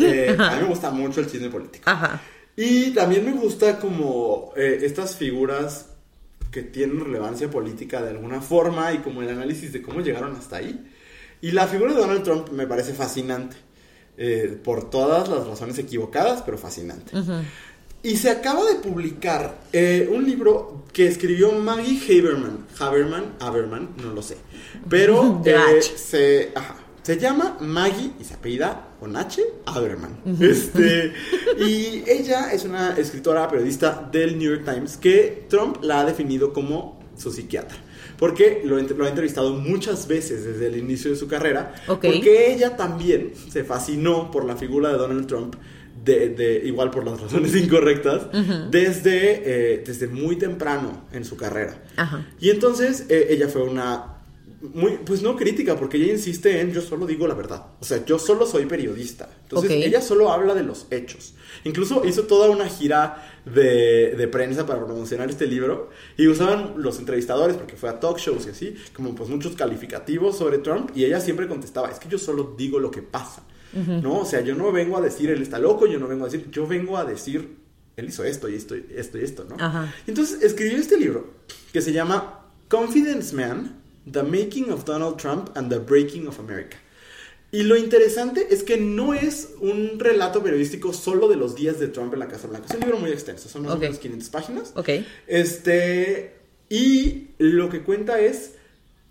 [0.00, 1.90] Eh, a mí me gusta mucho el chisme político.
[1.90, 2.22] Ajá.
[2.56, 5.90] Y también me gusta como eh, estas figuras
[6.50, 10.56] que tienen relevancia política de alguna forma y como el análisis de cómo llegaron hasta
[10.56, 10.90] ahí.
[11.42, 13.56] Y la figura de Donald Trump me parece fascinante,
[14.16, 17.12] eh, por todas las razones equivocadas, pero fascinante.
[18.04, 22.66] Y se acaba de publicar eh, un libro que escribió Maggie Haberman.
[22.78, 24.36] Haberman, Haberman, no lo sé.
[24.90, 30.18] Pero eh, se, ajá, se llama Maggie y se apellida con H Haberman.
[30.38, 31.14] Este,
[31.58, 36.52] y ella es una escritora, periodista del New York Times que Trump la ha definido
[36.52, 37.78] como su psiquiatra.
[38.18, 41.74] Porque lo, lo ha entrevistado muchas veces desde el inicio de su carrera.
[41.86, 45.56] Porque ella también se fascinó por la figura de Donald Trump
[46.04, 48.28] de, igual por las razones incorrectas,
[48.70, 51.82] desde, eh, desde muy temprano en su carrera.
[52.40, 54.10] Y entonces eh, ella fue una
[54.72, 57.66] muy, pues no crítica, porque ella insiste en yo solo digo la verdad.
[57.80, 59.28] O sea, yo solo soy periodista.
[59.42, 61.34] Entonces ella solo habla de los hechos.
[61.64, 66.98] Incluso hizo toda una gira de, de, prensa para promocionar este libro y usaban los
[66.98, 71.04] entrevistadores, porque fue a talk shows y así, como pues muchos calificativos sobre Trump y
[71.04, 73.42] ella siempre contestaba, es que yo solo digo lo que pasa.
[73.74, 74.20] ¿No?
[74.20, 76.50] O sea, yo no vengo a decir él está loco, yo no vengo a decir,
[76.50, 77.56] yo vengo a decir
[77.96, 79.56] él hizo esto y esto y esto y esto, ¿no?
[80.06, 81.34] Entonces escribió este libro
[81.72, 86.76] que se llama Confidence Man, The Making of Donald Trump and the Breaking of America.
[87.52, 91.86] Y lo interesante es que no es un relato periodístico solo de los días de
[91.86, 92.66] Trump en la Casa Blanca.
[92.68, 94.72] Es un libro muy extenso, son más o menos 500 páginas.
[94.74, 94.88] Ok.
[95.28, 96.34] Este,
[96.68, 98.54] y lo que cuenta es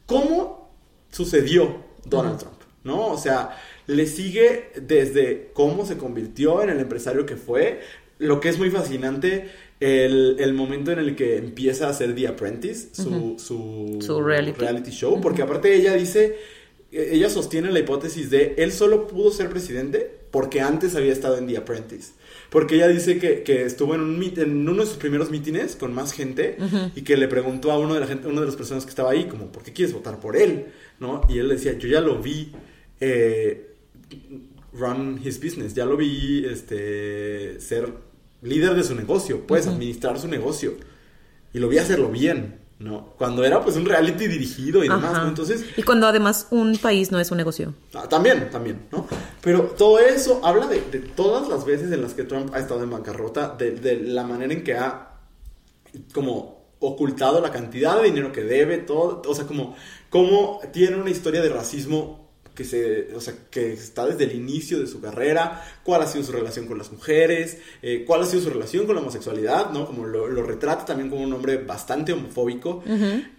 [0.06, 0.76] cómo
[1.10, 3.08] sucedió Donald Trump, ¿no?
[3.08, 3.58] O sea,
[3.88, 7.82] le sigue desde cómo se convirtió en el empresario que fue,
[8.20, 12.90] lo que es muy fascinante, el, momento en el que empieza a hacer The Apprentice,
[12.94, 14.92] su, su, reality.
[14.92, 16.38] show, porque aparte ella dice,
[16.92, 21.48] ella sostiene la hipótesis de él solo pudo ser presidente porque antes había estado en
[21.48, 22.14] The Apprentice.
[22.50, 26.14] Porque ella dice que, estuvo en, un en uno de sus primeros mítines con más
[26.14, 26.58] gente
[26.96, 29.12] y que le preguntó a uno de, la gente, una de las personas que estaba
[29.12, 30.68] ahí, como, ¿por qué quieres votar por él?
[31.00, 31.22] ¿No?
[31.30, 32.52] Y él decía, yo ya lo vi.
[33.00, 33.73] Eh,
[34.74, 35.74] run his business.
[35.74, 37.94] Ya lo vi este, ser
[38.42, 40.74] líder de su negocio, pues administrar su negocio.
[41.54, 43.14] Y lo vi hacerlo bien, ¿no?
[43.18, 45.66] Cuando era pues un reality dirigido y demás, Entonces...
[45.78, 47.74] Y cuando además un país no es un negocio.
[47.94, 49.08] Ah, también, también, ¿no?
[49.42, 50.80] Pero todo eso habla de,
[51.16, 54.54] todas las veces en las que Trump ha estado en bancarrota, de, de la manera
[54.54, 55.10] en que ha
[56.12, 59.76] como ocultado la cantidad de dinero que debe, todo, o sea, como,
[60.10, 62.23] como tiene una historia de racismo
[62.54, 66.24] que, se, o sea, que está desde el inicio de su carrera, cuál ha sido
[66.24, 69.86] su relación con las mujeres, eh, cuál ha sido su relación con la homosexualidad, ¿no?
[69.86, 72.84] Como lo, retrata también como un hombre bastante homofóbico.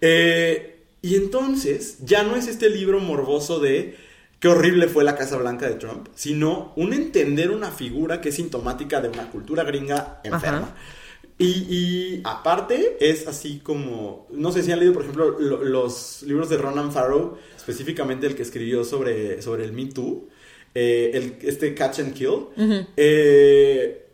[0.01, 3.95] Eh, y entonces ya no es este libro morboso de
[4.39, 8.35] qué horrible fue la Casa Blanca de Trump, sino un entender una figura que es
[8.35, 10.75] sintomática de una cultura gringa enferma.
[11.37, 16.57] Y, aparte es así como, no sé si han leído, por ejemplo, los libros de
[16.57, 20.29] Ronan Farrow, específicamente el que escribió sobre, sobre el Me Too,
[20.73, 22.47] eh, el, este Catch and Kill,
[22.95, 24.05] eh,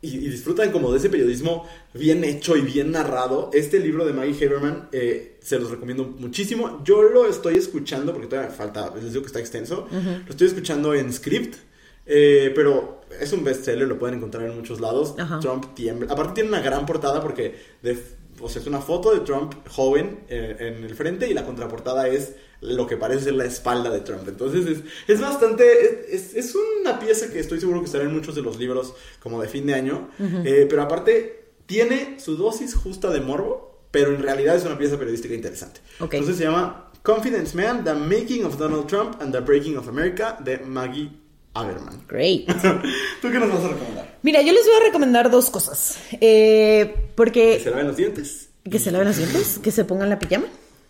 [0.00, 3.50] y, disfrutan como de ese periodismo bien hecho y bien narrado.
[3.52, 6.80] Este libro de Maggie Haberman eh, se los recomiendo muchísimo.
[6.84, 10.94] Yo lo estoy escuchando, porque todavía falta, les digo que está extenso, lo estoy escuchando
[10.94, 11.56] en script.
[12.04, 15.14] Pero es un bestseller, lo pueden encontrar en muchos lados.
[15.40, 16.12] Trump tiembla.
[16.12, 17.54] Aparte tiene una gran portada porque
[17.86, 22.86] es una foto de Trump joven eh, en el frente y la contraportada es lo
[22.86, 24.26] que parece ser la espalda de Trump.
[24.28, 28.34] Entonces es, es bastante, es, es, una pieza que estoy seguro que estará en muchos
[28.34, 30.10] de los libros como de fin de año.
[30.18, 34.98] Eh, pero aparte tiene su dosis justa de morbo, pero en realidad es una pieza
[34.98, 35.80] periodística interesante.
[36.00, 40.36] Entonces se llama Confidence Man, The Making of Donald Trump and the Breaking of America
[40.42, 41.10] de Maggie
[41.54, 42.04] Aberman.
[42.08, 42.46] Great.
[43.22, 44.18] ¿Tú qué nos vas a recomendar?
[44.22, 45.98] Mira, yo les voy a recomendar dos cosas.
[46.20, 47.56] Eh, porque...
[47.58, 48.48] Que se laven los dientes.
[48.70, 50.46] Que se laven los dientes, que se pongan la pijama.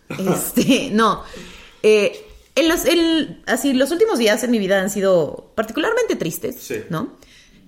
[0.09, 1.23] Este, no.
[1.83, 2.25] Eh,
[2.55, 2.81] en los,
[3.45, 6.81] así, los últimos días en mi vida han sido particularmente tristes, sí.
[6.89, 7.17] ¿no?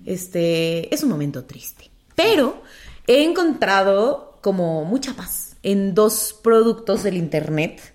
[0.04, 1.90] Este, es un momento triste.
[2.14, 2.62] Pero
[3.06, 7.91] he encontrado como mucha paz en dos productos del internet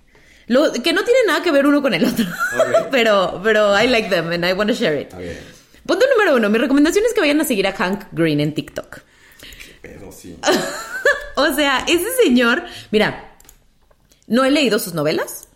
[0.48, 2.26] que no tiene nada que ver uno con el otro.
[2.92, 5.14] pero, pero I like them and I want to share it.
[5.86, 6.50] Punto número uno.
[6.50, 9.00] Mi recomendación es que vayan a seguir a Hank Green en TikTok.
[9.82, 10.38] Pero sí.
[11.36, 12.64] o sea, ese señor.
[12.92, 13.38] Mira,
[14.28, 15.48] no he leído sus novelas.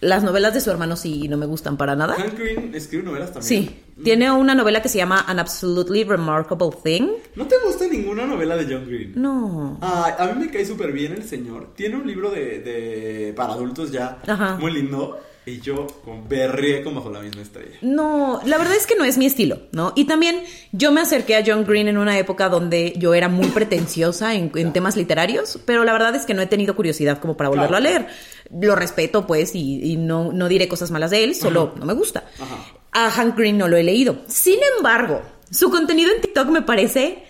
[0.00, 2.14] Las novelas de su hermano sí no me gustan para nada.
[2.14, 3.48] Hank Green escribe novelas también.
[3.48, 3.83] Sí.
[4.02, 7.08] Tiene una novela que se llama An Absolutely Remarkable Thing.
[7.36, 9.12] ¿No te gusta ninguna novela de John Green?
[9.14, 9.78] No.
[9.80, 11.74] Ah, a mí me cae súper bien el señor.
[11.76, 14.56] Tiene un libro de, de para adultos ya Ajá.
[14.60, 15.20] muy lindo.
[15.46, 15.86] Y yo
[16.26, 17.76] berré como bajo la misma estrella.
[17.82, 19.92] No, la verdad es que no es mi estilo, ¿no?
[19.94, 20.42] Y también
[20.72, 24.50] yo me acerqué a John Green en una época donde yo era muy pretenciosa en,
[24.54, 27.76] en temas literarios, pero la verdad es que no he tenido curiosidad como para volverlo
[27.76, 27.86] Claro.
[27.86, 28.06] a leer.
[28.58, 31.92] Lo respeto, pues, y, y no, no diré cosas malas de él, solo no me
[31.92, 32.24] gusta.
[32.40, 32.56] Ajá.
[32.94, 34.22] A Hank Green no lo he leído.
[34.28, 37.22] Sin embargo, su contenido en TikTok me parece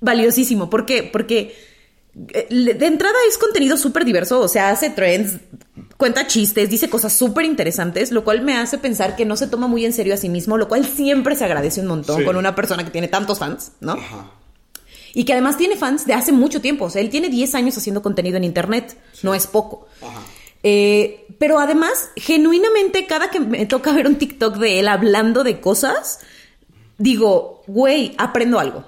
[0.00, 0.68] valiosísimo.
[0.70, 1.02] ¿Por qué?
[1.04, 1.54] Porque
[2.32, 5.34] eh, de entrada es contenido súper diverso, o sea, hace trends,
[5.96, 9.66] cuenta chistes, dice cosas súper interesantes, lo cual me hace pensar que no se toma
[9.66, 12.24] muy en serio a sí mismo, lo cual siempre se agradece un montón Sí.
[12.24, 13.92] con una persona que tiene tantos fans, ¿no?
[13.92, 14.30] Ajá.
[15.14, 17.76] Y que además tiene fans de hace mucho tiempo, o sea, él tiene 10 años
[17.76, 19.86] haciendo contenido en Internet, no es poco.
[20.00, 20.20] Ajá.
[20.62, 25.60] Eh, pero además, genuinamente, cada que me toca ver un TikTok de él hablando de
[25.60, 26.20] cosas,
[26.98, 28.84] digo, güey, aprendo algo.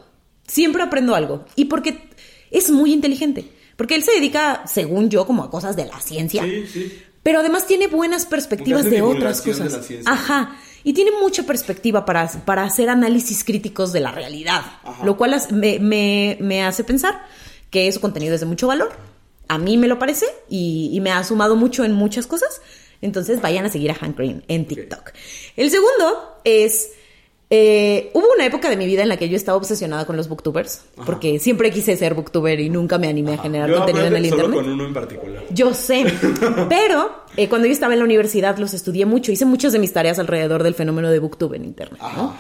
[0.47, 1.45] Siempre aprendo algo.
[1.57, 2.09] Y porque
[2.51, 3.51] es muy inteligente.
[3.77, 6.45] Porque él se dedica, según yo, como a cosas de la ciencia.
[6.45, 7.03] Sí, sí.
[7.23, 9.73] Pero además tiene buenas perspectivas de otras divulgación de cosas.
[9.81, 10.13] la ciencia.
[10.13, 10.57] Ajá.
[10.85, 14.61] Y tiene mucha perspectiva para, para hacer análisis críticos de la realidad.
[14.85, 15.05] Ajá.
[15.05, 17.25] Lo cual me, me- me hace pensar
[17.71, 18.93] que su contenido es de mucho valor.
[19.49, 22.61] A mí me lo parece y, y me ha sumado mucho en muchas cosas.
[23.01, 25.13] Entonces vayan a seguir a Hank Green en TikTok.
[25.57, 26.93] El segundo es...
[27.51, 30.29] eh, hubo una época de mi vida en la que yo estaba obsesionada con los
[30.29, 30.83] booktubers.
[30.97, 31.05] Ajá.
[31.05, 34.29] Porque siempre quise ser booktuber y nunca me animé a generar Yo contenido en el
[34.31, 34.65] solo internet.
[34.65, 35.45] con uno en particular.
[35.51, 36.07] Yo sé,
[36.71, 39.93] pero eh, cuando yo estaba en la universidad los estudié mucho, hice muchas de mis
[39.93, 42.35] tareas alrededor del fenómeno de booktube en internet, ¿no?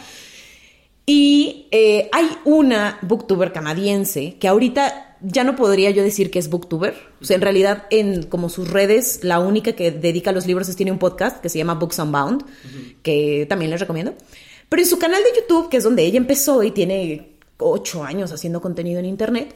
[1.06, 6.48] Y eh, hay una booktuber canadiense que ahorita ya no podría yo decir que es
[6.48, 6.94] booktuber.
[7.20, 10.68] O sea, en realidad, en como sus redes, la única que dedica a los libros
[10.68, 12.44] es tiene un podcast que se llama Books Unbound,
[13.02, 14.14] que también les recomiendo.
[14.68, 18.32] Pero en su canal de YouTube, que es donde ella empezó y tiene ocho años
[18.32, 19.54] haciendo contenido en internet,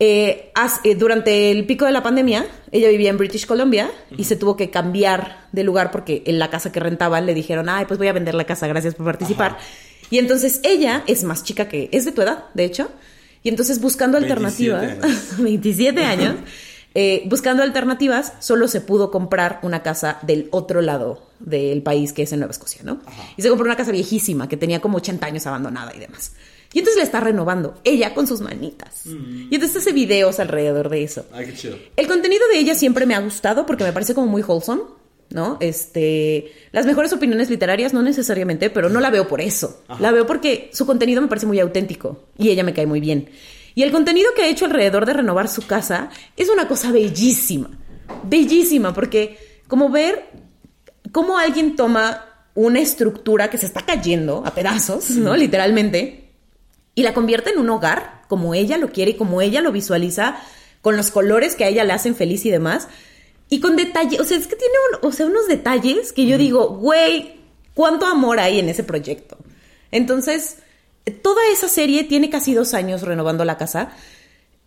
[0.00, 0.52] eh,
[0.84, 4.56] eh, durante el pico de la pandemia, ella vivía en British Columbia y se tuvo
[4.56, 8.08] que cambiar de lugar porque en la casa que rentaban le dijeron, ay, pues voy
[8.08, 9.52] a vender la casa, gracias por participar.
[9.52, 9.58] Ajá.
[10.10, 12.88] Y entonces ella es más chica que, es de tu edad, de hecho,
[13.48, 15.38] y entonces buscando 27 alternativas, años.
[15.38, 16.34] 27 años,
[16.94, 22.24] eh, buscando alternativas, solo se pudo comprar una casa del otro lado del país, que
[22.24, 23.00] es en Nueva Escocia, ¿no?
[23.06, 23.22] Ajá.
[23.38, 26.32] Y se compró una casa viejísima que tenía como 80 años abandonada y demás.
[26.74, 29.06] Y entonces la está renovando, ella con sus manitas.
[29.06, 31.24] Y entonces hace videos alrededor de eso.
[31.32, 31.78] Ay, qué chido.
[31.96, 34.82] El contenido de ella siempre me ha gustado porque me parece como muy wholesome,
[35.30, 35.56] ¿no?
[35.60, 39.82] Este, las mejores opiniones literarias no necesariamente, pero no la veo por eso.
[39.88, 40.00] Ajá.
[40.00, 43.30] La veo porque su contenido me parece muy auténtico y ella me cae muy bien.
[43.74, 47.70] Y el contenido que ha hecho alrededor de renovar su casa es una cosa bellísima.
[48.24, 49.38] Bellísima porque
[49.68, 50.30] como ver
[51.12, 52.24] cómo alguien toma
[52.54, 55.36] una estructura que se está cayendo a pedazos, ¿no?
[55.36, 56.28] Literalmente
[56.98, 60.36] y la convierte en un hogar como ella lo quiere y como ella lo visualiza,
[60.82, 62.88] con los colores que a ella le hacen feliz y demás.
[63.48, 66.36] Y con detalles, o sea, es que tiene un- o sea, unos detalles que yo
[66.38, 67.40] digo, güey,
[67.74, 69.38] cuánto amor hay en ese proyecto.
[69.90, 70.56] Entonces,
[71.22, 73.92] toda esa serie tiene casi dos años renovando la casa.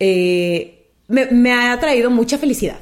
[0.00, 2.80] Eh, me, me ha traído mucha felicidad.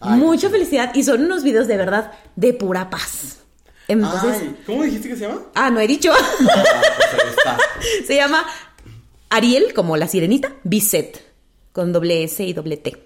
[0.00, 0.94] Ay, mucha felicidad.
[0.94, 3.38] Y son unos videos de verdad de pura paz.
[3.88, 5.42] Entonces, Ay, ¿cómo dijiste que se llama?
[5.54, 6.12] ah, no he dicho.
[6.14, 7.58] Ah, pues ahí está.
[8.06, 8.46] Se llama
[9.28, 11.20] Ariel, como la sirenita, Bisset,
[11.72, 12.96] con doble S y doble T,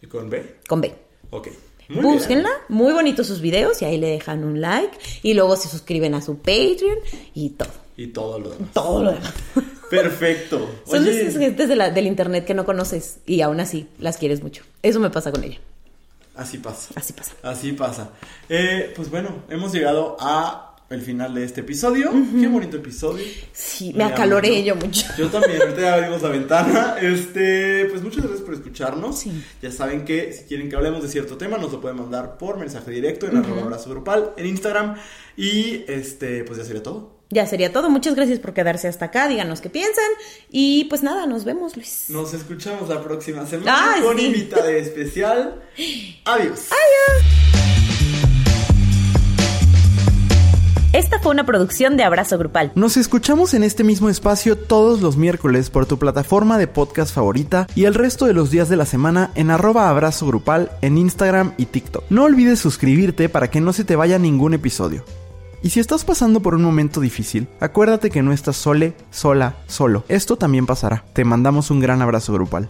[0.00, 0.56] ¿Y con B?
[0.66, 0.94] con B.
[1.30, 1.48] Ok.
[1.92, 2.14] Muy bien.
[2.14, 6.14] Búsquenla, muy bonitos sus videos y ahí le dejan un like y luego se suscriben
[6.14, 6.98] a su Patreon
[7.34, 8.68] y todo, Y todo lo demás.
[8.72, 9.32] todo lo demás.
[9.90, 10.68] Perfecto.
[10.86, 14.16] Son Oye, esas gentes de la- del internet que no conoces y aún así las
[14.16, 14.62] quieres mucho.
[14.82, 15.58] Eso me pasa con ella,
[16.34, 16.88] así pasa.
[16.94, 17.32] así pasa.
[17.42, 18.10] Así pasa.
[18.48, 22.12] Eh, pues bueno, hemos llegado a el final de este episodio.
[22.38, 23.24] Qué bonito episodio.
[23.52, 25.06] Sí, me acaloré yo mucho.
[25.18, 26.96] Yo también, ahorita ya abrimos la ventana.
[27.00, 29.18] Este, pues muchas gracias por escucharnos.
[29.18, 29.44] Sí.
[29.60, 32.58] Ya saben que si quieren que hablemos de cierto tema, nos lo pueden mandar por
[32.58, 34.96] mensaje directo en arroba abrazo grupal en Instagram.
[35.36, 37.22] Y este, pues ya sería todo.
[37.30, 37.88] Ya sería todo.
[37.88, 39.26] Muchas gracias por quedarse hasta acá.
[39.26, 40.04] Díganos qué piensan.
[40.50, 42.04] Y pues nada, nos vemos, Luis.
[42.08, 44.26] Nos escuchamos la próxima semana Ay, con sí.
[44.26, 45.62] invitada especial.
[46.26, 46.68] Adiós.
[50.92, 52.70] Esta fue una producción de Abrazo Grupal.
[52.74, 57.66] Nos escuchamos en este mismo espacio todos los miércoles por tu plataforma de podcast favorita
[57.74, 61.54] y el resto de los días de la semana en arroba abrazo grupal en Instagram
[61.56, 62.04] y TikTok.
[62.10, 65.02] No olvides suscribirte para que no se te vaya ningún episodio.
[65.62, 70.04] Y si estás pasando por un momento difícil, acuérdate que no estás sole, sola, solo.
[70.08, 71.04] Esto también pasará.
[71.14, 72.68] Te mandamos un gran abrazo grupal.